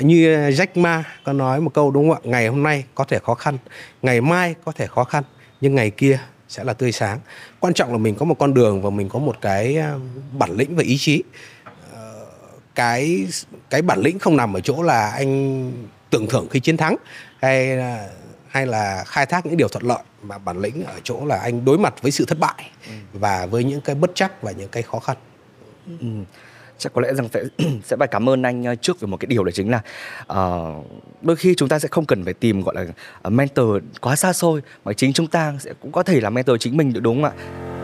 Như 0.00 0.50
Jack 0.50 0.66
Ma 0.74 1.04
có 1.24 1.32
nói 1.32 1.60
một 1.60 1.74
câu 1.74 1.90
đúng 1.90 2.10
không 2.10 2.22
ạ? 2.24 2.28
Ngày 2.30 2.48
hôm 2.48 2.62
nay 2.62 2.84
có 2.94 3.04
thể 3.04 3.18
khó 3.18 3.34
khăn, 3.34 3.58
ngày 4.02 4.20
mai 4.20 4.54
có 4.64 4.72
thể 4.72 4.86
khó 4.86 5.04
khăn, 5.04 5.24
nhưng 5.60 5.74
ngày 5.74 5.90
kia 5.90 6.18
sẽ 6.48 6.64
là 6.64 6.72
tươi 6.72 6.92
sáng. 6.92 7.18
Quan 7.60 7.74
trọng 7.74 7.92
là 7.92 7.98
mình 7.98 8.14
có 8.14 8.24
một 8.24 8.38
con 8.38 8.54
đường 8.54 8.82
và 8.82 8.90
mình 8.90 9.08
có 9.08 9.18
một 9.18 9.36
cái 9.40 9.76
ờ, 9.76 9.98
bản 10.38 10.52
lĩnh 10.56 10.76
và 10.76 10.82
ý 10.82 10.96
chí. 10.98 11.22
Ờ, 11.92 12.26
cái 12.74 13.26
cái 13.70 13.82
bản 13.82 14.00
lĩnh 14.00 14.18
không 14.18 14.36
nằm 14.36 14.56
ở 14.56 14.60
chỗ 14.60 14.82
là 14.82 15.10
anh 15.10 15.72
tưởng 16.10 16.26
thưởng 16.26 16.46
khi 16.50 16.60
chiến 16.60 16.76
thắng, 16.76 16.96
hay 17.40 17.66
là 17.66 18.08
hay 18.52 18.66
là 18.66 19.04
khai 19.06 19.26
thác 19.26 19.46
những 19.46 19.56
điều 19.56 19.68
thuận 19.68 19.84
lợi 19.84 20.02
mà 20.22 20.38
bản 20.38 20.60
lĩnh 20.60 20.84
ở 20.84 20.94
chỗ 21.02 21.24
là 21.26 21.36
anh 21.36 21.64
đối 21.64 21.78
mặt 21.78 21.94
với 22.02 22.10
sự 22.10 22.24
thất 22.24 22.38
bại 22.38 22.70
ừ. 22.86 22.92
và 23.12 23.46
với 23.46 23.64
những 23.64 23.80
cái 23.80 23.94
bất 23.94 24.10
chắc 24.14 24.42
và 24.42 24.52
những 24.52 24.68
cái 24.68 24.82
khó 24.82 24.98
khăn 24.98 25.16
ừ. 26.00 26.06
chắc 26.78 26.92
có 26.92 27.00
lẽ 27.00 27.14
rằng 27.14 27.28
phải 27.28 27.42
sẽ 27.84 27.96
phải 27.96 28.08
cảm 28.08 28.28
ơn 28.28 28.42
anh 28.42 28.64
ờ, 28.64 28.74
trước 28.74 29.00
về 29.00 29.06
một 29.06 29.16
cái 29.16 29.26
điều 29.26 29.44
đó 29.44 29.50
chính 29.54 29.70
là 29.70 29.82
uh, 30.32 30.86
đôi 31.22 31.36
khi 31.36 31.54
chúng 31.54 31.68
ta 31.68 31.78
sẽ 31.78 31.88
không 31.90 32.06
cần 32.06 32.24
phải 32.24 32.34
tìm 32.34 32.62
gọi 32.62 32.74
là 32.74 32.82
uh, 32.82 33.32
mentor 33.32 33.82
quá 34.00 34.16
xa 34.16 34.32
xôi 34.32 34.62
mà 34.84 34.92
chính 34.92 35.12
chúng 35.12 35.26
ta 35.26 35.54
sẽ 35.60 35.72
cũng 35.80 35.92
có 35.92 36.02
thể 36.02 36.20
là 36.20 36.30
mentor 36.30 36.56
chính 36.60 36.76
mình 36.76 36.92
được 36.92 37.00
đúng 37.00 37.22
không 37.22 37.32
ạ 37.38 37.81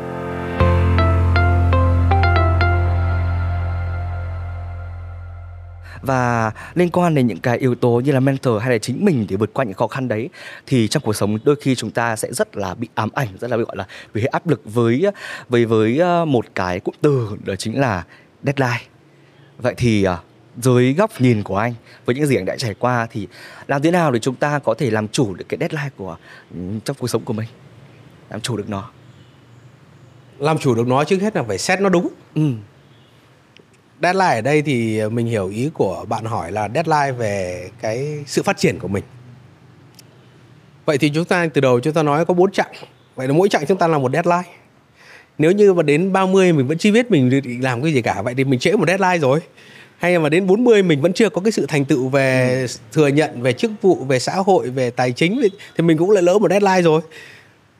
và 6.02 6.52
liên 6.74 6.90
quan 6.90 7.14
đến 7.14 7.26
những 7.26 7.40
cái 7.40 7.58
yếu 7.58 7.74
tố 7.74 8.00
như 8.04 8.12
là 8.12 8.20
mentor 8.20 8.62
hay 8.62 8.70
là 8.70 8.78
chính 8.78 9.04
mình 9.04 9.26
để 9.28 9.36
vượt 9.36 9.50
qua 9.52 9.64
những 9.64 9.74
khó 9.74 9.86
khăn 9.86 10.08
đấy 10.08 10.28
thì 10.66 10.88
trong 10.88 11.02
cuộc 11.02 11.12
sống 11.12 11.38
đôi 11.44 11.56
khi 11.56 11.74
chúng 11.74 11.90
ta 11.90 12.16
sẽ 12.16 12.32
rất 12.32 12.56
là 12.56 12.74
bị 12.74 12.88
ám 12.94 13.08
ảnh 13.14 13.28
rất 13.40 13.50
là 13.50 13.56
bị 13.56 13.62
gọi 13.62 13.76
là 13.76 13.86
bị 14.14 14.24
áp 14.24 14.46
lực 14.46 14.60
với 14.64 15.04
với 15.48 15.64
với 15.64 15.98
ờ, 15.98 16.24
một 16.24 16.46
cái 16.54 16.80
cụm 16.80 16.94
từ 17.00 17.28
đó 17.44 17.56
chính 17.56 17.80
là 17.80 18.04
deadline. 18.42 18.80
Vậy 19.58 19.74
thì 19.76 20.04
ờ, 20.04 20.18
dưới 20.62 20.94
góc 20.94 21.20
nhìn 21.20 21.42
của 21.42 21.56
anh 21.56 21.74
với 22.04 22.14
những 22.14 22.26
gì 22.26 22.36
anh 22.36 22.44
đã 22.44 22.56
trải 22.56 22.74
qua 22.74 23.06
thì 23.10 23.28
làm 23.66 23.82
thế 23.82 23.90
nào 23.90 24.10
để 24.10 24.18
chúng 24.18 24.34
ta 24.34 24.58
có 24.58 24.74
thể 24.78 24.90
làm 24.90 25.08
chủ 25.08 25.34
được 25.34 25.44
cái 25.48 25.58
deadline 25.60 25.90
của 25.96 26.16
ừ, 26.50 26.58
trong 26.84 26.96
cuộc 27.00 27.08
sống 27.08 27.24
của 27.24 27.32
mình? 27.32 27.48
Làm 28.30 28.40
chủ 28.40 28.56
được 28.56 28.68
nó. 28.68 28.90
Làm 30.38 30.58
chủ 30.58 30.74
được 30.74 30.86
nó 30.86 31.04
trước 31.04 31.20
hết 31.20 31.36
là 31.36 31.42
phải 31.42 31.58
xét 31.58 31.80
nó 31.80 31.88
đúng. 31.88 32.08
Ừ 32.34 32.42
deadline 34.02 34.34
ở 34.34 34.40
đây 34.40 34.62
thì 34.62 35.08
mình 35.08 35.26
hiểu 35.26 35.48
ý 35.48 35.70
của 35.74 36.04
bạn 36.08 36.24
hỏi 36.24 36.52
là 36.52 36.68
deadline 36.74 37.12
về 37.12 37.68
cái 37.80 38.24
sự 38.26 38.42
phát 38.42 38.58
triển 38.58 38.78
của 38.78 38.88
mình. 38.88 39.04
Vậy 40.84 40.98
thì 40.98 41.10
chúng 41.14 41.24
ta 41.24 41.46
từ 41.54 41.60
đầu 41.60 41.80
chúng 41.80 41.92
ta 41.92 42.02
nói 42.02 42.24
có 42.24 42.34
bốn 42.34 42.52
chặng. 42.52 42.72
Vậy 43.14 43.28
là 43.28 43.34
mỗi 43.34 43.48
chặng 43.48 43.66
chúng 43.66 43.78
ta 43.78 43.86
là 43.86 43.98
một 43.98 44.12
deadline. 44.12 44.42
Nếu 45.38 45.52
như 45.52 45.74
mà 45.74 45.82
đến 45.82 46.12
30 46.12 46.52
mình 46.52 46.66
vẫn 46.66 46.78
chưa 46.78 46.92
biết 46.92 47.10
mình 47.10 47.30
định 47.30 47.64
làm 47.64 47.82
cái 47.82 47.92
gì 47.92 48.02
cả 48.02 48.22
vậy 48.22 48.34
thì 48.36 48.44
mình 48.44 48.58
trễ 48.58 48.72
một 48.72 48.88
deadline 48.88 49.18
rồi. 49.18 49.40
Hay 49.98 50.18
mà 50.18 50.28
đến 50.28 50.46
40 50.46 50.82
mình 50.82 51.00
vẫn 51.00 51.12
chưa 51.12 51.28
có 51.28 51.40
cái 51.40 51.52
sự 51.52 51.66
thành 51.68 51.84
tựu 51.84 52.08
về 52.08 52.58
ừ. 52.60 52.66
thừa 52.92 53.08
nhận 53.08 53.42
về 53.42 53.52
chức 53.52 53.70
vụ 53.82 53.94
về 53.94 54.18
xã 54.18 54.34
hội 54.34 54.70
về 54.70 54.90
tài 54.90 55.12
chính 55.12 55.40
thì 55.76 55.84
mình 55.84 55.98
cũng 55.98 56.10
lại 56.10 56.22
lỡ 56.22 56.38
một 56.38 56.50
deadline 56.50 56.82
rồi 56.82 57.00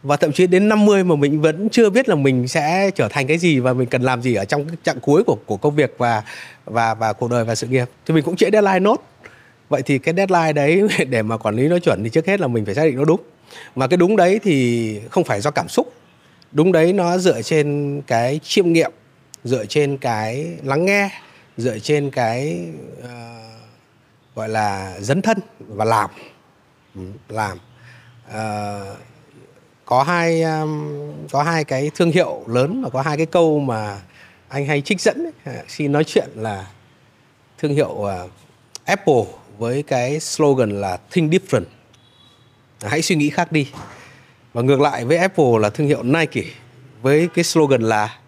và 0.03 0.17
thậm 0.17 0.33
chí 0.33 0.47
đến 0.47 0.69
50 0.69 1.05
mà 1.05 1.17
mình 1.17 1.41
vẫn 1.41 1.69
chưa 1.69 1.91
biết 1.91 2.09
là 2.09 2.15
mình 2.15 2.49
sẽ 2.49 2.91
trở 2.95 3.09
thành 3.09 3.27
cái 3.27 3.39
gì 3.39 3.61
và 3.61 3.73
mình 3.73 3.89
cần 3.89 4.03
làm 4.03 4.23
gì 4.23 4.35
ở 4.35 4.45
trong 4.45 4.69
cái 4.69 4.77
chặng 4.83 5.01
cuối 5.01 5.25
của 5.25 5.37
của 5.47 5.57
công 5.57 5.75
việc 5.75 5.95
và 5.99 6.23
và 6.65 6.95
và 6.95 7.13
cuộc 7.13 7.31
đời 7.31 7.45
và 7.45 7.55
sự 7.55 7.67
nghiệp. 7.67 7.89
Thì 8.07 8.15
mình 8.15 8.25
cũng 8.25 8.37
trễ 8.37 8.51
deadline 8.53 8.81
nốt. 8.81 9.03
Vậy 9.69 9.83
thì 9.83 9.99
cái 9.99 10.15
deadline 10.15 10.53
đấy 10.53 10.83
để 11.09 11.23
mà 11.23 11.37
quản 11.37 11.57
lý 11.57 11.69
nó 11.69 11.79
chuẩn 11.79 12.05
thì 12.05 12.11
trước 12.11 12.27
hết 12.27 12.41
là 12.41 12.47
mình 12.47 12.65
phải 12.65 12.75
xác 12.75 12.85
định 12.85 12.97
nó 12.97 13.05
đúng. 13.05 13.21
Mà 13.77 13.87
cái 13.87 13.97
đúng 13.97 14.17
đấy 14.17 14.41
thì 14.43 15.01
không 15.11 15.25
phải 15.25 15.41
do 15.41 15.51
cảm 15.51 15.69
xúc. 15.69 15.93
Đúng 16.53 16.73
đấy 16.73 16.93
nó 16.93 17.19
dựa 17.19 17.43
trên 17.43 18.01
cái 18.07 18.41
chiêm 18.43 18.73
nghiệm 18.73 18.91
dựa 19.45 19.67
trên 19.67 19.99
cái 19.99 20.47
lắng 20.63 20.85
nghe 20.85 21.11
dựa 21.57 21.79
trên 21.79 22.11
cái 22.11 22.61
uh, 23.01 23.09
gọi 24.35 24.49
là 24.49 24.95
dấn 25.01 25.23
thân 25.23 25.39
và 25.59 25.85
làm. 25.85 26.11
Ừ, 26.95 27.01
làm. 27.29 27.59
Uh, 28.29 28.99
có 29.89 30.03
hai 30.03 30.43
um, 30.43 30.89
có 31.31 31.43
hai 31.43 31.65
cái 31.65 31.91
thương 31.95 32.11
hiệu 32.11 32.43
lớn 32.47 32.83
và 32.83 32.91
có 32.91 33.03
hai 33.03 33.17
cái 33.17 33.27
câu 33.27 33.59
mà 33.59 34.01
anh 34.49 34.67
hay 34.67 34.81
trích 34.81 35.01
dẫn 35.01 35.25
ấy, 35.25 35.33
à, 35.45 35.63
khi 35.67 35.89
nói 35.89 36.05
chuyện 36.05 36.29
là 36.35 36.67
thương 37.59 37.75
hiệu 37.75 37.89
uh, 37.89 38.31
Apple 38.85 39.25
với 39.59 39.83
cái 39.83 40.21
slogan 40.21 40.81
là 40.81 40.99
think 41.11 41.33
different. 41.33 41.65
À, 42.81 42.89
hãy 42.89 43.03
suy 43.03 43.17
nghĩ 43.17 43.31
khác 43.31 43.53
đi. 43.53 43.69
Và 44.53 44.63
ngược 44.63 44.81
lại 44.81 45.05
với 45.05 45.17
Apple 45.17 45.59
là 45.61 45.71
thương 45.71 45.87
hiệu 45.87 46.03
Nike 46.03 46.45
với 47.03 47.29
cái 47.35 47.45
slogan 47.45 47.83
là 47.83 48.19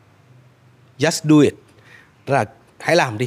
just 0.99 1.20
do 1.31 1.40
it. 1.40 1.55
Là 2.27 2.44
hãy 2.79 2.96
làm 2.96 3.18
đi. 3.18 3.27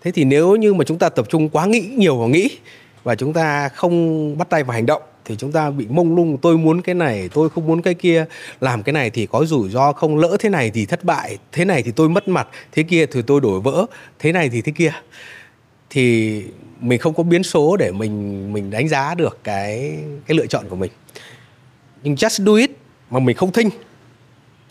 Thế 0.00 0.10
thì 0.10 0.24
nếu 0.24 0.56
như 0.56 0.74
mà 0.74 0.84
chúng 0.84 0.98
ta 0.98 1.08
tập 1.08 1.26
trung 1.28 1.48
quá 1.48 1.66
nghĩ 1.66 1.80
nhiều 1.80 2.18
vào 2.18 2.28
nghĩ 2.28 2.58
và 3.04 3.14
chúng 3.14 3.32
ta 3.32 3.68
không 3.68 4.38
bắt 4.38 4.50
tay 4.50 4.64
vào 4.64 4.74
hành 4.74 4.86
động 4.86 5.02
thì 5.28 5.36
chúng 5.38 5.52
ta 5.52 5.70
bị 5.70 5.86
mông 5.88 6.16
lung, 6.16 6.38
tôi 6.42 6.58
muốn 6.58 6.82
cái 6.82 6.94
này, 6.94 7.28
tôi 7.34 7.50
không 7.50 7.66
muốn 7.66 7.82
cái 7.82 7.94
kia. 7.94 8.24
Làm 8.60 8.82
cái 8.82 8.92
này 8.92 9.10
thì 9.10 9.26
có 9.26 9.44
rủi 9.44 9.70
ro, 9.70 9.92
không 9.92 10.18
lỡ 10.18 10.36
thế 10.40 10.48
này 10.48 10.70
thì 10.74 10.86
thất 10.86 11.04
bại, 11.04 11.38
thế 11.52 11.64
này 11.64 11.82
thì 11.82 11.90
tôi 11.90 12.08
mất 12.08 12.28
mặt, 12.28 12.48
thế 12.72 12.82
kia 12.82 13.06
thì 13.06 13.22
tôi 13.22 13.40
đổi 13.40 13.60
vỡ, 13.60 13.86
thế 14.18 14.32
này 14.32 14.48
thì 14.48 14.62
thế 14.62 14.72
kia. 14.76 14.92
Thì 15.90 16.42
mình 16.80 16.98
không 16.98 17.14
có 17.14 17.22
biến 17.22 17.42
số 17.42 17.76
để 17.76 17.92
mình 17.92 18.52
mình 18.52 18.70
đánh 18.70 18.88
giá 18.88 19.14
được 19.14 19.38
cái 19.44 19.98
cái 20.26 20.36
lựa 20.36 20.46
chọn 20.46 20.64
của 20.68 20.76
mình. 20.76 20.90
Nhưng 22.02 22.14
just 22.14 22.44
do 22.44 22.54
it 22.54 22.70
mà 23.10 23.20
mình 23.20 23.36
không 23.36 23.52
thinh 23.52 23.70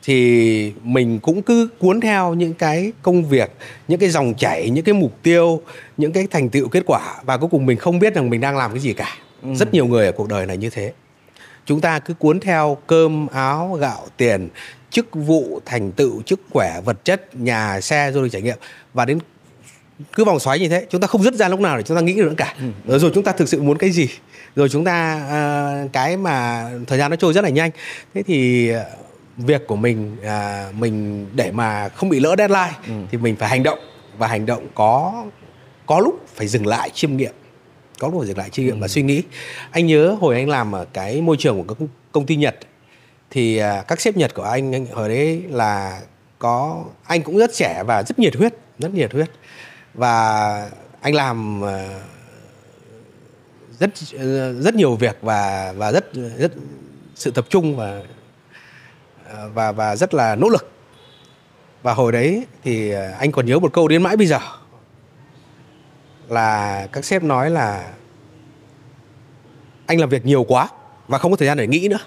thì 0.03 0.73
mình 0.83 1.19
cũng 1.19 1.41
cứ 1.41 1.69
cuốn 1.79 2.01
theo 2.01 2.33
những 2.33 2.53
cái 2.53 2.91
công 3.01 3.25
việc, 3.25 3.51
những 3.87 3.99
cái 3.99 4.09
dòng 4.09 4.33
chảy, 4.37 4.69
những 4.69 4.83
cái 4.83 4.93
mục 4.93 5.23
tiêu, 5.23 5.61
những 5.97 6.11
cái 6.11 6.27
thành 6.31 6.49
tựu, 6.49 6.67
kết 6.67 6.83
quả. 6.85 7.15
Và 7.23 7.37
cuối 7.37 7.49
cùng 7.51 7.65
mình 7.65 7.77
không 7.77 7.99
biết 7.99 8.15
rằng 8.15 8.29
mình 8.29 8.41
đang 8.41 8.57
làm 8.57 8.71
cái 8.71 8.79
gì 8.79 8.93
cả 8.93 9.17
ừ. 9.47 9.55
rất 9.55 9.73
nhiều 9.73 9.85
người 9.85 10.05
ở 10.05 10.11
cuộc 10.11 10.27
đời 10.27 10.45
này 10.45 10.57
như 10.57 10.69
thế. 10.69 10.93
Chúng 11.65 11.81
ta 11.81 11.99
cứ 11.99 12.13
cuốn 12.13 12.39
theo 12.39 12.77
cơm 12.87 13.27
áo 13.27 13.77
gạo 13.81 14.07
tiền 14.17 14.49
chức 14.89 15.07
vụ 15.13 15.59
thành 15.65 15.91
tựu 15.91 16.21
chức 16.21 16.39
khỏe 16.53 16.81
vật 16.85 17.05
chất 17.05 17.35
nhà 17.35 17.81
xe 17.81 18.11
du 18.13 18.21
lịch 18.21 18.31
trải 18.31 18.41
nghiệm. 18.41 18.57
Và 18.93 19.05
đến 19.05 19.19
cứ 20.13 20.25
vòng 20.25 20.39
xoáy 20.39 20.59
như 20.59 20.69
thế 20.69 20.85
chúng 20.89 21.01
ta 21.01 21.07
không 21.07 21.23
dứt 21.23 21.33
ra 21.33 21.47
lúc 21.47 21.59
nào 21.59 21.77
để 21.77 21.83
chúng 21.83 21.97
ta 21.97 22.01
nghĩ 22.01 22.13
được 22.13 22.29
nữa 22.29 22.33
cả. 22.37 22.55
Ừ. 22.87 22.97
rồi 22.97 23.11
chúng 23.13 23.23
ta 23.23 23.31
thực 23.31 23.49
sự 23.49 23.61
muốn 23.61 23.77
cái 23.77 23.91
gì? 23.91 24.09
Rồi 24.55 24.69
chúng 24.69 24.85
ta 24.85 25.21
uh, 25.85 25.93
cái 25.93 26.17
mà 26.17 26.69
thời 26.87 26.99
gian 26.99 27.11
nó 27.11 27.17
trôi 27.17 27.33
rất 27.33 27.43
là 27.43 27.49
nhanh. 27.49 27.71
Thế 28.13 28.23
thì 28.23 28.71
việc 29.37 29.67
của 29.67 29.75
mình 29.75 30.17
uh, 30.21 30.75
mình 30.75 31.25
để 31.33 31.51
mà 31.51 31.89
không 31.89 32.09
bị 32.09 32.19
lỡ 32.19 32.35
deadline 32.37 32.73
ừ. 32.87 32.93
thì 33.11 33.17
mình 33.17 33.35
phải 33.35 33.49
hành 33.49 33.63
động. 33.63 33.79
Và 34.17 34.27
hành 34.27 34.45
động 34.45 34.67
có 34.75 35.25
có 35.85 35.99
lúc 35.99 36.25
phải 36.35 36.47
dừng 36.47 36.67
lại 36.67 36.89
chiêm 36.93 37.17
nghiệm 37.17 37.33
có 37.99 38.11
phải 38.17 38.27
dừng 38.27 38.37
lại 38.37 38.49
chiêm 38.49 38.65
nghiệm 38.65 38.75
ừ. 38.75 38.81
và 38.81 38.87
suy 38.87 39.01
nghĩ. 39.01 39.23
Anh 39.71 39.87
nhớ 39.87 40.17
hồi 40.21 40.35
anh 40.35 40.49
làm 40.49 40.75
ở 40.75 40.85
cái 40.93 41.21
môi 41.21 41.37
trường 41.39 41.63
của 41.63 41.73
các 41.73 41.87
công 42.11 42.25
ty 42.25 42.35
nhật 42.35 42.55
thì 43.29 43.61
uh, 43.61 43.87
các 43.87 44.01
sếp 44.01 44.17
nhật 44.17 44.33
của 44.33 44.43
anh, 44.43 44.75
anh 44.75 44.85
hồi 44.85 45.09
đấy 45.09 45.43
là 45.49 46.01
có 46.39 46.83
anh 47.03 47.21
cũng 47.21 47.37
rất 47.37 47.53
trẻ 47.53 47.83
và 47.87 48.03
rất 48.03 48.19
nhiệt 48.19 48.35
huyết 48.35 48.53
rất 48.79 48.93
nhiệt 48.93 49.13
huyết. 49.13 49.29
Và 49.93 50.69
anh 51.01 51.15
làm 51.15 51.61
ờ, 51.61 51.99
rất 53.79 53.89
rất 54.59 54.75
nhiều 54.75 54.95
việc 54.95 55.17
và 55.21 55.73
và 55.77 55.91
rất 55.91 56.13
rất 56.37 56.51
sự 57.15 57.31
tập 57.31 57.45
trung 57.49 57.75
và 57.75 58.01
ờ, 59.29 59.49
và 59.53 59.71
và 59.71 59.95
rất 59.95 60.13
là 60.13 60.35
nỗ 60.35 60.49
lực. 60.49 60.71
Và 61.83 61.93
hồi 61.93 62.11
đấy 62.11 62.45
thì 62.63 62.91
anh 63.19 63.31
còn 63.31 63.45
nhớ 63.45 63.59
một 63.59 63.73
câu 63.73 63.87
đến 63.87 64.03
mãi 64.03 64.17
bây 64.17 64.27
giờ 64.27 64.39
là 66.31 66.87
các 66.91 67.05
sếp 67.05 67.23
nói 67.23 67.49
là 67.49 67.91
anh 69.85 69.99
làm 69.99 70.09
việc 70.09 70.25
nhiều 70.25 70.43
quá 70.43 70.69
và 71.07 71.17
không 71.17 71.31
có 71.31 71.37
thời 71.37 71.47
gian 71.47 71.57
để 71.57 71.67
nghĩ 71.67 71.87
nữa. 71.87 71.99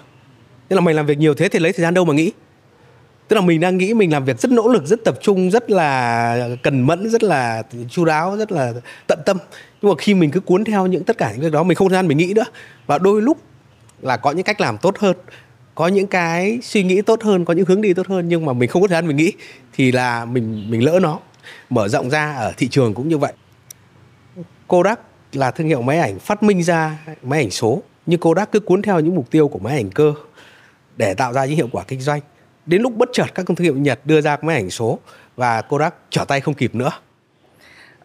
Tức 0.67 0.75
là 0.75 0.81
mày 0.81 0.93
làm 0.93 1.05
việc 1.05 1.17
nhiều 1.17 1.33
thế 1.33 1.49
thì 1.49 1.59
lấy 1.59 1.73
thời 1.73 1.83
gian 1.83 1.93
đâu 1.93 2.05
mà 2.05 2.13
nghĩ? 2.13 2.31
Tức 3.27 3.35
là 3.35 3.41
mình 3.41 3.59
đang 3.59 3.77
nghĩ 3.77 3.93
mình 3.93 4.11
làm 4.11 4.25
việc 4.25 4.39
rất 4.39 4.51
nỗ 4.51 4.67
lực, 4.67 4.85
rất 4.85 4.99
tập 5.05 5.15
trung, 5.21 5.51
rất 5.51 5.69
là 5.71 6.49
cần 6.63 6.81
mẫn, 6.81 7.09
rất 7.09 7.23
là 7.23 7.63
chu 7.89 8.05
đáo, 8.05 8.37
rất 8.37 8.51
là 8.51 8.73
tận 9.07 9.19
tâm. 9.25 9.37
Nhưng 9.81 9.91
mà 9.91 9.95
khi 9.97 10.13
mình 10.13 10.31
cứ 10.31 10.39
cuốn 10.39 10.63
theo 10.63 10.87
những 10.87 11.03
tất 11.03 11.17
cả 11.17 11.31
những 11.31 11.41
việc 11.41 11.51
đó, 11.51 11.63
mình 11.63 11.75
không 11.75 11.89
thời 11.89 11.95
gian 11.95 12.07
mình 12.07 12.17
nghĩ 12.17 12.33
nữa. 12.33 12.45
Và 12.85 12.97
đôi 12.97 13.21
lúc 13.21 13.37
là 14.01 14.17
có 14.17 14.31
những 14.31 14.43
cách 14.43 14.61
làm 14.61 14.77
tốt 14.77 14.97
hơn, 14.99 15.17
có 15.75 15.87
những 15.87 16.07
cái 16.07 16.59
suy 16.63 16.83
nghĩ 16.83 17.01
tốt 17.01 17.23
hơn, 17.23 17.45
có 17.45 17.53
những 17.53 17.65
hướng 17.65 17.81
đi 17.81 17.93
tốt 17.93 18.07
hơn, 18.07 18.27
nhưng 18.27 18.45
mà 18.45 18.53
mình 18.53 18.69
không 18.69 18.81
có 18.81 18.87
thời 18.87 18.97
gian 18.97 19.07
mình 19.07 19.17
nghĩ 19.17 19.31
thì 19.73 19.91
là 19.91 20.25
mình 20.25 20.71
mình 20.71 20.83
lỡ 20.83 20.99
nó. 21.01 21.19
Mở 21.69 21.87
rộng 21.87 22.09
ra 22.09 22.35
ở 22.35 22.53
thị 22.57 22.67
trường 22.67 22.93
cũng 22.93 23.09
như 23.09 23.17
vậy. 23.17 23.33
Kodak 24.71 24.99
là 25.33 25.51
thương 25.51 25.67
hiệu 25.67 25.81
máy 25.81 25.99
ảnh 25.99 26.19
phát 26.19 26.43
minh 26.43 26.63
ra 26.63 26.97
máy 27.23 27.39
ảnh 27.39 27.51
số 27.51 27.81
nhưng 28.05 28.19
Kodak 28.19 28.51
cứ 28.51 28.59
cuốn 28.59 28.81
theo 28.81 28.99
những 28.99 29.15
mục 29.15 29.31
tiêu 29.31 29.47
của 29.47 29.59
máy 29.59 29.77
ảnh 29.77 29.89
cơ 29.89 30.13
để 30.97 31.13
tạo 31.13 31.33
ra 31.33 31.45
những 31.45 31.55
hiệu 31.55 31.69
quả 31.71 31.83
kinh 31.87 32.01
doanh 32.01 32.21
đến 32.65 32.81
lúc 32.81 32.93
bất 32.95 33.09
chợt 33.13 33.25
các 33.35 33.45
công 33.45 33.55
thương 33.55 33.65
hiệu 33.65 33.75
Nhật 33.75 33.99
đưa 34.05 34.21
ra 34.21 34.37
máy 34.41 34.55
ảnh 34.55 34.69
số 34.69 34.99
và 35.35 35.61
Kodak 35.61 35.95
trở 36.09 36.25
tay 36.25 36.41
không 36.41 36.53
kịp 36.53 36.75
nữa. 36.75 36.91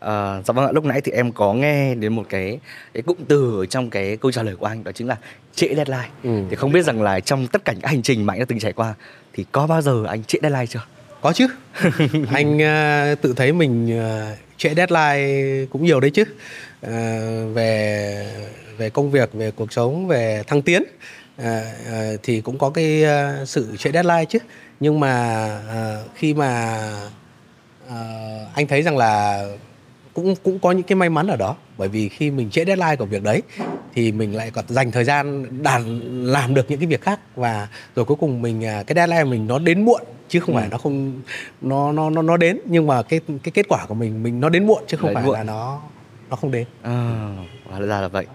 À, 0.00 0.42
dạ 0.44 0.52
vâng 0.52 0.66
ạ, 0.66 0.72
lúc 0.72 0.84
nãy 0.84 1.00
thì 1.00 1.12
em 1.12 1.32
có 1.32 1.54
nghe 1.54 1.94
đến 1.94 2.12
một 2.12 2.26
cái 2.28 2.60
cái 2.94 3.02
cụm 3.02 3.16
từ 3.28 3.60
ở 3.60 3.66
trong 3.66 3.90
cái 3.90 4.16
câu 4.16 4.32
trả 4.32 4.42
lời 4.42 4.56
của 4.56 4.66
anh 4.66 4.84
đó 4.84 4.92
chính 4.92 5.08
là 5.08 5.16
trễ 5.54 5.74
deadline. 5.74 6.08
Ừ. 6.22 6.42
Thì 6.50 6.56
không 6.56 6.72
biết 6.72 6.84
rằng 6.84 7.02
là 7.02 7.20
trong 7.20 7.46
tất 7.46 7.64
cả 7.64 7.72
những 7.72 7.84
hành 7.84 8.02
trình 8.02 8.26
mà 8.26 8.34
anh 8.34 8.38
đã 8.38 8.44
từng 8.48 8.58
trải 8.58 8.72
qua 8.72 8.94
thì 9.32 9.44
có 9.52 9.66
bao 9.66 9.82
giờ 9.82 10.04
anh 10.08 10.24
trễ 10.24 10.38
deadline 10.42 10.66
chưa? 10.66 10.86
Có 11.26 11.32
chứ. 11.32 11.46
anh 12.32 12.56
uh, 12.56 13.22
tự 13.22 13.34
thấy 13.36 13.52
mình 13.52 13.98
uh, 13.98 14.38
trễ 14.56 14.74
deadline 14.74 15.66
cũng 15.70 15.84
nhiều 15.84 16.00
đấy 16.00 16.10
chứ. 16.10 16.22
Uh, 16.86 17.54
về 17.54 18.26
về 18.78 18.90
công 18.90 19.10
việc, 19.10 19.32
về 19.32 19.50
cuộc 19.50 19.72
sống, 19.72 20.06
về 20.06 20.42
thăng 20.46 20.62
tiến 20.62 20.82
à, 21.36 21.62
à, 21.90 22.10
thì 22.22 22.40
cũng 22.40 22.58
có 22.58 22.70
cái 22.70 23.04
à, 23.04 23.44
sự 23.46 23.76
trễ 23.78 23.92
deadline 23.92 24.24
chứ 24.24 24.38
nhưng 24.80 25.00
mà 25.00 25.14
à, 25.68 25.98
khi 26.14 26.34
mà 26.34 26.78
à, 27.90 27.98
anh 28.54 28.66
thấy 28.66 28.82
rằng 28.82 28.96
là 28.96 29.44
cũng 30.16 30.34
cũng 30.42 30.58
có 30.58 30.72
những 30.72 30.82
cái 30.82 30.96
may 30.96 31.08
mắn 31.08 31.26
ở 31.26 31.36
đó 31.36 31.56
bởi 31.78 31.88
vì 31.88 32.08
khi 32.08 32.30
mình 32.30 32.50
trễ 32.50 32.64
deadline 32.64 32.96
của 32.96 33.04
việc 33.04 33.22
đấy 33.22 33.42
thì 33.94 34.12
mình 34.12 34.36
lại 34.36 34.50
còn 34.50 34.64
dành 34.68 34.90
thời 34.90 35.04
gian 35.04 35.46
đàn 35.62 36.00
làm 36.26 36.54
được 36.54 36.70
những 36.70 36.78
cái 36.78 36.86
việc 36.86 37.00
khác 37.02 37.20
và 37.36 37.68
rồi 37.96 38.04
cuối 38.04 38.16
cùng 38.20 38.42
mình 38.42 38.64
à, 38.64 38.82
cái 38.86 38.94
deadline 38.94 39.24
mình 39.24 39.46
nó 39.46 39.58
đến 39.58 39.84
muộn 39.84 40.00
chứ 40.28 40.40
không 40.40 40.54
ừ. 40.54 40.60
phải 40.60 40.68
nó 40.70 40.78
không 40.78 41.22
nó 41.60 41.92
nó 41.92 42.10
nó 42.10 42.22
nó 42.22 42.36
đến 42.36 42.58
nhưng 42.64 42.86
mà 42.86 43.02
cái 43.02 43.20
cái 43.42 43.52
kết 43.54 43.68
quả 43.68 43.86
của 43.86 43.94
mình 43.94 44.22
mình 44.22 44.40
nó 44.40 44.48
đến 44.48 44.66
muộn 44.66 44.82
chứ 44.86 44.96
không 44.96 45.08
đến 45.08 45.14
phải 45.14 45.24
muộn. 45.24 45.34
là 45.34 45.42
nó 45.42 45.80
nó 46.30 46.36
không 46.36 46.50
đến 46.50 46.66
à, 46.82 47.28
hóa 47.64 47.80
ra 47.80 48.00
là 48.00 48.08
vậy 48.08 48.26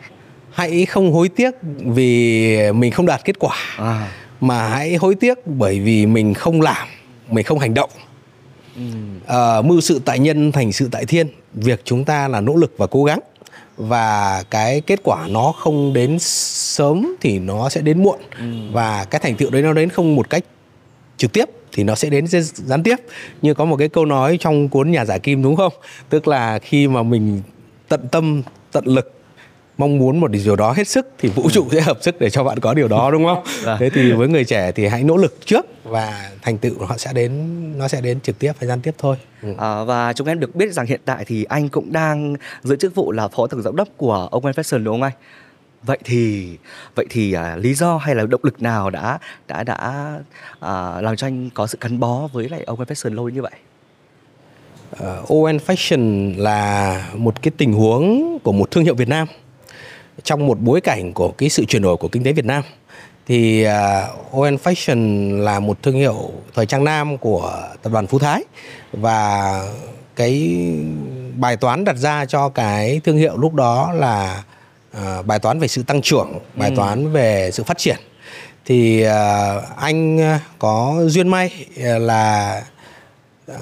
hãy 0.52 0.86
không 0.86 1.14
hối 1.14 1.30
tiếc 1.30 1.52
vì 1.86 2.58
mình 2.72 2.92
không 2.92 3.06
đạt 3.06 3.26
kết 3.26 3.40
quả 3.40 3.56
à. 3.78 4.12
mà 4.42 4.70
hãy 4.70 4.96
hối 4.96 5.16
tiếc 5.16 5.48
bởi 5.48 5.80
vì 5.80 6.06
mình 6.06 6.34
không 6.34 6.62
làm 6.62 6.88
mình 7.30 7.46
không 7.46 7.60
hành 7.60 7.74
động 7.74 7.90
uh, 8.78 9.66
mưu 9.66 9.82
sự 9.82 10.02
tại 10.06 10.20
nhân 10.20 10.52
thành 10.52 10.72
sự 10.72 10.90
tại 10.92 11.06
thiên. 11.06 11.28
Việc 11.54 11.82
chúng 11.84 12.06
ta 12.06 12.28
là 12.28 12.42
nỗ 12.42 12.56
lực 12.56 12.74
và 12.78 12.88
cố 12.88 13.04
gắng. 13.04 13.20
Và 13.78 14.44
cái 14.50 14.82
kết 14.82 15.00
quả 15.04 15.28
nó 15.28 15.52
không 15.52 15.94
đến 15.94 16.18
sớm 16.20 17.16
thì 17.22 17.40
nó 17.40 17.70
sẽ 17.70 17.82
đến 17.82 18.04
muộn. 18.04 18.20
Ừ. 18.40 18.46
và 18.72 19.06
cái 19.06 19.22
thành 19.24 19.36
tựu 19.36 19.50
đấy 19.50 19.62
nó 19.62 19.74
đến 19.74 19.90
không 19.90 20.16
một 20.16 20.30
cách 20.30 20.44
trực 21.18 21.34
tiếp 21.34 21.46
thì 21.72 21.84
nó 21.84 21.96
sẽ 21.96 22.10
đến 22.10 22.28
gián 22.28 22.84
tiếp. 22.84 22.96
Như 23.42 23.54
có 23.54 23.66
một 23.66 23.76
cái 23.78 23.90
câu 23.90 24.06
nói 24.06 24.38
trong 24.40 24.70
cuốn 24.70 24.92
nhà 24.92 25.06
giả 25.06 25.18
kim 25.18 25.44
đúng 25.44 25.56
không? 25.56 25.74
Tức 26.10 26.28
là 26.28 26.60
khi 26.60 26.88
mà 26.88 27.04
mình 27.04 27.42
tận 27.88 28.08
tâm 28.12 28.42
tận 28.72 28.84
lực 28.88 29.21
mong 29.82 29.98
muốn 29.98 30.20
một 30.20 30.32
điều 30.32 30.56
đó 30.56 30.72
hết 30.72 30.88
sức 30.88 31.08
thì 31.18 31.30
vũ 31.30 31.50
trụ 31.50 31.68
sẽ 31.72 31.82
hợp 31.82 31.98
sức 32.02 32.20
để 32.20 32.30
cho 32.30 32.44
bạn 32.44 32.60
có 32.60 32.74
điều 32.74 32.88
đó 32.88 33.12
đúng 33.12 33.26
không? 33.26 33.44
Vâng. 33.64 33.78
Thế 33.80 33.90
thì 33.90 34.12
với 34.12 34.28
người 34.28 34.46
trẻ 34.46 34.72
thì 34.72 34.88
hãy 34.88 35.04
nỗ 35.04 35.18
lực 35.18 35.38
trước 35.46 35.66
và 35.84 36.30
thành 36.42 36.58
tựu 36.58 36.86
họ 36.86 36.98
sẽ 36.98 37.14
đến 37.14 37.32
nó 37.78 37.88
sẽ 37.88 38.02
đến 38.02 38.20
trực 38.20 38.40
tiếp 38.40 38.54
và 38.60 38.68
gian 38.68 38.82
tiếp 38.82 38.96
thôi. 38.98 39.16
Ừ. 39.42 39.54
À, 39.58 39.84
và 39.84 40.14
chúng 40.14 40.28
em 40.28 40.40
được 40.40 40.56
biết 40.56 40.74
rằng 40.74 40.86
hiện 40.86 41.02
tại 41.06 41.26
thì 41.28 41.44
anh 41.44 41.70
cũng 41.70 41.92
đang 41.92 42.36
giữ 42.64 42.76
chức 42.76 42.96
vụ 42.96 43.12
là 43.12 43.28
phó 43.28 43.48
tổng 43.48 43.62
giám 43.62 43.76
đốc 43.76 43.88
của 43.98 44.30
Open 44.36 44.54
Fashion 44.54 44.84
đúng 44.84 44.94
không 44.94 45.04
anh? 45.04 45.14
Vậy 45.84 45.98
thì 46.04 46.50
vậy 46.96 47.06
thì 47.10 47.34
à, 47.34 47.56
lý 47.56 47.74
do 47.74 47.98
hay 47.98 48.16
là 48.16 48.26
động 48.26 48.42
lực 48.44 48.62
nào 48.62 48.90
đã 48.90 49.20
đã 49.48 49.64
đã 49.64 50.14
à, 50.60 51.02
làm 51.02 51.16
cho 51.16 51.28
anh 51.28 51.50
có 51.54 51.68
sự 51.68 51.78
gắn 51.82 52.00
bó 52.00 52.28
với 52.34 52.50
lại 52.50 52.66
Open 52.72 52.88
Fashion 52.88 53.14
lâu 53.16 53.30
như 53.30 53.42
vậy? 53.42 53.52
Uh, 54.96 55.02
à, 55.02 55.16
ON 55.28 55.58
Fashion 55.58 56.34
là 56.38 57.06
một 57.16 57.42
cái 57.42 57.52
tình 57.58 57.74
huống 57.74 58.38
của 58.44 58.52
một 58.52 58.72
thương 58.72 58.84
hiệu 58.84 58.96
Việt 58.96 59.10
Nam 59.10 59.28
trong 60.24 60.48
một 60.48 60.60
bối 60.60 60.82
cảnh 60.82 61.14
của 61.14 61.32
cái 61.32 61.50
sự 61.50 61.66
chuyển 61.66 61.82
đổi 61.82 61.98
của 61.98 62.08
kinh 62.08 62.24
tế 62.24 62.34
Việt 62.34 62.46
Nam 62.46 62.64
thì 63.28 63.66
uh, 63.68 64.34
ON 64.34 64.56
Fashion 64.56 65.32
là 65.40 65.60
một 65.60 65.84
thương 65.84 65.96
hiệu 65.96 66.32
thời 66.56 66.66
trang 66.66 66.84
nam 66.84 67.18
của 67.18 67.68
tập 67.82 67.92
đoàn 67.94 68.08
Phú 68.08 68.20
Thái 68.20 68.44
và 68.92 69.62
cái 70.16 70.60
bài 71.36 71.58
toán 71.58 71.86
đặt 71.86 71.98
ra 71.98 72.26
cho 72.26 72.50
cái 72.50 73.02
thương 73.04 73.18
hiệu 73.18 73.38
lúc 73.38 73.54
đó 73.54 73.94
là 73.94 74.44
uh, 74.98 75.26
bài 75.26 75.40
toán 75.40 75.60
về 75.60 75.68
sự 75.68 75.84
tăng 75.84 76.02
trưởng, 76.02 76.40
bài 76.56 76.70
ừ. 76.70 76.76
toán 76.76 77.12
về 77.12 77.50
sự 77.54 77.64
phát 77.64 77.78
triển. 77.78 77.98
Thì 78.66 79.06
uh, 79.08 79.64
anh 79.78 80.20
có 80.60 81.02
duyên 81.08 81.28
may 81.28 81.66
là 81.78 82.64
uh, 83.52 83.58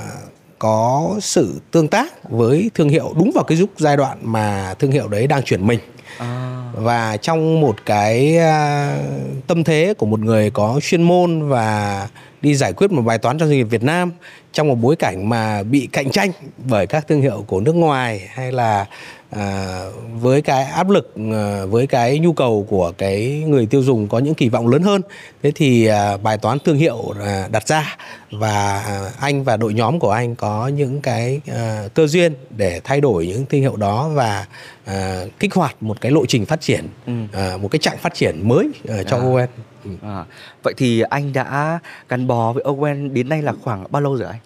có 0.59 1.15
sự 1.21 1.61
tương 1.71 1.87
tác 1.87 2.29
với 2.29 2.71
thương 2.75 2.89
hiệu 2.89 3.13
đúng 3.17 3.31
vào 3.35 3.43
cái 3.43 3.57
lúc 3.57 3.69
giai 3.77 3.97
đoạn 3.97 4.17
mà 4.21 4.73
thương 4.79 4.91
hiệu 4.91 5.07
đấy 5.07 5.27
đang 5.27 5.43
chuyển 5.43 5.67
mình 5.67 5.79
à. 6.19 6.63
và 6.73 7.17
trong 7.17 7.61
một 7.61 7.75
cái 7.85 8.37
uh, 8.37 9.47
tâm 9.47 9.63
thế 9.63 9.93
của 9.97 10.05
một 10.05 10.19
người 10.19 10.49
có 10.49 10.79
chuyên 10.83 11.03
môn 11.03 11.49
và 11.49 12.07
đi 12.41 12.55
giải 12.55 12.73
quyết 12.73 12.91
một 12.91 13.01
bài 13.01 13.17
toán 13.17 13.37
cho 13.37 13.45
doanh 13.45 13.57
nghiệp 13.57 13.63
Việt 13.63 13.83
Nam 13.83 14.11
trong 14.53 14.67
một 14.67 14.75
bối 14.75 14.95
cảnh 14.95 15.29
mà 15.29 15.63
bị 15.63 15.89
cạnh 15.91 16.11
tranh 16.11 16.31
bởi 16.57 16.87
các 16.87 17.07
thương 17.07 17.21
hiệu 17.21 17.43
của 17.47 17.59
nước 17.59 17.75
ngoài 17.75 18.29
hay 18.33 18.51
là 18.51 18.85
à, 19.29 19.81
với 20.21 20.41
cái 20.41 20.63
áp 20.63 20.89
lực 20.89 21.13
à, 21.33 21.65
với 21.65 21.87
cái 21.87 22.19
nhu 22.19 22.33
cầu 22.33 22.65
của 22.69 22.91
cái 22.97 23.43
người 23.47 23.65
tiêu 23.65 23.83
dùng 23.83 24.07
có 24.07 24.19
những 24.19 24.33
kỳ 24.33 24.49
vọng 24.49 24.67
lớn 24.67 24.83
hơn 24.83 25.01
thế 25.43 25.51
thì 25.55 25.85
à, 25.85 26.17
bài 26.17 26.37
toán 26.37 26.57
thương 26.65 26.77
hiệu 26.77 27.13
à, 27.19 27.47
đặt 27.51 27.67
ra 27.67 27.97
và 28.31 28.81
à, 28.81 29.11
anh 29.19 29.43
và 29.43 29.57
đội 29.57 29.73
nhóm 29.73 29.99
của 29.99 30.11
anh 30.11 30.35
có 30.35 30.67
những 30.67 31.01
cái 31.01 31.41
à, 31.47 31.83
cơ 31.93 32.07
duyên 32.07 32.33
để 32.49 32.81
thay 32.83 33.01
đổi 33.01 33.27
những 33.27 33.45
thương 33.45 33.61
hiệu 33.61 33.75
đó 33.75 34.09
và 34.13 34.45
à, 34.85 35.23
kích 35.39 35.53
hoạt 35.53 35.83
một 35.83 36.01
cái 36.01 36.11
lộ 36.11 36.25
trình 36.25 36.45
phát 36.45 36.61
triển 36.61 36.87
ừ. 37.05 37.13
à, 37.33 37.57
một 37.61 37.67
cái 37.71 37.79
chặng 37.79 37.97
phát 37.97 38.13
triển 38.13 38.47
mới 38.47 38.69
à, 38.89 39.03
cho 39.03 39.17
à. 39.17 39.23
ON 39.23 39.47
Ừ. 39.83 39.91
À, 40.01 40.25
vậy 40.63 40.73
thì 40.77 41.01
anh 41.01 41.33
đã 41.33 41.79
gắn 42.09 42.27
bó 42.27 42.53
với 42.53 42.63
Owen 42.63 43.13
đến 43.13 43.29
nay 43.29 43.41
là 43.41 43.53
khoảng 43.63 43.83
bao 43.89 44.01
lâu 44.01 44.15
rồi 44.15 44.27
anh? 44.27 44.39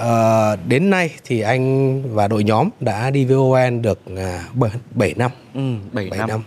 À, 0.00 0.56
đến 0.68 0.90
nay 0.90 1.14
thì 1.24 1.40
anh 1.40 2.02
và 2.14 2.28
đội 2.28 2.44
nhóm 2.44 2.68
đã 2.80 3.10
đi 3.10 3.24
với 3.24 3.36
Owen 3.36 3.80
được 3.80 4.00
uh, 4.12 4.70
7 4.94 5.14
năm. 5.16 5.30
Ừ, 5.54 5.60
7, 5.92 6.10
7 6.10 6.18
năm. 6.18 6.28
năm. 6.28 6.42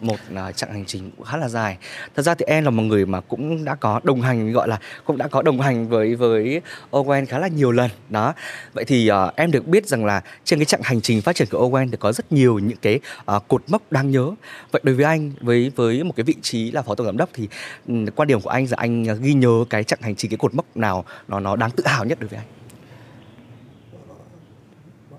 Một 0.00 0.16
uh, 0.32 0.56
chặng 0.56 0.72
hành 0.72 0.84
trình 0.84 1.10
khá 1.24 1.36
là 1.36 1.48
dài. 1.48 1.76
Thật 2.16 2.22
ra 2.22 2.34
thì 2.34 2.44
em 2.48 2.64
là 2.64 2.70
một 2.70 2.82
người 2.82 3.06
mà 3.06 3.20
cũng 3.20 3.64
đã 3.64 3.74
có 3.74 4.00
đồng 4.04 4.20
hành 4.20 4.52
gọi 4.52 4.68
là 4.68 4.78
cũng 5.04 5.18
đã 5.18 5.28
có 5.28 5.42
đồng 5.42 5.60
hành 5.60 5.88
với 5.88 6.14
với 6.14 6.60
Owen 6.90 7.26
khá 7.26 7.38
là 7.38 7.48
nhiều 7.48 7.72
lần 7.72 7.90
đó. 8.08 8.34
Vậy 8.72 8.84
thì 8.84 9.10
uh, 9.10 9.36
em 9.36 9.50
được 9.50 9.66
biết 9.66 9.86
rằng 9.86 10.04
là 10.04 10.22
trên 10.44 10.58
cái 10.58 10.66
chặng 10.66 10.82
hành 10.82 11.00
trình 11.00 11.22
phát 11.22 11.36
triển 11.36 11.48
của 11.50 11.68
Owen 11.68 11.90
thì 11.90 11.96
có 11.96 12.12
rất 12.12 12.32
nhiều 12.32 12.58
những 12.58 12.78
cái 12.82 13.00
uh, 13.36 13.48
cột 13.48 13.62
mốc 13.68 13.92
đáng 13.92 14.10
nhớ. 14.10 14.30
Vậy 14.72 14.82
đối 14.84 14.94
với 14.94 15.04
anh 15.04 15.32
với 15.40 15.72
với 15.76 16.04
một 16.04 16.12
cái 16.16 16.24
vị 16.24 16.34
trí 16.42 16.70
là 16.70 16.82
phó 16.82 16.94
tổng 16.94 17.06
giám 17.06 17.16
đốc 17.16 17.28
thì 17.34 17.48
um, 17.88 18.06
quan 18.06 18.28
điểm 18.28 18.40
của 18.40 18.50
anh 18.50 18.66
là 18.70 18.76
anh 18.80 19.20
ghi 19.22 19.34
nhớ 19.34 19.64
cái 19.70 19.84
chặng 19.84 20.02
hành 20.02 20.16
trình 20.16 20.30
cái 20.30 20.38
cột 20.38 20.54
mốc 20.54 20.76
nào 20.76 21.04
nó 21.28 21.40
nó 21.40 21.56
đáng 21.56 21.70
tự 21.70 21.84
hào 21.86 22.04
nhất 22.04 22.20
đối 22.20 22.28
với 22.28 22.38
anh 22.38 22.63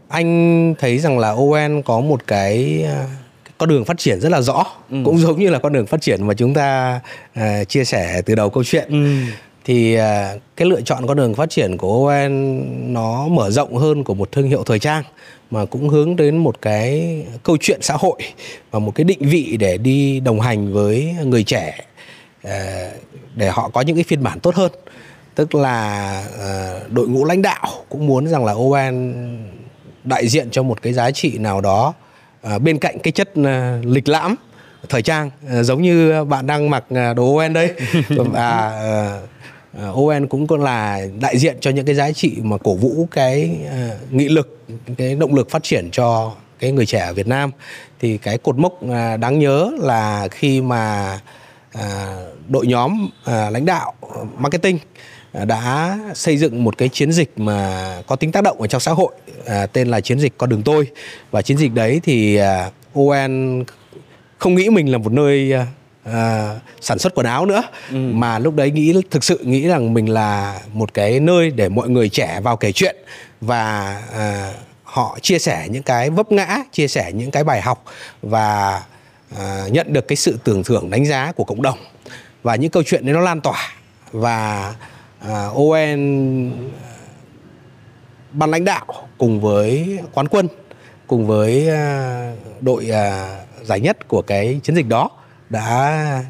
anh 0.07 0.73
thấy 0.79 0.97
rằng 0.99 1.19
là 1.19 1.33
Owen 1.33 1.81
có 1.81 1.99
một 1.99 2.27
cái 2.27 2.85
con 3.57 3.69
đường 3.69 3.85
phát 3.85 3.97
triển 3.97 4.19
rất 4.21 4.29
là 4.29 4.41
rõ 4.41 4.65
ừ. 4.91 4.97
cũng 5.05 5.17
giống 5.17 5.39
như 5.39 5.49
là 5.49 5.59
con 5.59 5.73
đường 5.73 5.85
phát 5.85 6.01
triển 6.01 6.27
mà 6.27 6.33
chúng 6.33 6.53
ta 6.53 6.99
uh, 7.39 7.43
chia 7.67 7.85
sẻ 7.85 8.21
từ 8.25 8.35
đầu 8.35 8.49
câu 8.49 8.63
chuyện 8.63 8.87
ừ. 8.89 9.31
thì 9.65 9.97
uh, 9.97 10.01
cái 10.55 10.67
lựa 10.67 10.81
chọn 10.81 11.07
con 11.07 11.17
đường 11.17 11.33
phát 11.33 11.49
triển 11.49 11.77
của 11.77 12.07
ON 12.07 12.63
nó 12.93 13.27
mở 13.27 13.51
rộng 13.51 13.75
hơn 13.75 14.03
của 14.03 14.13
một 14.13 14.31
thương 14.31 14.47
hiệu 14.47 14.63
thời 14.63 14.79
trang 14.79 15.03
mà 15.51 15.65
cũng 15.65 15.89
hướng 15.89 16.15
đến 16.15 16.37
một 16.37 16.61
cái 16.61 17.17
câu 17.43 17.57
chuyện 17.59 17.81
xã 17.81 17.93
hội 17.93 18.19
và 18.71 18.79
một 18.79 18.95
cái 18.95 19.03
định 19.03 19.19
vị 19.21 19.57
để 19.59 19.77
đi 19.77 20.19
đồng 20.19 20.41
hành 20.41 20.73
với 20.73 21.15
người 21.23 21.43
trẻ 21.43 21.79
uh, 22.47 22.51
để 23.35 23.49
họ 23.49 23.69
có 23.69 23.81
những 23.81 23.95
cái 23.95 24.03
phiên 24.03 24.23
bản 24.23 24.39
tốt 24.39 24.55
hơn 24.55 24.71
tức 25.35 25.55
là 25.55 26.23
uh, 26.35 26.91
đội 26.91 27.07
ngũ 27.07 27.25
lãnh 27.25 27.41
đạo 27.41 27.67
cũng 27.89 28.07
muốn 28.07 28.27
rằng 28.27 28.45
là 28.45 28.53
ON 28.53 29.13
đại 30.05 30.27
diện 30.27 30.47
cho 30.51 30.63
một 30.63 30.81
cái 30.81 30.93
giá 30.93 31.11
trị 31.11 31.37
nào 31.37 31.61
đó 31.61 31.93
à, 32.41 32.59
bên 32.59 32.79
cạnh 32.79 32.99
cái 32.99 33.11
chất 33.11 33.29
à, 33.45 33.79
lịch 33.83 34.09
lãm 34.09 34.35
thời 34.89 35.01
trang 35.01 35.29
à, 35.49 35.63
giống 35.63 35.81
như 35.81 36.23
bạn 36.23 36.47
đang 36.47 36.69
mặc 36.69 36.83
à, 36.89 37.13
đồ 37.13 37.35
ON 37.35 37.53
đây. 37.53 37.73
Và 38.09 38.49
à, 38.69 39.19
à, 39.79 39.87
ON 39.87 40.27
cũng 40.27 40.47
còn 40.47 40.63
là 40.63 41.01
đại 41.19 41.37
diện 41.37 41.57
cho 41.61 41.71
những 41.71 41.85
cái 41.85 41.95
giá 41.95 42.11
trị 42.11 42.35
mà 42.41 42.57
cổ 42.57 42.75
vũ 42.75 43.07
cái 43.11 43.57
à, 43.71 43.89
nghị 44.11 44.29
lực 44.29 44.59
cái 44.97 45.15
động 45.15 45.35
lực 45.35 45.49
phát 45.49 45.63
triển 45.63 45.89
cho 45.91 46.31
cái 46.59 46.71
người 46.71 46.85
trẻ 46.85 46.99
ở 46.99 47.13
Việt 47.13 47.27
Nam. 47.27 47.51
Thì 47.99 48.17
cái 48.17 48.37
cột 48.37 48.57
mốc 48.57 48.89
à, 48.91 49.17
đáng 49.17 49.39
nhớ 49.39 49.71
là 49.79 50.27
khi 50.31 50.61
mà 50.61 51.19
à, 51.71 52.17
đội 52.47 52.67
nhóm 52.67 53.09
à, 53.25 53.49
lãnh 53.49 53.65
đạo 53.65 53.93
marketing 54.37 54.77
đã 55.47 55.99
xây 56.15 56.37
dựng 56.37 56.63
một 56.63 56.77
cái 56.77 56.89
chiến 56.89 57.11
dịch 57.11 57.31
mà 57.39 57.87
có 58.07 58.15
tính 58.15 58.31
tác 58.31 58.43
động 58.43 58.61
ở 58.61 58.67
trong 58.67 58.81
xã 58.81 58.91
hội 58.91 59.13
à, 59.45 59.65
tên 59.65 59.87
là 59.87 60.01
chiến 60.01 60.19
dịch 60.19 60.33
con 60.37 60.49
đường 60.49 60.61
tôi 60.63 60.87
và 61.31 61.41
chiến 61.41 61.57
dịch 61.57 61.73
đấy 61.73 62.01
thì 62.03 62.35
à, 62.35 62.71
ON 62.93 63.63
không 64.37 64.55
nghĩ 64.55 64.69
mình 64.69 64.91
là 64.91 64.97
một 64.97 65.11
nơi 65.11 65.53
à, 65.53 65.67
à, 66.03 66.55
sản 66.81 66.99
xuất 66.99 67.15
quần 67.15 67.25
áo 67.25 67.45
nữa 67.45 67.63
ừ. 67.89 67.95
mà 67.97 68.39
lúc 68.39 68.55
đấy 68.55 68.71
nghĩ 68.71 69.01
thực 69.11 69.23
sự 69.23 69.37
nghĩ 69.43 69.67
rằng 69.67 69.93
mình 69.93 70.09
là 70.09 70.59
một 70.73 70.93
cái 70.93 71.19
nơi 71.19 71.49
để 71.49 71.69
mọi 71.69 71.89
người 71.89 72.09
trẻ 72.09 72.39
vào 72.43 72.57
kể 72.57 72.71
chuyện 72.71 72.95
và 73.41 73.95
à, 74.13 74.53
họ 74.83 75.17
chia 75.21 75.39
sẻ 75.39 75.67
những 75.69 75.83
cái 75.83 76.09
vấp 76.09 76.31
ngã 76.31 76.57
chia 76.71 76.87
sẻ 76.87 77.11
những 77.11 77.31
cái 77.31 77.43
bài 77.43 77.61
học 77.61 77.83
và 78.21 78.81
à, 79.37 79.65
nhận 79.71 79.93
được 79.93 80.07
cái 80.07 80.15
sự 80.15 80.37
tưởng 80.43 80.63
thưởng 80.63 80.89
đánh 80.89 81.05
giá 81.05 81.31
của 81.31 81.43
cộng 81.43 81.61
đồng 81.61 81.77
và 82.43 82.55
những 82.55 82.71
câu 82.71 82.83
chuyện 82.83 83.05
đấy 83.05 83.13
nó 83.13 83.21
lan 83.21 83.41
tỏa 83.41 83.73
và 84.11 84.73
à, 85.19 85.47
ON 85.55 86.51
ban 88.31 88.51
lãnh 88.51 88.65
đạo 88.65 88.85
cùng 89.17 89.41
với 89.41 89.99
quán 90.13 90.27
quân 90.27 90.47
cùng 91.07 91.27
với 91.27 91.69
à, 91.69 92.31
đội 92.61 92.89
à, 92.89 93.37
giải 93.63 93.79
nhất 93.79 94.07
của 94.07 94.21
cái 94.21 94.59
chiến 94.63 94.75
dịch 94.75 94.87
đó 94.87 95.09
đã 95.49 96.23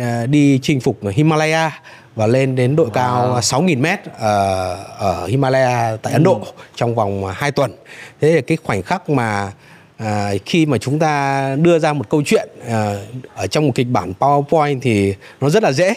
à, 0.00 0.26
đi 0.26 0.58
chinh 0.62 0.80
phục 0.80 0.98
Himalaya 1.12 1.80
và 2.14 2.26
lên 2.26 2.56
đến 2.56 2.76
độ 2.76 2.84
wow. 2.84 2.90
cao 2.90 3.40
6.000 3.40 3.80
mét 3.80 4.00
ở, 4.18 4.74
ở 4.98 5.26
Himalaya 5.26 5.96
tại 5.96 6.12
Ấn 6.12 6.22
Độ 6.22 6.34
ừ. 6.34 6.50
trong 6.74 6.94
vòng 6.94 7.24
2 7.34 7.52
tuần. 7.52 7.72
Thế 8.20 8.32
là 8.34 8.40
cái 8.40 8.56
khoảnh 8.64 8.82
khắc 8.82 9.10
mà 9.10 9.52
à, 9.96 10.32
khi 10.46 10.66
mà 10.66 10.78
chúng 10.78 10.98
ta 10.98 11.56
đưa 11.56 11.78
ra 11.78 11.92
một 11.92 12.10
câu 12.10 12.22
chuyện 12.26 12.48
à, 12.68 12.94
ở 13.34 13.46
trong 13.46 13.66
một 13.66 13.72
kịch 13.74 13.86
bản 13.90 14.12
PowerPoint 14.18 14.78
thì 14.82 15.14
nó 15.40 15.50
rất 15.50 15.62
là 15.62 15.72
dễ 15.72 15.94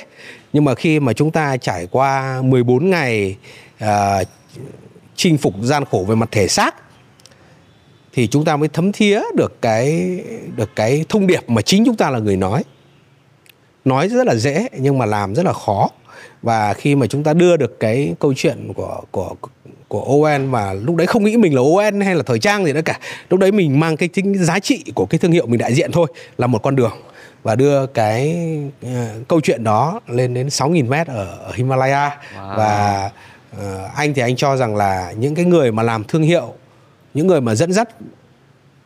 nhưng 0.53 0.65
mà 0.65 0.75
khi 0.75 0.99
mà 0.99 1.13
chúng 1.13 1.31
ta 1.31 1.57
trải 1.57 1.87
qua 1.91 2.41
14 2.41 2.89
ngày 2.89 3.35
à, 3.79 4.23
chinh 5.15 5.37
phục 5.37 5.53
gian 5.61 5.85
khổ 5.85 6.05
về 6.07 6.15
mặt 6.15 6.29
thể 6.31 6.47
xác 6.47 6.75
thì 8.13 8.27
chúng 8.27 8.45
ta 8.45 8.57
mới 8.57 8.69
thấm 8.69 8.91
thía 8.91 9.21
được 9.35 9.61
cái 9.61 10.19
được 10.55 10.75
cái 10.75 11.05
thông 11.09 11.27
điệp 11.27 11.49
mà 11.49 11.61
chính 11.61 11.85
chúng 11.85 11.95
ta 11.95 12.09
là 12.09 12.19
người 12.19 12.37
nói. 12.37 12.63
Nói 13.85 14.09
rất 14.09 14.27
là 14.27 14.35
dễ 14.35 14.67
nhưng 14.77 14.97
mà 14.97 15.05
làm 15.05 15.35
rất 15.35 15.45
là 15.45 15.53
khó. 15.53 15.89
Và 16.41 16.73
khi 16.73 16.95
mà 16.95 17.07
chúng 17.07 17.23
ta 17.23 17.33
đưa 17.33 17.57
được 17.57 17.79
cái 17.79 18.13
câu 18.19 18.33
chuyện 18.33 18.73
của 18.75 19.01
của 19.11 19.35
của 19.87 20.05
Owen 20.07 20.49
mà 20.49 20.73
lúc 20.73 20.95
đấy 20.95 21.07
không 21.07 21.23
nghĩ 21.23 21.37
mình 21.37 21.55
là 21.55 21.61
Owen 21.61 22.03
hay 22.03 22.15
là 22.15 22.23
thời 22.23 22.39
trang 22.39 22.65
gì 22.65 22.73
nữa 22.73 22.81
cả 22.85 22.99
lúc 23.29 23.39
đấy 23.39 23.51
mình 23.51 23.79
mang 23.79 23.97
cái 23.97 24.09
chính 24.09 24.43
giá 24.43 24.59
trị 24.59 24.83
của 24.95 25.05
cái 25.05 25.19
thương 25.19 25.31
hiệu 25.31 25.45
mình 25.47 25.59
đại 25.59 25.73
diện 25.73 25.91
thôi 25.91 26.07
là 26.37 26.47
một 26.47 26.63
con 26.63 26.75
đường 26.75 26.93
và 27.43 27.55
đưa 27.55 27.85
cái 27.85 28.45
uh, 28.85 28.91
câu 29.27 29.41
chuyện 29.41 29.63
đó 29.63 29.99
lên 30.07 30.33
đến 30.33 30.47
6.000 30.47 30.89
mét 30.89 31.07
ở, 31.07 31.37
ở 31.43 31.51
Himalaya. 31.55 32.17
Wow. 32.35 32.57
và 32.57 33.09
uh, 33.57 33.95
anh 33.95 34.13
thì 34.13 34.21
anh 34.21 34.35
cho 34.35 34.57
rằng 34.57 34.75
là 34.75 35.13
những 35.17 35.35
cái 35.35 35.45
người 35.45 35.71
mà 35.71 35.83
làm 35.83 36.03
thương 36.03 36.23
hiệu 36.23 36.53
những 37.13 37.27
người 37.27 37.41
mà 37.41 37.55
dẫn 37.55 37.73
dắt 37.73 37.89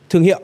thương 0.09 0.23
hiệu 0.23 0.41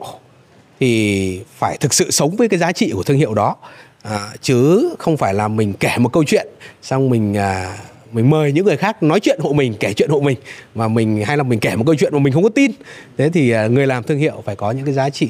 thì 0.80 1.40
phải 1.58 1.76
thực 1.76 1.94
sự 1.94 2.10
sống 2.10 2.36
với 2.36 2.48
cái 2.48 2.58
giá 2.58 2.72
trị 2.72 2.92
của 2.94 3.02
thương 3.02 3.16
hiệu 3.16 3.34
đó. 3.34 3.56
À, 4.02 4.30
chứ 4.40 4.88
không 4.98 5.16
phải 5.16 5.34
là 5.34 5.48
mình 5.48 5.72
kể 5.72 5.90
một 5.98 6.12
câu 6.12 6.24
chuyện 6.24 6.46
xong 6.82 7.10
mình 7.10 7.36
à, 7.36 7.78
mình 8.12 8.30
mời 8.30 8.52
những 8.52 8.64
người 8.64 8.76
khác 8.76 9.02
nói 9.02 9.20
chuyện 9.20 9.40
hộ 9.42 9.52
mình 9.52 9.74
kể 9.80 9.92
chuyện 9.92 10.10
hộ 10.10 10.20
mình 10.20 10.38
mà 10.74 10.88
mình 10.88 11.24
hay 11.26 11.36
là 11.36 11.42
mình 11.42 11.60
kể 11.60 11.76
một 11.76 11.84
câu 11.86 11.94
chuyện 11.94 12.12
mà 12.12 12.18
mình 12.18 12.32
không 12.32 12.42
có 12.42 12.48
tin. 12.48 12.70
Thế 13.18 13.30
thì 13.30 13.50
à, 13.50 13.66
người 13.66 13.86
làm 13.86 14.02
thương 14.02 14.18
hiệu 14.18 14.42
phải 14.44 14.56
có 14.56 14.70
những 14.70 14.84
cái 14.84 14.94
giá 14.94 15.10
trị 15.10 15.28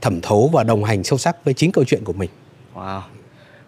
thẩm 0.00 0.20
thấu 0.20 0.50
và 0.52 0.62
đồng 0.62 0.84
hành 0.84 1.04
sâu 1.04 1.18
sắc 1.18 1.44
với 1.44 1.54
chính 1.54 1.72
câu 1.72 1.84
chuyện 1.84 2.04
của 2.04 2.12
mình 2.12 2.30
wow 2.74 3.00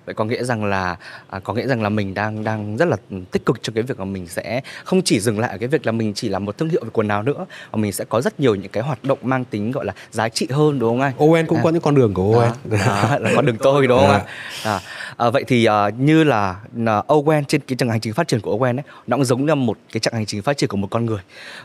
vậy 0.06 0.14
có 0.14 0.24
nghĩa 0.24 0.44
rằng 0.44 0.64
là 0.64 0.96
à, 1.30 1.38
có 1.38 1.54
nghĩa 1.54 1.66
rằng 1.66 1.82
là 1.82 1.88
mình 1.88 2.14
đang 2.14 2.44
đang 2.44 2.76
rất 2.76 2.88
là 2.88 2.96
tích 3.30 3.46
cực 3.46 3.62
trong 3.62 3.74
cái 3.74 3.82
việc 3.82 3.98
mà 3.98 4.04
mình 4.04 4.26
sẽ 4.26 4.60
không 4.84 5.02
chỉ 5.02 5.20
dừng 5.20 5.38
lại 5.38 5.50
ở 5.50 5.58
cái 5.58 5.68
việc 5.68 5.86
là 5.86 5.92
mình 5.92 6.14
chỉ 6.14 6.28
là 6.28 6.38
một 6.38 6.58
thương 6.58 6.68
hiệu 6.68 6.80
về 6.84 6.90
quần 6.92 7.08
áo 7.08 7.22
nữa 7.22 7.46
mà 7.72 7.76
mình 7.76 7.92
sẽ 7.92 8.04
có 8.04 8.20
rất 8.20 8.40
nhiều 8.40 8.54
những 8.54 8.70
cái 8.72 8.82
hoạt 8.82 9.04
động 9.04 9.18
mang 9.22 9.44
tính 9.44 9.70
gọi 9.70 9.84
là 9.84 9.92
giá 10.10 10.28
trị 10.28 10.46
hơn 10.50 10.78
đúng 10.78 10.90
không 10.90 11.00
anh? 11.00 11.12
Owen 11.18 11.46
cũng 11.46 11.58
à. 11.58 11.64
có 11.64 11.70
những 11.70 11.82
con 11.82 11.94
đường 11.94 12.14
của 12.14 12.50
Owen. 12.70 12.78
À, 12.78 13.18
là 13.18 13.32
con 13.36 13.46
đường 13.46 13.56
tôi 13.58 13.86
đúng 13.86 13.98
không 13.98 14.10
ạ? 14.10 14.22
À. 14.64 14.72
À, 14.72 14.80
à, 15.16 15.30
vậy 15.30 15.44
thì 15.46 15.64
à, 15.64 15.90
như 15.98 16.24
là 16.24 16.56
à, 16.86 17.02
Owen 17.08 17.44
trên 17.44 17.60
cái 17.60 17.76
chặng 17.76 17.88
hành 17.88 18.00
trình 18.00 18.12
phát 18.12 18.28
triển 18.28 18.40
của 18.40 18.58
Owen 18.58 18.78
ấy 18.78 18.84
nó 19.06 19.16
cũng 19.16 19.24
giống 19.24 19.46
như 19.46 19.54
một 19.54 19.78
cái 19.92 20.00
chặng 20.00 20.14
hành 20.14 20.26
trình 20.26 20.42
phát 20.42 20.56
triển 20.56 20.68
của 20.68 20.76
một 20.76 20.88
con 20.90 21.06
người. 21.06 21.20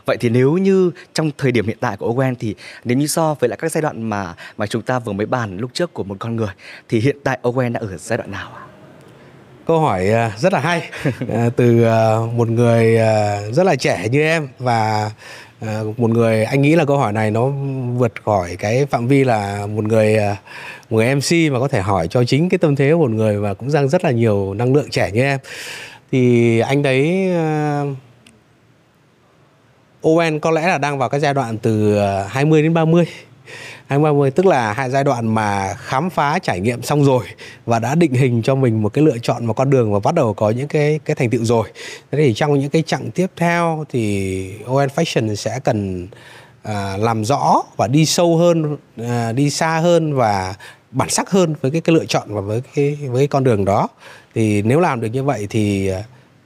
Vậy 0.06 0.16
thì 0.20 0.28
nếu 0.28 0.52
như 0.52 0.90
trong 1.14 1.30
thời 1.38 1.52
điểm 1.52 1.66
hiện 1.66 1.76
tại 1.80 1.96
của 1.96 2.14
Owen 2.14 2.34
thì 2.38 2.54
nếu 2.84 2.98
như 2.98 3.06
so 3.06 3.34
với 3.34 3.48
lại 3.48 3.58
các 3.62 3.72
giai 3.72 3.82
đoạn 3.82 4.02
mà 4.02 4.34
mà 4.56 4.66
chúng 4.66 4.82
ta 4.82 4.98
vừa 4.98 5.12
mới 5.12 5.26
bàn 5.26 5.58
lúc 5.58 5.70
trước 5.74 5.94
của 5.94 6.04
một 6.04 6.16
con 6.18 6.36
người 6.36 6.52
thì 6.88 7.00
hiện 7.00 7.16
tại 7.24 7.38
Owen 7.42 7.72
đã 7.72 7.80
ở 7.80 7.96
giai 7.96 8.16
đoạn 8.16 8.30
nào 8.30 8.52
ạ? 8.54 8.62
Câu 9.66 9.80
hỏi 9.80 10.06
rất 10.38 10.52
là 10.52 10.60
hay 10.60 10.90
từ 11.56 11.84
một 12.34 12.48
người 12.48 12.96
rất 13.52 13.66
là 13.66 13.76
trẻ 13.76 14.08
như 14.08 14.20
em 14.20 14.48
và 14.58 15.10
Ờ, 15.60 15.92
một 15.96 16.10
người, 16.10 16.44
anh 16.44 16.62
nghĩ 16.62 16.74
là 16.76 16.84
câu 16.84 16.98
hỏi 16.98 17.12
này 17.12 17.30
nó 17.30 17.48
vượt 17.96 18.12
khỏi 18.24 18.56
cái 18.56 18.86
phạm 18.86 19.08
vi 19.08 19.24
là 19.24 19.66
một 19.66 19.84
người 19.84 20.16
ờ, 20.16 20.36
một 20.90 20.96
người 20.96 21.14
MC 21.14 21.52
mà 21.52 21.60
có 21.60 21.68
thể 21.68 21.80
hỏi 21.80 22.08
cho 22.08 22.24
chính 22.24 22.48
cái 22.48 22.58
tâm 22.58 22.76
thế 22.76 22.92
của 22.92 22.98
một 22.98 23.10
người 23.10 23.36
và 23.38 23.54
cũng 23.54 23.72
đang 23.72 23.88
rất 23.88 24.04
là 24.04 24.10
nhiều 24.10 24.54
năng 24.54 24.74
lượng 24.74 24.90
trẻ 24.90 25.10
như 25.10 25.22
em. 25.22 25.38
Thì 26.12 26.58
anh 26.60 26.82
thấy 26.82 27.30
ờ, 27.32 27.86
Owen 30.02 30.38
có 30.38 30.50
lẽ 30.50 30.68
là 30.68 30.78
đang 30.78 30.98
vào 30.98 31.08
cái 31.08 31.20
giai 31.20 31.34
đoạn 31.34 31.58
từ 31.58 31.98
20 32.28 32.62
đến 32.62 32.74
30 32.74 33.06
2030 33.90 34.30
tức 34.30 34.46
là 34.46 34.72
hai 34.72 34.90
giai 34.90 35.04
đoạn 35.04 35.34
mà 35.34 35.74
khám 35.78 36.10
phá 36.10 36.38
trải 36.38 36.60
nghiệm 36.60 36.82
xong 36.82 37.04
rồi 37.04 37.24
và 37.66 37.78
đã 37.78 37.94
định 37.94 38.12
hình 38.12 38.42
cho 38.42 38.54
mình 38.54 38.82
một 38.82 38.88
cái 38.92 39.04
lựa 39.04 39.18
chọn 39.18 39.46
một 39.46 39.52
con 39.52 39.70
đường 39.70 39.92
và 39.92 39.98
bắt 39.98 40.14
đầu 40.14 40.34
có 40.34 40.50
những 40.50 40.68
cái 40.68 41.00
cái 41.04 41.14
thành 41.14 41.30
tựu 41.30 41.44
rồi. 41.44 41.68
Thế 42.12 42.18
thì 42.18 42.34
trong 42.34 42.58
những 42.58 42.70
cái 42.70 42.82
chặng 42.86 43.10
tiếp 43.10 43.26
theo 43.36 43.84
thì 43.88 44.52
ON 44.66 44.88
Fashion 44.88 45.34
sẽ 45.34 45.60
cần 45.64 46.08
à, 46.62 46.96
làm 46.96 47.24
rõ 47.24 47.62
và 47.76 47.86
đi 47.86 48.06
sâu 48.06 48.36
hơn, 48.36 48.76
à, 48.96 49.32
đi 49.32 49.50
xa 49.50 49.78
hơn 49.78 50.14
và 50.14 50.54
bản 50.90 51.08
sắc 51.10 51.30
hơn 51.30 51.54
với 51.60 51.70
cái 51.70 51.80
cái 51.80 51.94
lựa 51.94 52.04
chọn 52.04 52.34
và 52.34 52.40
với 52.40 52.62
cái 52.74 52.94
với 52.94 53.20
cái 53.20 53.28
con 53.28 53.44
đường 53.44 53.64
đó. 53.64 53.88
Thì 54.34 54.62
nếu 54.62 54.80
làm 54.80 55.00
được 55.00 55.08
như 55.08 55.22
vậy 55.22 55.46
thì 55.50 55.90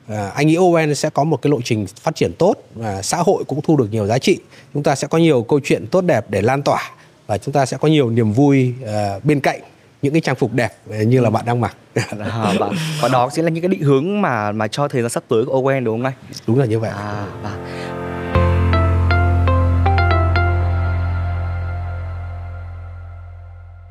À, 0.08 0.28
anh 0.34 0.46
nghĩ 0.46 0.56
Owen 0.56 0.94
sẽ 0.94 1.10
có 1.10 1.24
một 1.24 1.42
cái 1.42 1.50
lộ 1.50 1.60
trình 1.64 1.86
phát 1.86 2.14
triển 2.14 2.32
tốt 2.38 2.54
và 2.74 3.02
xã 3.02 3.16
hội 3.16 3.44
cũng 3.44 3.60
thu 3.62 3.76
được 3.76 3.88
nhiều 3.90 4.06
giá 4.06 4.18
trị. 4.18 4.38
Chúng 4.74 4.82
ta 4.82 4.94
sẽ 4.94 5.08
có 5.08 5.18
nhiều 5.18 5.42
câu 5.42 5.60
chuyện 5.64 5.86
tốt 5.86 6.00
đẹp 6.00 6.24
để 6.28 6.42
lan 6.42 6.62
tỏa 6.62 6.90
và 7.26 7.38
chúng 7.38 7.52
ta 7.52 7.66
sẽ 7.66 7.76
có 7.80 7.88
nhiều 7.88 8.10
niềm 8.10 8.32
vui 8.32 8.74
uh, 8.82 9.24
bên 9.24 9.40
cạnh 9.40 9.60
những 10.02 10.12
cái 10.12 10.20
trang 10.20 10.36
phục 10.36 10.52
đẹp 10.52 10.70
như 11.06 11.20
là 11.20 11.30
bạn 11.30 11.44
đang 11.46 11.60
mặc. 11.60 11.76
à. 11.94 12.52
Và 13.00 13.08
đó 13.08 13.30
sẽ 13.32 13.42
là 13.42 13.50
những 13.50 13.62
cái 13.62 13.68
định 13.68 13.82
hướng 13.82 14.22
mà 14.22 14.52
mà 14.52 14.68
cho 14.68 14.88
thời 14.88 15.02
gian 15.02 15.10
sắp 15.10 15.24
tới 15.28 15.44
của 15.44 15.62
Owen 15.62 15.84
đúng 15.84 15.98
không 15.98 16.04
anh? 16.04 16.14
Đúng 16.46 16.58
là 16.58 16.66
như 16.66 16.78
vậy. 16.78 16.90
À, 16.90 17.26
và 17.42 17.58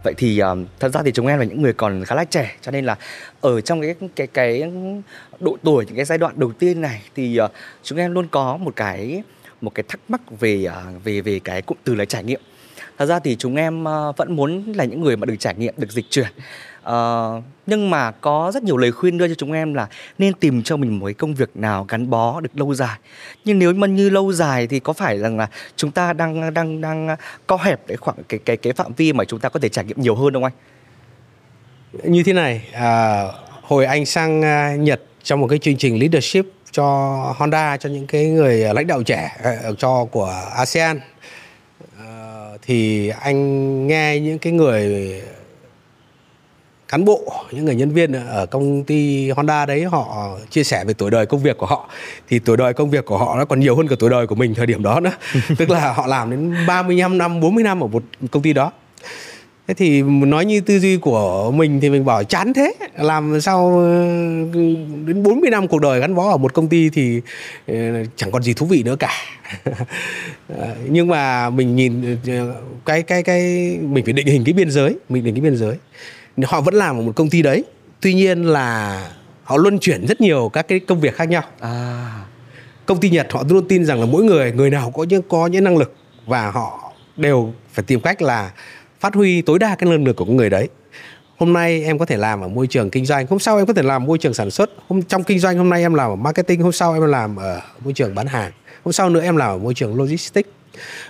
Vậy 0.03 0.13
thì 0.17 0.39
um, 0.39 0.65
thật 0.79 0.89
ra 0.93 1.01
thì 1.05 1.11
chúng 1.11 1.27
em 1.27 1.39
là 1.39 1.45
những 1.45 1.61
người 1.61 1.73
còn 1.73 2.03
khá 2.05 2.15
là 2.15 2.25
trẻ 2.25 2.55
cho 2.61 2.71
nên 2.71 2.85
là 2.85 2.95
ở 3.41 3.61
trong 3.61 3.81
cái 3.81 3.95
cái 4.15 4.27
cái 4.27 4.71
độ 5.39 5.57
tuổi 5.63 5.85
những 5.85 5.95
cái 5.95 6.05
giai 6.05 6.17
đoạn 6.17 6.33
đầu 6.37 6.51
tiên 6.51 6.81
này 6.81 7.01
thì 7.15 7.39
uh, 7.45 7.51
chúng 7.83 7.99
em 7.99 8.13
luôn 8.13 8.27
có 8.31 8.57
một 8.57 8.75
cái 8.75 9.23
một 9.61 9.75
cái 9.75 9.83
thắc 9.87 9.99
mắc 10.07 10.21
về 10.39 10.65
uh, 10.67 11.03
về 11.03 11.21
về 11.21 11.39
cái 11.43 11.61
cụm 11.61 11.77
từ 11.83 11.95
là 11.95 12.05
trải 12.05 12.23
nghiệm 12.23 12.41
thật 13.03 13.07
ra 13.07 13.19
thì 13.19 13.35
chúng 13.39 13.55
em 13.55 13.83
ờ, 13.83 14.11
vẫn 14.17 14.35
muốn 14.35 14.73
là 14.75 14.85
những 14.85 15.01
người 15.01 15.17
mà 15.17 15.25
được 15.25 15.35
trải 15.39 15.55
nghiệm 15.55 15.73
được 15.77 15.91
dịch 15.91 16.05
chuyển. 16.09 16.27
Uh, 16.81 17.43
nhưng 17.65 17.89
mà 17.89 18.11
có 18.11 18.51
rất 18.53 18.63
nhiều 18.63 18.77
lời 18.77 18.91
khuyên 18.91 19.17
đưa 19.17 19.27
cho 19.27 19.33
chúng 19.33 19.51
em 19.51 19.73
là 19.73 19.87
nên 20.17 20.33
tìm 20.33 20.63
cho 20.63 20.77
mình 20.77 20.99
một 20.99 21.05
cái 21.05 21.13
công 21.13 21.33
việc 21.33 21.49
nào 21.55 21.85
gắn 21.89 22.09
bó 22.09 22.39
được 22.41 22.49
lâu 22.53 22.73
dài. 22.73 22.97
Nhưng 23.45 23.59
nếu 23.59 23.73
mà 23.73 23.87
như 23.87 24.09
lâu 24.09 24.33
dài 24.33 24.67
thì 24.67 24.79
có 24.79 24.93
phải 24.93 25.19
rằng 25.19 25.37
là 25.37 25.49
chúng 25.75 25.91
ta 25.91 26.13
đang 26.13 26.53
đang 26.53 26.81
đang 26.81 27.15
co 27.47 27.57
hẹp 27.57 27.87
cái 27.87 27.97
khoảng 27.97 28.17
cái 28.29 28.39
cái 28.45 28.57
cái 28.57 28.73
phạm 28.73 28.93
vi 28.93 29.13
mà 29.13 29.25
chúng 29.25 29.39
ta 29.39 29.49
có 29.49 29.59
thể 29.59 29.69
trải 29.69 29.85
nghiệm 29.85 30.01
nhiều 30.01 30.15
hơn 30.15 30.33
không 30.33 30.43
anh? 30.43 30.53
Như 32.03 32.23
thế 32.23 32.33
này 32.33 32.67
à, 32.73 33.23
hồi 33.61 33.85
anh 33.85 34.05
sang 34.05 34.41
à, 34.41 34.75
Nhật 34.75 35.01
trong 35.23 35.41
một 35.41 35.47
cái 35.47 35.59
chương 35.59 35.77
trình 35.77 35.99
leadership 35.99 36.45
cho 36.71 36.85
Honda 37.37 37.77
cho 37.77 37.89
những 37.89 38.07
cái 38.07 38.25
người 38.25 38.63
à, 38.63 38.73
lãnh 38.73 38.87
đạo 38.87 39.03
trẻ 39.03 39.37
ờ, 39.43 39.75
cho 39.77 40.05
của 40.05 40.43
ASEAN 40.55 40.99
thì 42.65 43.09
anh 43.09 43.87
nghe 43.87 44.19
những 44.19 44.39
cái 44.39 44.53
người 44.53 45.21
cán 46.87 47.05
bộ 47.05 47.33
những 47.51 47.65
người 47.65 47.75
nhân 47.75 47.89
viên 47.89 48.13
ở 48.13 48.45
công 48.45 48.83
ty 48.83 49.29
Honda 49.29 49.65
đấy 49.65 49.83
họ 49.83 50.29
chia 50.49 50.63
sẻ 50.63 50.85
về 50.85 50.93
tuổi 50.93 51.11
đời 51.11 51.25
công 51.25 51.39
việc 51.39 51.57
của 51.57 51.65
họ. 51.65 51.89
Thì 52.29 52.39
tuổi 52.39 52.57
đời 52.57 52.73
công 52.73 52.89
việc 52.89 53.05
của 53.05 53.17
họ 53.17 53.35
nó 53.37 53.45
còn 53.45 53.59
nhiều 53.59 53.75
hơn 53.75 53.87
cả 53.87 53.95
tuổi 53.99 54.09
đời 54.09 54.27
của 54.27 54.35
mình 54.35 54.53
thời 54.53 54.65
điểm 54.65 54.83
đó 54.83 54.99
nữa. 54.99 55.11
Tức 55.57 55.69
là 55.69 55.93
họ 55.93 56.07
làm 56.07 56.31
đến 56.31 56.55
35 56.67 57.17
năm 57.17 57.39
40 57.39 57.63
năm 57.63 57.83
ở 57.83 57.87
một 57.87 58.03
công 58.31 58.43
ty 58.43 58.53
đó 58.53 58.71
thế 59.67 59.73
thì 59.73 60.01
nói 60.01 60.45
như 60.45 60.61
tư 60.61 60.79
duy 60.79 60.97
của 60.97 61.51
mình 61.51 61.79
thì 61.81 61.89
mình 61.89 62.05
bảo 62.05 62.23
chán 62.23 62.53
thế. 62.53 62.73
Làm 62.97 63.41
sao 63.41 63.79
ờ, 63.79 64.03
đến 65.05 65.23
40 65.23 65.49
năm 65.51 65.67
cuộc 65.67 65.81
đời 65.81 65.99
gắn 65.99 66.15
bó 66.15 66.31
ở 66.31 66.37
một 66.37 66.53
công 66.53 66.67
ty 66.67 66.89
thì 66.89 67.21
ờ, 67.67 67.75
chẳng 68.15 68.31
còn 68.31 68.43
gì 68.43 68.53
thú 68.53 68.65
vị 68.65 68.83
nữa 68.83 68.95
cả. 68.99 69.11
Ờ, 70.57 70.75
nhưng 70.89 71.07
mà 71.07 71.49
mình 71.49 71.75
nhìn 71.75 72.17
cái 72.85 73.01
cái 73.01 73.23
cái 73.23 73.41
mình 73.81 74.05
phải 74.05 74.13
định 74.13 74.27
hình 74.27 74.43
cái 74.43 74.53
biên 74.53 74.71
giới 74.71 74.95
mình 75.09 75.23
định 75.23 75.33
cái 75.35 75.41
biên 75.41 75.57
giới. 75.57 75.75
Họ 76.43 76.61
vẫn 76.61 76.73
làm 76.73 76.95
ở 76.95 77.01
một 77.01 77.11
công 77.15 77.29
ty 77.29 77.41
đấy 77.41 77.63
tuy 78.01 78.13
nhiên 78.13 78.43
là 78.43 79.01
họ 79.43 79.57
luân 79.57 79.79
chuyển 79.79 80.07
rất 80.07 80.21
nhiều 80.21 80.49
các 80.53 80.67
cái 80.67 80.79
công 80.79 80.99
việc 80.99 81.15
khác 81.15 81.29
nhau. 81.29 81.43
À. 81.59 82.09
công 82.85 82.99
ty 82.99 83.09
nhật 83.09 83.27
họ 83.31 83.43
luôn 83.49 83.67
tin 83.67 83.85
rằng 83.85 83.99
là 83.99 84.05
mỗi 84.05 84.23
người 84.23 84.51
người 84.51 84.69
nào 84.69 84.91
có 84.91 85.03
những 85.03 85.21
có 85.21 85.47
những 85.47 85.63
năng 85.63 85.77
lực 85.77 85.95
và 86.25 86.51
họ 86.51 86.93
đều 87.17 87.53
phải 87.73 87.83
tìm 87.87 87.99
cách 87.99 88.21
là 88.21 88.51
phát 89.03 89.15
huy 89.15 89.41
tối 89.41 89.59
đa 89.59 89.75
cái 89.75 89.89
năng 89.89 90.05
lực 90.05 90.15
của 90.15 90.25
người 90.25 90.49
đấy. 90.49 90.69
Hôm 91.37 91.53
nay 91.53 91.83
em 91.83 91.97
có 91.97 92.05
thể 92.05 92.17
làm 92.17 92.41
ở 92.41 92.47
môi 92.47 92.67
trường 92.67 92.89
kinh 92.89 93.05
doanh, 93.05 93.27
hôm 93.27 93.39
sau 93.39 93.57
em 93.57 93.65
có 93.65 93.73
thể 93.73 93.83
làm 93.83 94.05
môi 94.05 94.17
trường 94.17 94.33
sản 94.33 94.51
xuất. 94.51 94.69
Hôm, 94.87 95.01
trong 95.01 95.23
kinh 95.23 95.39
doanh 95.39 95.57
hôm 95.57 95.69
nay 95.69 95.81
em 95.81 95.93
làm 95.93 96.11
ở 96.11 96.15
marketing, 96.15 96.61
hôm 96.61 96.71
sau 96.71 96.93
em 96.93 97.03
làm 97.07 97.35
ở 97.35 97.61
môi 97.83 97.93
trường 97.93 98.15
bán 98.15 98.27
hàng. 98.27 98.51
Hôm 98.83 98.93
sau 98.93 99.09
nữa 99.09 99.21
em 99.21 99.37
làm 99.37 99.49
ở 99.49 99.57
môi 99.57 99.73
trường 99.73 99.95
logistics. 99.95 100.49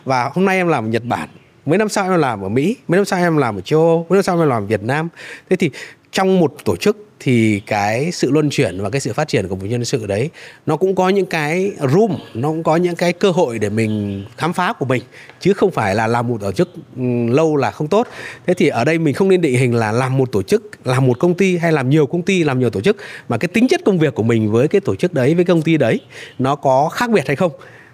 Và 0.05 0.31
hôm 0.33 0.45
nay 0.45 0.57
em 0.57 0.67
làm 0.67 0.85
ở 0.85 0.87
nhật 0.87 1.03
bản. 1.05 1.29
Mấy 1.65 1.77
năm 1.77 1.89
sau 1.89 2.11
em 2.11 2.19
làm 2.19 2.41
ở 2.41 2.49
mỹ, 2.49 2.77
mấy 2.87 2.97
năm 2.97 3.05
sau 3.05 3.19
em 3.19 3.37
làm 3.37 3.57
ở 3.57 3.61
châu 3.61 3.79
âu, 3.79 4.05
mấy 4.09 4.17
năm 4.17 4.23
sau 4.23 4.39
em 4.39 4.49
làm 4.49 4.63
ở 4.63 4.65
việt 4.65 4.83
nam. 4.83 5.09
Thế 5.49 5.55
thì 5.55 5.69
trong 6.13 6.39
một 6.39 6.55
tổ 6.65 6.75
chức 6.75 6.97
thì 7.19 7.61
cái 7.65 8.11
sự 8.11 8.31
luân 8.31 8.49
chuyển 8.49 8.81
và 8.81 8.89
cái 8.89 9.01
sự 9.01 9.13
phát 9.13 9.27
triển 9.27 9.47
của 9.47 9.55
một 9.55 9.65
nhân 9.69 9.85
sự 9.85 10.07
đấy, 10.07 10.29
nó 10.65 10.75
cũng 10.75 10.95
có 10.95 11.09
những 11.09 11.25
cái 11.25 11.71
room, 11.79 12.17
nó 12.33 12.49
cũng 12.49 12.63
có 12.63 12.75
những 12.75 12.95
cái 12.95 13.13
cơ 13.13 13.31
hội 13.31 13.59
để 13.59 13.69
mình 13.69 14.25
khám 14.37 14.53
phá 14.53 14.73
của 14.73 14.85
mình, 14.85 15.03
chứ 15.39 15.53
không 15.53 15.71
phải 15.71 15.95
là 15.95 16.07
làm 16.07 16.27
một 16.27 16.37
tổ 16.41 16.51
chức 16.51 16.69
ừ, 16.97 17.03
lâu 17.29 17.55
là 17.55 17.71
không 17.71 17.87
tốt. 17.87 18.07
Thế 18.45 18.53
thì 18.53 18.67
ở 18.67 18.85
đây 18.85 18.97
mình 18.97 19.13
không 19.13 19.29
nên 19.29 19.41
định 19.41 19.57
hình 19.57 19.75
là 19.75 19.91
làm 19.91 20.17
một 20.17 20.31
tổ 20.31 20.43
chức, 20.43 20.71
làm 20.85 21.07
một 21.07 21.19
công 21.19 21.33
ty 21.33 21.57
hay 21.57 21.71
làm 21.71 21.89
nhiều 21.89 22.05
công 22.05 22.21
ty, 22.21 22.43
làm 22.43 22.59
nhiều 22.59 22.69
tổ 22.69 22.81
chức, 22.81 22.97
mà 23.29 23.37
cái 23.37 23.47
tính 23.47 23.67
chất 23.67 23.81
công 23.85 23.99
việc 23.99 24.15
của 24.15 24.23
mình 24.23 24.51
với 24.51 24.67
cái 24.67 24.81
tổ 24.81 24.95
chức 24.95 25.13
đấy, 25.13 25.35
với 25.35 25.45
công 25.45 25.61
ty 25.61 25.77
đấy, 25.77 25.99
nó 26.39 26.55
có 26.55 26.89
khác 26.89 27.09
biệt 27.09 27.27
hay 27.27 27.35
không? 27.35 27.51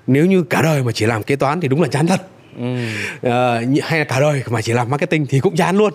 Nếu 0.07 0.25
như 0.25 0.43
cả 0.43 0.61
đời 0.61 0.83
mà 0.83 0.91
chỉ 0.91 1.05
làm 1.05 1.23
kế 1.23 1.35
toán 1.35 1.61
thì 1.61 1.67
đúng 1.67 1.81
là 1.81 1.87
chán 1.87 2.07
thật 2.07 2.21
ừ. 2.57 2.75
uh, 3.27 3.83
hay 3.83 3.99
là 3.99 4.05
cả 4.05 4.19
đời 4.19 4.43
mà 4.49 4.61
chỉ 4.61 4.73
làm 4.73 4.89
marketing 4.89 5.25
thì 5.29 5.39
cũng 5.39 5.55
chán 5.55 5.77
luôn 5.77 5.93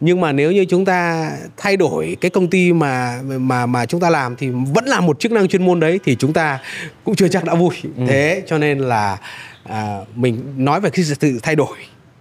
nhưng 0.00 0.20
mà 0.20 0.32
nếu 0.32 0.52
như 0.52 0.64
chúng 0.64 0.84
ta 0.84 1.30
thay 1.56 1.76
đổi 1.76 2.16
cái 2.20 2.30
công 2.30 2.48
ty 2.48 2.72
mà 2.72 3.20
mà 3.22 3.66
mà 3.66 3.86
chúng 3.86 4.00
ta 4.00 4.10
làm 4.10 4.36
thì 4.36 4.48
vẫn 4.74 4.84
là 4.84 5.00
một 5.00 5.20
chức 5.20 5.32
năng 5.32 5.48
chuyên 5.48 5.64
môn 5.64 5.80
đấy 5.80 6.00
thì 6.04 6.16
chúng 6.16 6.32
ta 6.32 6.58
cũng 7.04 7.14
chưa 7.14 7.28
chắc 7.28 7.44
đã 7.44 7.54
vui 7.54 7.74
ừ. 7.96 8.04
thế 8.08 8.42
cho 8.46 8.58
nên 8.58 8.78
là 8.78 9.18
à, 9.64 9.98
mình 10.14 10.54
nói 10.56 10.80
về 10.80 10.90
cái 10.90 11.04
sự 11.04 11.38
thay 11.42 11.56
đổi 11.56 11.76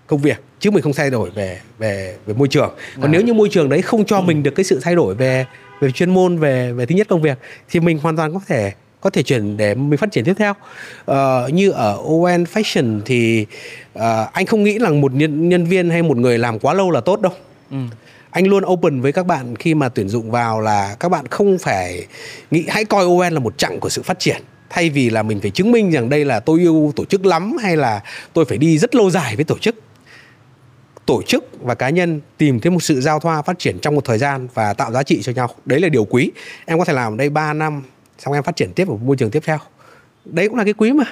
công 0.07 0.21
việc 0.21 0.43
chứ 0.59 0.71
mình 0.71 0.84
không 0.84 0.93
thay 0.93 1.09
đổi 1.09 1.29
về 1.29 1.59
về 1.77 2.15
về 2.25 2.34
môi 2.34 2.47
trường 2.47 2.73
còn 2.95 3.05
à. 3.05 3.11
nếu 3.11 3.21
như 3.21 3.34
môi 3.34 3.49
trường 3.49 3.69
đấy 3.69 3.81
không 3.81 4.05
cho 4.05 4.17
ừ. 4.17 4.21
mình 4.21 4.43
được 4.43 4.51
cái 4.55 4.63
sự 4.63 4.79
thay 4.84 4.95
đổi 4.95 5.15
về 5.15 5.45
về 5.79 5.91
chuyên 5.91 6.13
môn 6.13 6.38
về 6.38 6.73
về 6.73 6.86
thứ 6.86 6.95
nhất 6.95 7.07
công 7.09 7.21
việc 7.21 7.38
thì 7.69 7.79
mình 7.79 7.97
hoàn 7.97 8.15
toàn 8.15 8.34
có 8.34 8.39
thể 8.47 8.73
có 9.04 9.10
thể 9.10 9.24
chuyển 9.24 9.58
để 9.58 9.76
mình 9.76 9.97
phát 9.97 10.12
triển 10.12 10.26
tiếp 10.26 10.34
theo. 10.38 10.54
Uh, 11.12 11.54
như 11.54 11.72
ở 11.72 11.97
ON 11.97 12.43
Fashion 12.43 13.01
thì 13.06 13.45
uh, 13.99 14.01
anh 14.34 14.45
không 14.45 14.64
nghĩ 14.64 14.80
là 14.80 14.89
một 14.89 15.14
nhân, 15.14 15.49
nhân 15.49 15.66
viên 15.66 15.89
hay 15.89 16.04
một 16.04 16.18
người 16.18 16.38
làm 16.38 16.60
quá 16.60 16.74
lâu 16.74 16.91
là 16.91 17.01
tốt 17.01 17.22
đâu. 17.22 17.34
Ừ. 17.72 17.78
anh 18.32 18.47
luôn 18.47 18.64
open 18.66 19.01
với 19.01 19.12
các 19.12 19.26
bạn 19.26 19.56
khi 19.56 19.76
mà 19.76 19.89
tuyển 19.89 20.10
dụng 20.10 20.32
vào 20.32 20.62
là 20.62 20.95
các 20.99 21.10
bạn 21.10 21.28
không 21.28 21.58
phải 21.58 22.08
nghĩ 22.51 22.66
hãy 22.68 22.86
coi 22.86 23.06
ON 23.06 23.34
là 23.34 23.39
một 23.39 23.58
chặng 23.58 23.80
của 23.80 23.89
sự 23.89 24.01
phát 24.01 24.20
triển. 24.20 24.41
Thay 24.70 24.89
vì 24.89 25.10
là 25.10 25.24
mình 25.24 25.41
phải 25.41 25.51
chứng 25.51 25.72
minh 25.72 25.91
rằng 25.91 26.10
đây 26.10 26.26
là 26.26 26.39
tôi 26.39 26.60
yêu 26.60 26.93
tổ 26.95 27.06
chức 27.06 27.26
lắm 27.26 27.58
hay 27.62 27.78
là 27.78 28.01
tôi 28.34 28.45
phải 28.45 28.58
đi 28.58 28.78
rất 28.78 28.95
lâu 28.95 29.10
dài 29.10 29.36
với 29.36 29.45
tổ 29.45 29.58
chức. 29.58 29.76
Tổ 31.06 31.22
chức 31.22 31.45
và 31.62 31.76
cá 31.76 31.89
nhân 31.89 32.22
tìm 32.38 32.60
thấy 32.60 32.72
một 32.72 32.84
sự 32.84 33.01
giao 33.01 33.20
thoa 33.20 33.41
phát 33.41 33.60
triển 33.60 33.80
trong 33.80 33.95
một 33.95 34.06
thời 34.06 34.18
gian 34.18 34.47
và 34.54 34.74
tạo 34.74 34.91
giá 34.91 35.04
trị 35.04 35.22
cho 35.22 35.32
nhau. 35.32 35.49
Đấy 35.66 35.80
là 35.80 35.89
điều 35.89 36.06
quý. 36.06 36.32
Em 36.66 36.80
có 36.80 36.86
thể 36.86 36.93
làm 36.93 37.14
ở 37.14 37.18
đây 37.18 37.30
3 37.30 37.54
năm 37.54 37.84
xong 38.18 38.34
em 38.34 38.43
phát 38.43 38.55
triển 38.55 38.74
tiếp 38.74 38.88
ở 38.88 38.95
môi 38.95 39.16
trường 39.16 39.32
tiếp 39.32 39.43
theo. 39.45 39.57
Đấy 40.26 40.49
cũng 40.49 40.57
là 40.57 40.64
cái 40.64 40.74
quý 40.74 40.91
mà. 40.91 41.03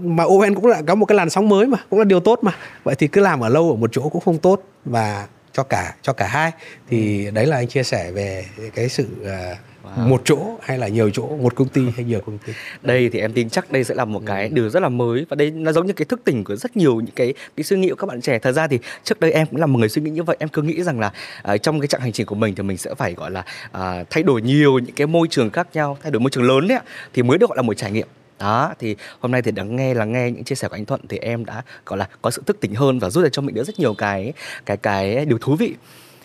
Mà 0.00 0.24
ON 0.24 0.54
cũng 0.54 0.66
là 0.66 0.82
có 0.86 0.94
một 0.94 1.06
cái 1.06 1.16
làn 1.16 1.30
sóng 1.30 1.48
mới 1.48 1.66
mà 1.66 1.78
cũng 1.90 1.98
là 1.98 2.04
điều 2.04 2.20
tốt 2.20 2.38
mà. 2.42 2.52
Vậy 2.84 2.94
thì 2.94 3.08
cứ 3.08 3.20
làm 3.20 3.40
ở 3.40 3.48
lâu 3.48 3.70
ở 3.70 3.76
một 3.76 3.90
chỗ 3.92 4.08
cũng 4.08 4.22
không 4.22 4.38
tốt 4.38 4.62
và 4.84 5.26
cho 5.52 5.62
cả 5.62 5.94
cho 6.02 6.12
cả 6.12 6.26
hai. 6.26 6.52
Thì 6.88 7.24
ừ. 7.24 7.30
đấy 7.30 7.46
là 7.46 7.56
anh 7.56 7.68
chia 7.68 7.82
sẻ 7.82 8.10
về 8.10 8.44
cái 8.74 8.88
sự 8.88 9.06
uh, 9.22 9.58
wow. 9.84 10.08
một 10.08 10.22
chỗ 10.24 10.58
hay 10.62 10.78
là 10.78 10.88
nhiều 10.88 11.10
chỗ? 11.10 11.36
Một 11.36 11.54
công 11.54 11.68
ty 11.68 11.82
hay 11.96 12.04
nhiều 12.04 12.20
công 12.26 12.38
ty? 12.38 12.52
Đây 12.82 13.08
thì 13.12 13.18
em 13.18 13.32
tin 13.32 13.50
chắc 13.50 13.72
đây 13.72 13.84
sẽ 13.84 13.94
là 13.94 14.04
một 14.04 14.22
cái 14.26 14.48
ừ. 14.48 14.54
điều 14.54 14.68
rất 14.68 14.82
là 14.82 14.88
mới 14.88 15.26
và 15.28 15.34
đây 15.34 15.50
nó 15.50 15.72
giống 15.72 15.86
như 15.86 15.92
cái 15.92 16.04
thức 16.04 16.20
tỉnh 16.24 16.44
của 16.44 16.56
rất 16.56 16.76
nhiều 16.76 17.00
những 17.00 17.14
cái 17.14 17.34
cái 17.56 17.64
suy 17.64 17.76
nghĩ 17.76 17.88
của 17.88 17.96
các 17.96 18.06
bạn 18.06 18.20
trẻ. 18.20 18.38
Thật 18.38 18.52
ra 18.52 18.66
thì 18.66 18.78
trước 19.04 19.20
đây 19.20 19.32
em 19.32 19.46
cũng 19.46 19.60
là 19.60 19.66
một 19.66 19.78
người 19.78 19.88
suy 19.88 20.02
nghĩ 20.02 20.10
như 20.10 20.22
vậy. 20.22 20.36
Em 20.40 20.48
cứ 20.48 20.62
nghĩ 20.62 20.82
rằng 20.82 21.00
là 21.00 21.12
uh, 21.54 21.62
trong 21.62 21.80
cái 21.80 21.86
chặng 21.86 22.00
hành 22.00 22.12
trình 22.12 22.26
của 22.26 22.34
mình 22.34 22.54
thì 22.54 22.62
mình 22.62 22.76
sẽ 22.76 22.94
phải 22.94 23.14
gọi 23.14 23.30
là 23.30 23.44
uh, 23.66 24.06
thay 24.10 24.22
đổi 24.22 24.42
nhiều 24.42 24.78
những 24.78 24.94
cái 24.94 25.06
môi 25.06 25.28
trường 25.28 25.50
khác 25.50 25.68
nhau 25.72 25.98
thay 26.02 26.10
đổi 26.10 26.20
môi 26.20 26.30
trường 26.30 26.44
lớn 26.44 26.68
đấy 26.68 26.78
thì 27.12 27.22
mới 27.22 27.38
được 27.38 27.50
gọi 27.50 27.56
là 27.56 27.62
một 27.62 27.74
trải 27.74 27.90
nghiệm. 27.90 28.06
Đó 28.38 28.74
thì 28.78 28.96
hôm 29.20 29.32
nay 29.32 29.42
thì 29.42 29.50
đã 29.50 29.62
nghe 29.62 29.94
là 29.94 30.04
nghe 30.04 30.30
những 30.30 30.44
chia 30.44 30.54
sẻ 30.54 30.68
của 30.68 30.76
anh 30.76 30.84
Thuận 30.84 31.00
thì 31.08 31.18
em 31.18 31.44
đã 31.44 31.62
gọi 31.86 31.98
là 31.98 32.08
có 32.22 32.30
sự 32.30 32.42
thức 32.46 32.60
tỉnh 32.60 32.74
hơn 32.74 32.98
và 32.98 33.10
rút 33.10 33.24
ra 33.24 33.30
cho 33.32 33.42
mình 33.42 33.54
được 33.54 33.64
rất 33.64 33.78
nhiều 33.78 33.94
cái 33.94 34.32
cái 34.66 34.76
cái 34.76 35.24
điều 35.24 35.38
thú 35.38 35.56
vị 35.56 35.74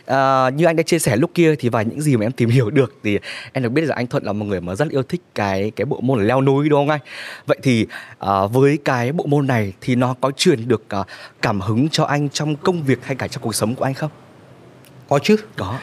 À, 0.06 0.50
như 0.50 0.66
anh 0.66 0.76
đã 0.76 0.84
chia 0.84 1.00
sẻ 1.00 1.16
lúc 1.16 1.32
kia 1.34 1.56
thì 1.56 1.70
vài 1.70 1.86
những 1.86 2.02
gì 2.02 2.18
mà 2.18 2.26
em 2.26 2.32
tìm 2.32 2.50
hiểu 2.50 2.70
được 2.70 2.94
thì 3.04 3.20
em 3.54 3.64
được 3.64 3.70
biết 3.70 3.82
là 3.82 3.96
anh 3.96 4.08
Thuận 4.08 4.24
là 4.24 4.34
một 4.34 4.46
người 4.46 4.62
mà 4.62 4.76
rất 4.76 4.90
yêu 4.90 5.04
thích 5.04 5.22
cái 5.36 5.72
cái 5.76 5.86
bộ 5.86 6.00
môn 6.02 6.20
là 6.20 6.26
leo 6.26 6.42
núi 6.42 6.70
đúng 6.70 6.80
không 6.80 6.90
anh? 6.90 7.02
Vậy 7.46 7.58
thì 7.64 7.88
à, 8.20 8.46
với 8.46 8.78
cái 8.86 9.12
bộ 9.12 9.26
môn 9.26 9.48
này 9.48 9.74
thì 9.82 9.96
nó 9.96 10.16
có 10.22 10.32
truyền 10.32 10.68
được 10.68 10.90
à, 10.90 11.00
cảm 11.42 11.62
hứng 11.62 11.90
cho 11.90 12.04
anh 12.04 12.30
trong 12.30 12.56
công 12.56 12.84
việc 12.84 13.00
hay 13.04 13.16
cả 13.16 13.28
trong 13.28 13.44
cuộc 13.44 13.56
sống 13.56 13.76
của 13.76 13.84
anh 13.84 13.94
không? 13.94 14.12
Có 15.10 15.20
chứ. 15.20 15.36
Có. 15.56 15.78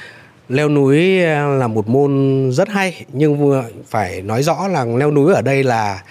Leo 0.48 0.68
núi 0.68 1.18
là 1.58 1.66
một 1.66 1.88
môn 1.88 2.50
rất 2.52 2.68
hay 2.68 3.04
nhưng 3.12 3.62
phải 3.88 4.22
nói 4.22 4.42
rõ 4.42 4.68
là 4.68 4.84
leo 4.84 5.10
núi 5.10 5.34
ở 5.34 5.42
đây 5.42 5.64
là 5.64 6.02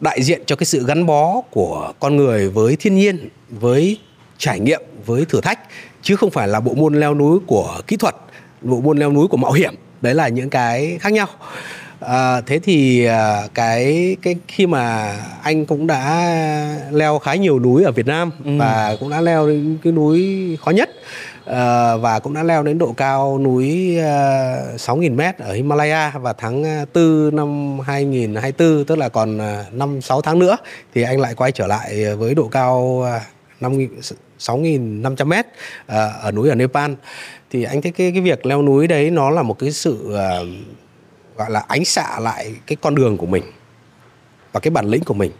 đại 0.00 0.22
diện 0.22 0.42
cho 0.46 0.56
cái 0.56 0.64
sự 0.64 0.84
gắn 0.86 1.06
bó 1.06 1.40
của 1.50 1.92
con 2.00 2.16
người 2.16 2.50
với 2.50 2.76
thiên 2.76 2.94
nhiên 2.94 3.28
với 3.48 3.98
trải 4.38 4.60
nghiệm 4.60 4.80
với 5.06 5.24
thử 5.24 5.40
thách 5.40 5.58
chứ 6.08 6.16
không 6.16 6.30
phải 6.30 6.48
là 6.48 6.60
bộ 6.60 6.74
môn 6.74 6.94
leo 6.94 7.14
núi 7.14 7.38
của 7.46 7.80
kỹ 7.86 7.96
thuật 7.96 8.14
bộ 8.62 8.80
môn 8.80 8.98
leo 8.98 9.12
núi 9.12 9.28
của 9.28 9.36
mạo 9.36 9.52
hiểm 9.52 9.74
đấy 10.00 10.14
là 10.14 10.28
những 10.28 10.50
cái 10.50 10.98
khác 11.00 11.12
nhau 11.12 11.26
à, 12.00 12.40
thế 12.40 12.58
thì 12.58 13.04
à, 13.04 13.42
cái 13.54 14.16
cái 14.22 14.36
khi 14.48 14.66
mà 14.66 15.16
anh 15.42 15.66
cũng 15.66 15.86
đã 15.86 16.34
leo 16.90 17.18
khá 17.18 17.34
nhiều 17.34 17.58
núi 17.58 17.84
ở 17.84 17.92
Việt 17.92 18.06
Nam 18.06 18.30
ừ. 18.44 18.50
và 18.58 18.96
cũng 19.00 19.10
đã 19.10 19.20
leo 19.20 19.48
đến 19.48 19.78
cái 19.84 19.92
núi 19.92 20.58
khó 20.64 20.70
nhất 20.70 20.90
à, 21.44 21.96
và 21.96 22.18
cũng 22.18 22.34
đã 22.34 22.42
leo 22.42 22.62
đến 22.62 22.78
độ 22.78 22.92
cao 22.96 23.38
núi 23.38 23.98
à, 23.98 24.56
6.000m 24.76 25.32
ở 25.38 25.52
Himalaya 25.52 26.12
và 26.20 26.32
tháng 26.32 26.84
4 26.94 27.36
năm 27.36 27.78
2024 27.80 28.84
tức 28.84 28.98
là 28.98 29.08
còn 29.08 29.38
à, 29.38 29.64
5 29.72 30.00
6 30.00 30.20
tháng 30.20 30.38
nữa 30.38 30.56
thì 30.94 31.02
anh 31.02 31.20
lại 31.20 31.34
quay 31.34 31.52
trở 31.52 31.66
lại 31.66 32.14
với 32.14 32.34
độ 32.34 32.48
cao 32.48 33.02
à, 33.06 33.20
5 33.60 33.78
6.500m 34.38 35.42
à, 35.86 36.06
ở 36.06 36.32
núi 36.32 36.48
ở 36.48 36.54
Nepal. 36.54 36.92
Thì 37.50 37.64
anh 37.64 37.82
thấy 37.82 37.92
cái 37.92 38.12
cái 38.12 38.20
việc 38.20 38.46
leo 38.46 38.62
núi 38.62 38.86
đấy 38.86 39.10
nó 39.10 39.30
là 39.30 39.42
một 39.42 39.58
cái 39.58 39.72
sự 39.72 40.14
à, 40.14 40.38
gọi 41.36 41.50
là 41.50 41.64
ánh 41.68 41.84
xạ 41.84 42.20
lại 42.20 42.54
cái 42.66 42.76
con 42.80 42.94
đường 42.94 43.16
của 43.16 43.26
mình 43.26 43.44
và 44.52 44.60
cái 44.60 44.70
bản 44.70 44.86
lĩnh 44.86 45.04
của 45.04 45.14
mình. 45.14 45.32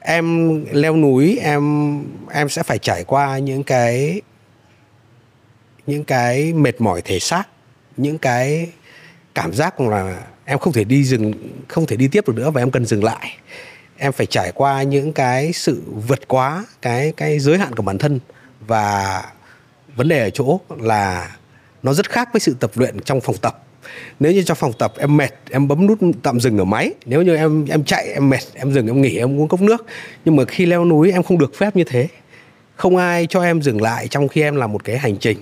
Em 0.00 0.64
leo 0.72 0.96
núi, 0.96 1.38
em 1.42 1.94
em 2.30 2.48
sẽ 2.48 2.62
phải 2.62 2.78
trải 2.78 3.04
qua 3.04 3.38
những 3.38 3.64
cái 3.64 4.20
những 5.86 6.04
cái 6.04 6.52
mệt 6.52 6.80
mỏi 6.80 7.02
thể 7.02 7.18
xác, 7.18 7.44
những 7.96 8.18
cái 8.18 8.68
cảm 9.34 9.52
giác 9.52 9.80
là 9.80 10.22
em 10.44 10.58
không 10.58 10.72
thể 10.72 10.84
đi 10.84 11.04
dừng, 11.04 11.32
không 11.68 11.86
thể 11.86 11.96
đi 11.96 12.08
tiếp 12.08 12.28
được 12.28 12.36
nữa 12.36 12.50
và 12.50 12.62
em 12.62 12.70
cần 12.70 12.84
dừng 12.84 13.04
lại 13.04 13.36
em 13.98 14.12
phải 14.12 14.26
trải 14.26 14.52
qua 14.52 14.82
những 14.82 15.12
cái 15.12 15.52
sự 15.52 15.82
vượt 16.08 16.28
quá 16.28 16.64
cái 16.82 17.12
cái 17.16 17.38
giới 17.38 17.58
hạn 17.58 17.74
của 17.74 17.82
bản 17.82 17.98
thân 17.98 18.20
và 18.60 19.22
vấn 19.96 20.08
đề 20.08 20.22
ở 20.22 20.30
chỗ 20.30 20.60
là 20.78 21.36
nó 21.82 21.92
rất 21.92 22.10
khác 22.10 22.28
với 22.32 22.40
sự 22.40 22.56
tập 22.60 22.70
luyện 22.74 23.00
trong 23.00 23.20
phòng 23.20 23.36
tập. 23.36 23.64
Nếu 24.20 24.32
như 24.32 24.42
trong 24.42 24.56
phòng 24.56 24.72
tập 24.72 24.92
em 24.98 25.16
mệt, 25.16 25.30
em 25.50 25.68
bấm 25.68 25.86
nút 25.86 25.98
tạm 26.22 26.40
dừng 26.40 26.58
ở 26.58 26.64
máy, 26.64 26.92
nếu 27.06 27.22
như 27.22 27.36
em 27.36 27.66
em 27.66 27.84
chạy, 27.84 28.08
em 28.12 28.30
mệt, 28.30 28.40
em 28.54 28.72
dừng, 28.72 28.86
em 28.86 29.02
nghỉ, 29.02 29.16
em 29.16 29.40
uống 29.40 29.48
cốc 29.48 29.60
nước. 29.60 29.86
Nhưng 30.24 30.36
mà 30.36 30.44
khi 30.44 30.66
leo 30.66 30.84
núi 30.84 31.12
em 31.12 31.22
không 31.22 31.38
được 31.38 31.54
phép 31.54 31.76
như 31.76 31.84
thế. 31.84 32.08
Không 32.76 32.96
ai 32.96 33.26
cho 33.26 33.42
em 33.42 33.62
dừng 33.62 33.82
lại 33.82 34.08
trong 34.08 34.28
khi 34.28 34.42
em 34.42 34.56
làm 34.56 34.72
một 34.72 34.84
cái 34.84 34.98
hành 34.98 35.16
trình. 35.16 35.38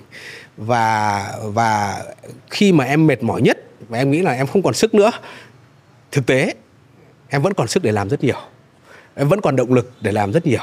Và 0.56 1.32
và 1.44 2.02
khi 2.50 2.72
mà 2.72 2.84
em 2.84 3.06
mệt 3.06 3.22
mỏi 3.22 3.42
nhất 3.42 3.58
và 3.88 3.98
em 3.98 4.10
nghĩ 4.10 4.22
là 4.22 4.32
em 4.32 4.46
không 4.46 4.62
còn 4.62 4.74
sức 4.74 4.94
nữa, 4.94 5.10
thực 6.12 6.26
tế 6.26 6.54
em 7.36 7.42
vẫn 7.42 7.54
còn 7.54 7.68
sức 7.68 7.82
để 7.82 7.92
làm 7.92 8.08
rất 8.08 8.24
nhiều. 8.24 8.36
Em 9.14 9.28
vẫn 9.28 9.40
còn 9.40 9.56
động 9.56 9.72
lực 9.72 9.92
để 10.00 10.12
làm 10.12 10.32
rất 10.32 10.46
nhiều. 10.46 10.60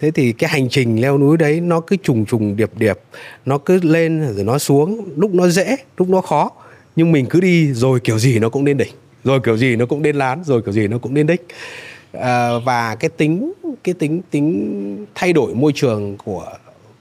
Thế 0.00 0.10
thì 0.10 0.32
cái 0.32 0.50
hành 0.50 0.68
trình 0.68 1.00
leo 1.00 1.18
núi 1.18 1.36
đấy 1.36 1.60
nó 1.60 1.80
cứ 1.80 1.96
trùng 1.96 2.26
trùng 2.26 2.56
điệp 2.56 2.70
điệp 2.76 2.98
nó 3.46 3.58
cứ 3.58 3.80
lên 3.82 4.34
rồi 4.34 4.44
nó 4.44 4.58
xuống. 4.58 5.08
Lúc 5.16 5.34
nó 5.34 5.48
dễ 5.48 5.76
lúc 5.96 6.08
nó 6.08 6.20
khó. 6.20 6.50
Nhưng 6.96 7.12
mình 7.12 7.26
cứ 7.30 7.40
đi 7.40 7.72
rồi 7.72 8.00
kiểu 8.00 8.18
gì 8.18 8.38
nó 8.38 8.48
cũng 8.48 8.64
đến 8.64 8.76
đỉnh. 8.76 8.92
Rồi 9.24 9.40
kiểu 9.44 9.56
gì 9.56 9.76
nó 9.76 9.86
cũng 9.86 10.02
đến 10.02 10.16
lán 10.16 10.42
rồi 10.44 10.62
kiểu 10.62 10.72
gì 10.72 10.88
nó 10.88 10.98
cũng 10.98 11.14
đến 11.14 11.26
đích. 11.26 11.46
À, 12.12 12.50
và 12.64 12.94
cái 12.94 13.10
tính 13.16 13.52
cái 13.84 13.94
tính 13.94 14.20
tính 14.30 15.06
thay 15.14 15.32
đổi 15.32 15.54
môi 15.54 15.72
trường 15.74 16.16
của 16.16 16.52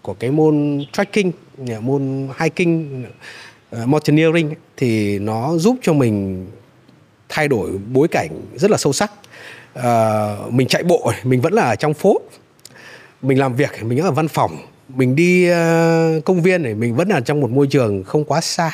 của 0.02 0.14
cái 0.14 0.32
môn 0.32 0.86
trekking 0.94 1.32
môn 1.82 2.28
hiking 2.40 3.04
mountaineering 3.86 4.54
thì 4.78 5.20
nó 5.20 5.58
giúp 5.58 5.76
cho 5.82 5.94
mình 5.94 6.46
thay 7.30 7.48
đổi 7.48 7.72
bối 7.92 8.08
cảnh 8.08 8.30
rất 8.56 8.72
là 8.72 8.78
sâu 8.78 8.94
sắc. 8.94 9.12
À, 9.74 10.36
mình 10.50 10.68
chạy 10.68 10.84
bộ 10.84 11.12
mình 11.24 11.42
vẫn 11.42 11.54
là 11.54 11.64
ở 11.64 11.76
trong 11.76 11.94
phố. 11.94 12.22
Mình 13.22 13.40
làm 13.40 13.56
việc 13.56 13.84
mình 13.84 14.00
ở 14.00 14.12
văn 14.12 14.28
phòng. 14.28 14.58
Mình 14.90 15.16
đi 15.16 15.52
uh, 15.52 16.26
công 16.26 16.42
viên 16.42 16.64
này 16.64 16.74
mình 16.74 16.96
vẫn 16.96 17.10
là 17.10 17.20
trong 17.20 17.42
một 17.42 17.52
môi 17.52 17.68
trường 17.68 18.04
không 18.04 18.26
quá 18.26 18.42
xa. 18.42 18.72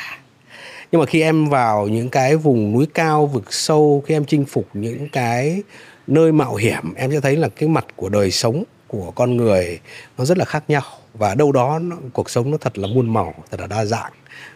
Nhưng 0.91 0.99
mà 0.99 1.05
khi 1.05 1.21
em 1.21 1.49
vào 1.49 1.87
những 1.87 2.09
cái 2.09 2.35
vùng 2.35 2.73
núi 2.73 2.85
cao 2.93 3.27
vực 3.27 3.53
sâu 3.53 4.03
khi 4.07 4.15
em 4.15 4.25
chinh 4.25 4.45
phục 4.45 4.67
những 4.73 5.09
cái 5.09 5.63
nơi 6.07 6.31
mạo 6.31 6.55
hiểm 6.55 6.93
em 6.95 7.11
sẽ 7.11 7.19
thấy 7.19 7.35
là 7.35 7.49
cái 7.55 7.69
mặt 7.69 7.85
của 7.95 8.09
đời 8.09 8.31
sống 8.31 8.63
của 8.87 9.11
con 9.11 9.37
người 9.37 9.79
nó 10.17 10.25
rất 10.25 10.37
là 10.37 10.45
khác 10.45 10.63
nhau. 10.67 10.81
Và 11.13 11.35
đâu 11.35 11.51
đó 11.51 11.79
nó, 11.79 11.95
cuộc 12.13 12.29
sống 12.29 12.51
nó 12.51 12.57
thật 12.57 12.77
là 12.77 12.87
muôn 12.87 13.13
màu 13.13 13.33
thật 13.51 13.59
là 13.59 13.67
đa 13.67 13.85
dạng. 13.85 14.11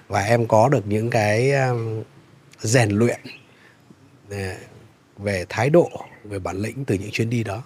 Và 0.08 0.22
em 0.22 0.45
có 0.45 0.70
được 0.70 0.88
những 0.88 1.10
cái 1.10 1.52
um, 1.52 2.04
rèn 2.60 2.89
luyện 2.89 3.20
về 5.17 5.45
thái 5.49 5.69
độ 5.69 5.89
về 6.23 6.39
bản 6.39 6.57
lĩnh 6.57 6.86
từ 6.86 6.95
những 6.95 7.11
chuyến 7.11 7.30
đi 7.30 7.43
đó. 7.43 7.63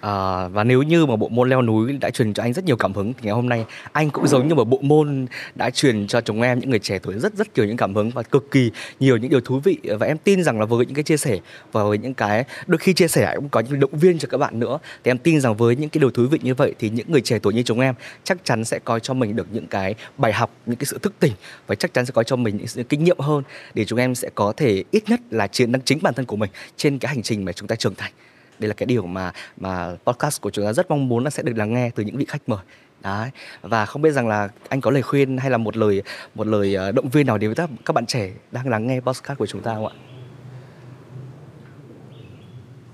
À, 0.00 0.48
và 0.48 0.64
nếu 0.64 0.82
như 0.82 1.06
mà 1.06 1.16
bộ 1.16 1.28
môn 1.28 1.48
leo 1.48 1.62
núi 1.62 1.92
đã 1.92 2.10
truyền 2.10 2.34
cho 2.34 2.42
anh 2.42 2.52
rất 2.52 2.64
nhiều 2.64 2.76
cảm 2.76 2.92
hứng 2.92 3.12
thì 3.12 3.20
ngày 3.22 3.34
hôm 3.34 3.48
nay 3.48 3.64
anh 3.92 4.10
cũng 4.10 4.28
giống 4.28 4.48
như 4.48 4.54
một 4.54 4.64
bộ 4.64 4.78
môn 4.82 5.26
đã 5.54 5.70
truyền 5.70 6.06
cho 6.06 6.20
chúng 6.20 6.42
em 6.42 6.58
những 6.58 6.70
người 6.70 6.78
trẻ 6.78 6.98
tuổi 6.98 7.18
rất 7.18 7.34
rất 7.34 7.48
nhiều 7.56 7.66
những 7.66 7.76
cảm 7.76 7.94
hứng 7.94 8.10
và 8.10 8.22
cực 8.22 8.50
kỳ 8.50 8.70
nhiều 9.00 9.16
những 9.16 9.30
điều 9.30 9.40
thú 9.40 9.60
vị. 9.64 9.78
Và 10.00 10.06
em 10.06 10.18
tin 10.18 10.42
rằng 10.42 10.60
là 10.60 10.66
với 10.66 10.86
những 10.86 10.94
cái 10.94 11.04
chia 11.04 11.16
sẻ 11.16 11.38
và 11.72 11.84
với 11.84 11.98
những 11.98 12.14
cái 12.14 12.44
đôi 12.66 12.78
khi 12.78 12.92
chia 12.92 13.08
sẻ 13.08 13.32
cũng 13.36 13.48
có 13.48 13.60
những 13.60 13.80
động 13.80 13.98
viên 13.98 14.18
cho 14.18 14.28
các 14.28 14.38
bạn 14.38 14.58
nữa 14.58 14.78
thì 15.04 15.10
em 15.10 15.18
tin 15.18 15.40
rằng 15.40 15.56
với 15.56 15.76
những 15.76 15.90
cái 15.90 16.00
điều 16.00 16.10
thú 16.10 16.26
vị 16.30 16.38
như 16.42 16.54
vậy 16.54 16.74
thì 16.78 16.90
những 16.90 17.12
người 17.12 17.20
trẻ 17.20 17.38
tuổi 17.38 17.54
như 17.54 17.62
chúng 17.62 17.80
em 17.80 17.94
chắc 18.24 18.44
chắn 18.44 18.64
sẽ 18.64 18.78
có 18.78 18.98
cho 18.98 19.14
mình 19.14 19.36
được 19.36 19.46
những 19.52 19.66
cái 19.66 19.94
bài 20.18 20.32
học 20.32 20.50
những 20.66 20.76
cái 20.76 20.86
sự 20.86 20.98
thức 20.98 21.12
tỉnh 21.20 21.32
và 21.66 21.74
chắc 21.74 21.94
chắn 21.94 22.06
sẽ 22.06 22.12
có 22.12 22.22
cho 22.22 22.36
mình 22.36 22.56
những 22.56 22.66
sự 22.66 22.82
kinh 22.82 23.04
nghiệm 23.04 23.18
hơn 23.18 23.42
để 23.74 23.84
chúng 23.84 23.98
em 23.98 24.14
sẽ 24.14 24.28
có 24.34 24.52
thể 24.56 24.84
ít 24.90 25.08
nhất 25.08 25.20
là 25.30 25.46
chiến 25.46 25.72
thắng 25.72 25.82
chính 25.84 25.98
bản 26.02 26.14
thân 26.14 26.26
của 26.26 26.36
mình 26.36 26.50
trên 26.76 26.98
cái 26.98 27.08
hành 27.08 27.22
trình 27.22 27.44
mà 27.44 27.52
chúng 27.52 27.68
ta 27.68 27.76
trưởng 27.76 27.94
thành 27.94 28.12
đây 28.60 28.68
là 28.68 28.74
cái 28.74 28.86
điều 28.86 29.06
mà 29.06 29.32
mà 29.56 29.96
podcast 30.04 30.40
của 30.40 30.50
chúng 30.50 30.64
ta 30.64 30.72
rất 30.72 30.90
mong 30.90 31.08
muốn 31.08 31.24
là 31.24 31.30
sẽ 31.30 31.42
được 31.42 31.56
lắng 31.56 31.74
nghe 31.74 31.90
từ 31.94 32.02
những 32.02 32.16
vị 32.16 32.24
khách 32.28 32.42
mời. 32.46 32.58
Đấy 33.02 33.30
và 33.62 33.86
không 33.86 34.02
biết 34.02 34.10
rằng 34.10 34.28
là 34.28 34.48
anh 34.68 34.80
có 34.80 34.90
lời 34.90 35.02
khuyên 35.02 35.36
hay 35.36 35.50
là 35.50 35.56
một 35.56 35.76
lời 35.76 36.02
một 36.34 36.46
lời 36.46 36.74
ờ, 36.74 36.92
động 36.92 37.08
viên 37.08 37.26
nào 37.26 37.38
đến 37.38 37.52
với 37.54 37.66
các 37.84 37.92
bạn 37.92 38.06
trẻ 38.06 38.30
đang 38.52 38.68
lắng 38.68 38.86
nghe 38.86 39.00
podcast 39.00 39.38
của 39.38 39.46
chúng 39.46 39.62
ta 39.62 39.74
không 39.74 39.86
ạ? 39.86 39.94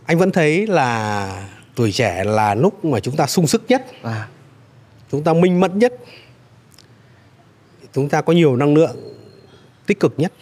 Anh 0.07 0.19
vẫn 0.19 0.31
thấy 0.31 0.67
là 0.67 1.49
tuổi 1.75 1.93
trẻ 1.93 2.25
là 2.25 2.55
lúc 2.55 2.85
mà 2.85 3.01
chúng 3.01 3.17
ta 3.17 3.27
sung 3.27 3.47
sức 3.47 3.63
nhất. 3.69 3.87
À. 4.03 4.29
chúng 5.11 5.25
ta 5.25 5.33
minh 5.33 5.61
mẫn 5.61 5.79
nhất. 5.79 5.93
Chúng 7.93 8.09
ta 8.09 8.21
có 8.21 8.33
nhiều 8.33 8.57
năng 8.57 8.75
lượng 8.75 8.97
tích 9.87 10.01
cực 10.01 10.15
nhất 10.17 10.33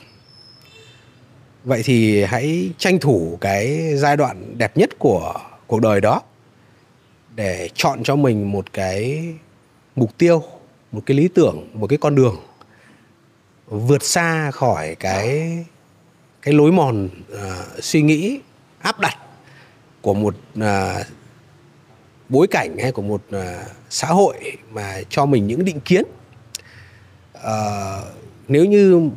vậy 1.65 1.83
thì 1.85 2.23
hãy 2.23 2.71
tranh 2.79 2.99
thủ 2.99 3.39
cái 3.41 3.95
giai 3.97 4.17
đoạn 4.17 4.59
đẹp 4.59 4.77
nhất 4.77 4.91
của 4.99 5.35
cuộc 5.67 5.81
đời 5.81 6.01
đó 6.01 6.23
để 7.35 7.69
chọn 7.75 8.03
cho 8.03 8.17
mình 8.17 8.53
một 8.53 8.73
cái 8.73 9.25
mục 9.97 10.19
tiêu 10.19 10.43
một 10.93 11.03
cái 11.07 11.17
lý 11.17 11.29
tưởng 11.29 11.69
một 11.75 11.87
cái 11.87 11.99
con 11.99 12.15
đường 12.15 12.37
vượt 13.67 14.05
xa 14.05 14.51
khỏi 14.51 14.95
cái 14.95 15.59
cái 16.43 16.55
lối 16.55 16.73
mòn 16.73 17.09
uh, 17.33 17.85
suy 17.85 18.03
nghĩ 18.03 18.41
áp 18.79 19.01
đặt 19.01 19.17
của 20.03 20.15
một 20.15 20.35
uh, 20.59 21.07
bối 22.29 22.47
cảnh 22.47 22.79
hay 22.79 22.93
của 22.93 23.03
một 23.03 23.23
uh, 23.37 23.43
xã 23.91 24.07
hội 24.07 24.35
mà 24.71 25.01
cho 25.09 25.27
mình 25.27 25.47
những 25.47 25.65
định 25.65 25.81
kiến. 25.81 26.05
Uh, 27.39 28.05
nếu 28.49 28.65
như 28.65 29.11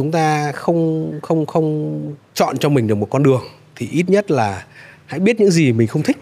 chúng 0.00 0.10
ta 0.10 0.52
không 0.52 1.12
không 1.22 1.46
không 1.46 2.00
chọn 2.34 2.58
cho 2.58 2.68
mình 2.68 2.86
được 2.86 2.94
một 2.94 3.10
con 3.10 3.22
đường, 3.22 3.42
thì 3.76 3.88
ít 3.92 4.08
nhất 4.08 4.30
là 4.30 4.66
hãy 5.06 5.20
biết 5.20 5.40
những 5.40 5.50
gì 5.50 5.72
mình 5.72 5.88
không 5.88 6.02
thích 6.02 6.16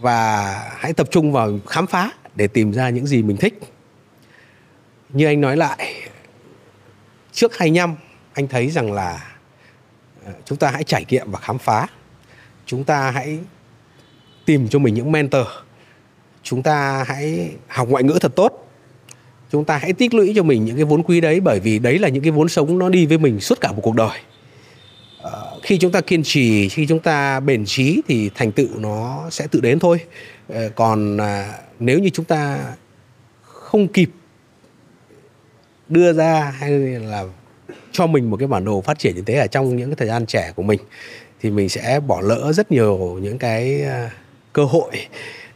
và 0.00 0.52
hãy 0.76 0.92
tập 0.92 1.08
trung 1.10 1.32
vào 1.32 1.58
khám 1.66 1.86
phá 1.86 2.10
để 2.34 2.46
tìm 2.46 2.72
ra 2.72 2.90
những 2.90 3.06
gì 3.06 3.22
mình 3.22 3.36
thích. 3.36 3.58
Như 5.08 5.26
anh 5.26 5.40
nói 5.40 5.56
lại, 5.56 5.94
trước 7.32 7.58
25 7.58 7.94
anh 8.32 8.48
thấy 8.48 8.70
rằng 8.70 8.92
là 8.92 9.36
ờ, 10.24 10.32
chúng 10.44 10.58
ta 10.58 10.70
hãy 10.70 10.84
trải 10.84 11.04
nghiệm 11.08 11.30
và 11.30 11.38
khám 11.38 11.58
phá. 11.58 11.86
Chúng 12.66 12.84
ta 12.84 13.10
hãy 13.10 13.38
tìm 14.44 14.68
cho 14.68 14.78
mình 14.78 14.94
những 14.94 15.12
mentor. 15.12 15.46
Chúng 16.42 16.62
ta 16.62 17.04
hãy 17.08 17.50
học 17.68 17.88
ngoại 17.88 18.04
ngữ 18.04 18.18
thật 18.20 18.32
tốt 18.36 18.55
chúng 19.56 19.64
ta 19.64 19.78
hãy 19.78 19.92
tích 19.92 20.14
lũy 20.14 20.32
cho 20.36 20.42
mình 20.42 20.64
những 20.64 20.76
cái 20.76 20.84
vốn 20.84 21.02
quý 21.02 21.20
đấy, 21.20 21.40
bởi 21.40 21.60
vì 21.60 21.78
đấy 21.78 21.98
là 21.98 22.08
những 22.08 22.22
cái 22.22 22.30
vốn 22.30 22.48
sống 22.48 22.78
nó 22.78 22.88
đi 22.88 23.06
với 23.06 23.18
mình 23.18 23.40
suốt 23.40 23.60
cả 23.60 23.72
một 23.72 23.80
cuộc 23.82 23.94
đời. 23.94 24.18
Ờ, 25.22 25.58
khi 25.62 25.78
chúng 25.78 25.92
ta 25.92 26.00
kiên 26.00 26.22
trì, 26.22 26.68
khi 26.68 26.86
chúng 26.86 26.98
ta 26.98 27.40
bền 27.40 27.64
trí 27.66 28.02
thì 28.08 28.30
thành 28.34 28.52
tựu 28.52 28.68
nó 28.78 29.30
sẽ 29.30 29.46
tự 29.46 29.60
đến 29.60 29.78
thôi. 29.78 30.00
Ờ, 30.48 30.68
còn 30.74 31.16
à, 31.16 31.58
nếu 31.80 31.98
như 31.98 32.10
chúng 32.10 32.24
ta 32.24 32.58
không 33.42 33.88
kịp 33.88 34.10
đưa 35.88 36.12
ra 36.12 36.54
hay 36.58 36.70
là 37.00 37.24
cho 37.92 38.06
mình 38.06 38.30
một 38.30 38.36
cái 38.36 38.48
bản 38.48 38.64
đồ 38.64 38.80
phát 38.80 38.98
triển 38.98 39.16
như 39.16 39.22
thế 39.26 39.34
ở 39.34 39.46
trong 39.46 39.76
những 39.76 39.90
cái 39.90 39.96
thời 39.96 40.08
gian 40.08 40.26
trẻ 40.26 40.52
của 40.56 40.62
mình, 40.62 40.80
thì 41.40 41.50
mình 41.50 41.68
sẽ 41.68 42.00
bỏ 42.06 42.20
lỡ 42.20 42.52
rất 42.52 42.72
nhiều 42.72 43.18
những 43.22 43.38
cái 43.38 43.82
à, 43.82 44.10
cơ 44.52 44.64
hội 44.64 44.90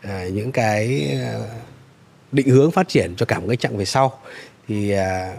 à, 0.03 0.25
những 0.33 0.53
cái 0.53 1.09
định 2.33 2.49
hướng 2.49 2.71
phát 2.71 2.89
triển 2.89 3.15
cho 3.17 3.27
cả 3.27 3.41
một 3.41 3.47
cái 3.49 3.57
chặng 3.57 3.77
về 3.77 3.85
sau. 3.85 4.19
Thì 4.69 4.91
à, 4.91 5.35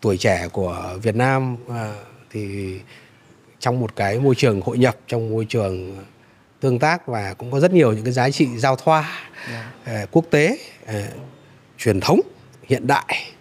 tuổi 0.00 0.16
trẻ 0.16 0.48
của 0.52 0.98
Việt 1.02 1.16
Nam 1.16 1.56
à, 1.68 1.94
thì 2.30 2.74
trong 3.60 3.80
một 3.80 3.96
cái 3.96 4.18
môi 4.18 4.34
trường 4.34 4.60
hội 4.60 4.78
nhập 4.78 4.96
trong 5.06 5.30
môi 5.30 5.44
trường 5.44 6.04
tương 6.60 6.78
tác 6.78 7.06
và 7.06 7.34
cũng 7.34 7.50
có 7.50 7.60
rất 7.60 7.72
nhiều 7.72 7.92
những 7.92 8.04
cái 8.04 8.12
giá 8.12 8.30
trị 8.30 8.48
giao 8.56 8.76
thoa 8.76 9.28
yeah. 9.86 10.08
quốc 10.12 10.24
tế 10.30 10.58
truyền 11.78 12.00
thống 12.00 12.20
hiện 12.68 12.86
đại 12.86 13.32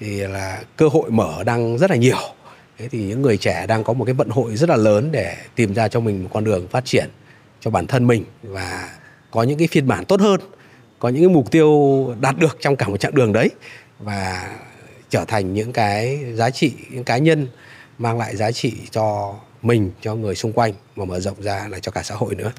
thì 0.00 0.20
là 0.20 0.62
cơ 0.76 0.88
hội 0.88 1.10
mở 1.10 1.44
đang 1.44 1.78
rất 1.78 1.90
là 1.90 1.96
nhiều. 1.96 2.18
Thế 2.78 2.88
thì 2.88 3.02
những 3.02 3.22
người 3.22 3.36
trẻ 3.36 3.66
đang 3.66 3.84
có 3.84 3.92
một 3.92 4.04
cái 4.04 4.14
vận 4.14 4.28
hội 4.28 4.56
rất 4.56 4.68
là 4.68 4.76
lớn 4.76 5.08
để 5.12 5.36
tìm 5.54 5.74
ra 5.74 5.88
cho 5.88 6.00
mình 6.00 6.22
một 6.22 6.30
con 6.32 6.44
đường 6.44 6.68
phát 6.68 6.84
triển 6.84 7.08
cho 7.60 7.70
bản 7.70 7.86
thân 7.86 8.06
mình 8.06 8.24
và 8.42 8.90
có 9.30 9.42
những 9.42 9.58
cái 9.58 9.68
phiên 9.68 9.88
bản 9.88 10.04
tốt 10.04 10.20
hơn 10.20 10.40
có 10.98 11.08
những 11.08 11.22
cái 11.22 11.34
mục 11.34 11.50
tiêu 11.50 11.70
đạt 12.20 12.38
được 12.38 12.56
trong 12.60 12.76
cả 12.76 12.88
một 12.88 12.96
chặng 12.96 13.14
đường 13.14 13.32
đấy 13.32 13.50
và 13.98 14.50
trở 15.08 15.24
thành 15.24 15.54
những 15.54 15.72
cái 15.72 16.18
giá 16.34 16.50
trị, 16.50 16.72
những 16.90 17.04
cá 17.04 17.18
nhân 17.18 17.46
mang 17.98 18.18
lại 18.18 18.36
giá 18.36 18.52
trị 18.52 18.72
cho 18.90 19.34
mình, 19.62 19.90
cho 20.00 20.14
người 20.14 20.34
xung 20.34 20.52
quanh 20.52 20.72
và 20.96 21.04
mở 21.04 21.20
rộng 21.20 21.42
ra 21.42 21.66
là 21.70 21.78
cho 21.78 21.92
cả 21.92 22.02
xã 22.02 22.14
hội 22.14 22.34
nữa. 22.34 22.52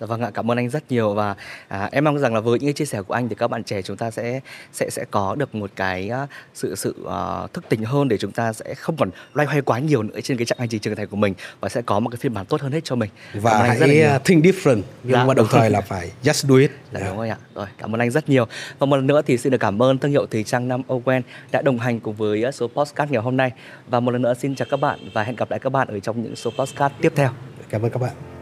Dạ 0.00 0.06
vâng 0.06 0.20
ạ, 0.20 0.30
cảm 0.34 0.50
ơn 0.50 0.58
anh 0.58 0.68
rất 0.68 0.82
nhiều 0.88 1.14
và 1.14 1.34
à, 1.68 1.88
em 1.92 2.04
mong 2.04 2.18
rằng 2.18 2.34
là 2.34 2.40
với 2.40 2.58
những 2.58 2.66
cái 2.66 2.72
chia 2.72 2.84
sẻ 2.84 3.02
của 3.02 3.14
anh 3.14 3.28
thì 3.28 3.34
các 3.34 3.48
bạn 3.48 3.64
trẻ 3.64 3.82
chúng 3.82 3.96
ta 3.96 4.10
sẽ 4.10 4.40
sẽ 4.72 4.90
sẽ 4.90 5.04
có 5.10 5.34
được 5.34 5.54
một 5.54 5.70
cái 5.76 6.10
uh, 6.22 6.28
sự 6.54 6.74
sự 6.74 6.94
uh, 7.02 7.52
thức 7.52 7.64
tỉnh 7.68 7.84
hơn 7.84 8.08
để 8.08 8.18
chúng 8.18 8.32
ta 8.32 8.52
sẽ 8.52 8.74
không 8.74 8.96
còn 8.96 9.10
loay 9.34 9.46
hoay 9.46 9.60
quá 9.62 9.78
nhiều 9.78 10.02
nữa 10.02 10.20
trên 10.20 10.36
cái 10.36 10.46
chặng 10.46 10.58
hành 10.58 10.68
trình 10.68 10.80
trưởng 10.80 10.96
thành 10.96 11.06
của 11.06 11.16
mình 11.16 11.34
và 11.60 11.68
sẽ 11.68 11.82
có 11.82 12.00
một 12.00 12.10
cái 12.10 12.16
phiên 12.16 12.34
bản 12.34 12.46
tốt 12.46 12.60
hơn 12.60 12.72
hết 12.72 12.80
cho 12.84 12.96
mình. 12.96 13.10
Và 13.34 13.62
hãy 13.62 14.02
uh, 14.16 14.24
think 14.24 14.44
different 14.44 14.82
nhưng 15.02 15.12
dạ, 15.12 15.24
mà 15.24 15.34
đồng 15.34 15.46
thời 15.50 15.70
là 15.70 15.80
phải 15.80 16.10
just 16.22 16.48
do 16.48 16.56
it. 16.56 16.70
Dạ, 16.92 17.00
đúng 17.08 17.16
rồi 17.16 17.28
ạ. 17.28 17.36
Rồi, 17.54 17.66
cảm 17.78 17.94
ơn 17.94 18.00
anh 18.00 18.10
rất 18.10 18.28
nhiều. 18.28 18.46
Và 18.78 18.86
một 18.86 18.96
lần 18.96 19.06
nữa 19.06 19.22
thì 19.26 19.38
xin 19.38 19.52
được 19.52 19.58
cảm 19.58 19.82
ơn 19.82 19.98
thương 19.98 20.10
hiệu 20.10 20.26
thời 20.26 20.44
trang 20.44 20.68
Nam 20.68 20.82
Owen 20.88 21.22
đã 21.50 21.62
đồng 21.62 21.78
hành 21.78 22.00
cùng 22.00 22.14
với 22.14 22.44
số 22.52 22.68
podcast 22.68 23.10
ngày 23.10 23.22
hôm 23.22 23.36
nay 23.36 23.52
và 23.88 24.00
một 24.00 24.10
lần 24.10 24.22
nữa 24.22 24.34
xin 24.34 24.54
chào 24.54 24.66
các 24.70 24.80
bạn 24.80 24.98
và 25.12 25.22
hẹn 25.22 25.36
gặp 25.36 25.50
lại 25.50 25.60
các 25.60 25.70
bạn 25.70 25.88
ở 25.88 26.00
trong 26.00 26.22
những 26.22 26.36
số 26.36 26.50
podcast 26.50 26.92
tiếp 27.00 27.12
theo. 27.16 27.30
Cảm 27.70 27.82
ơn 27.82 27.90
các 27.90 28.02
bạn. 28.02 28.35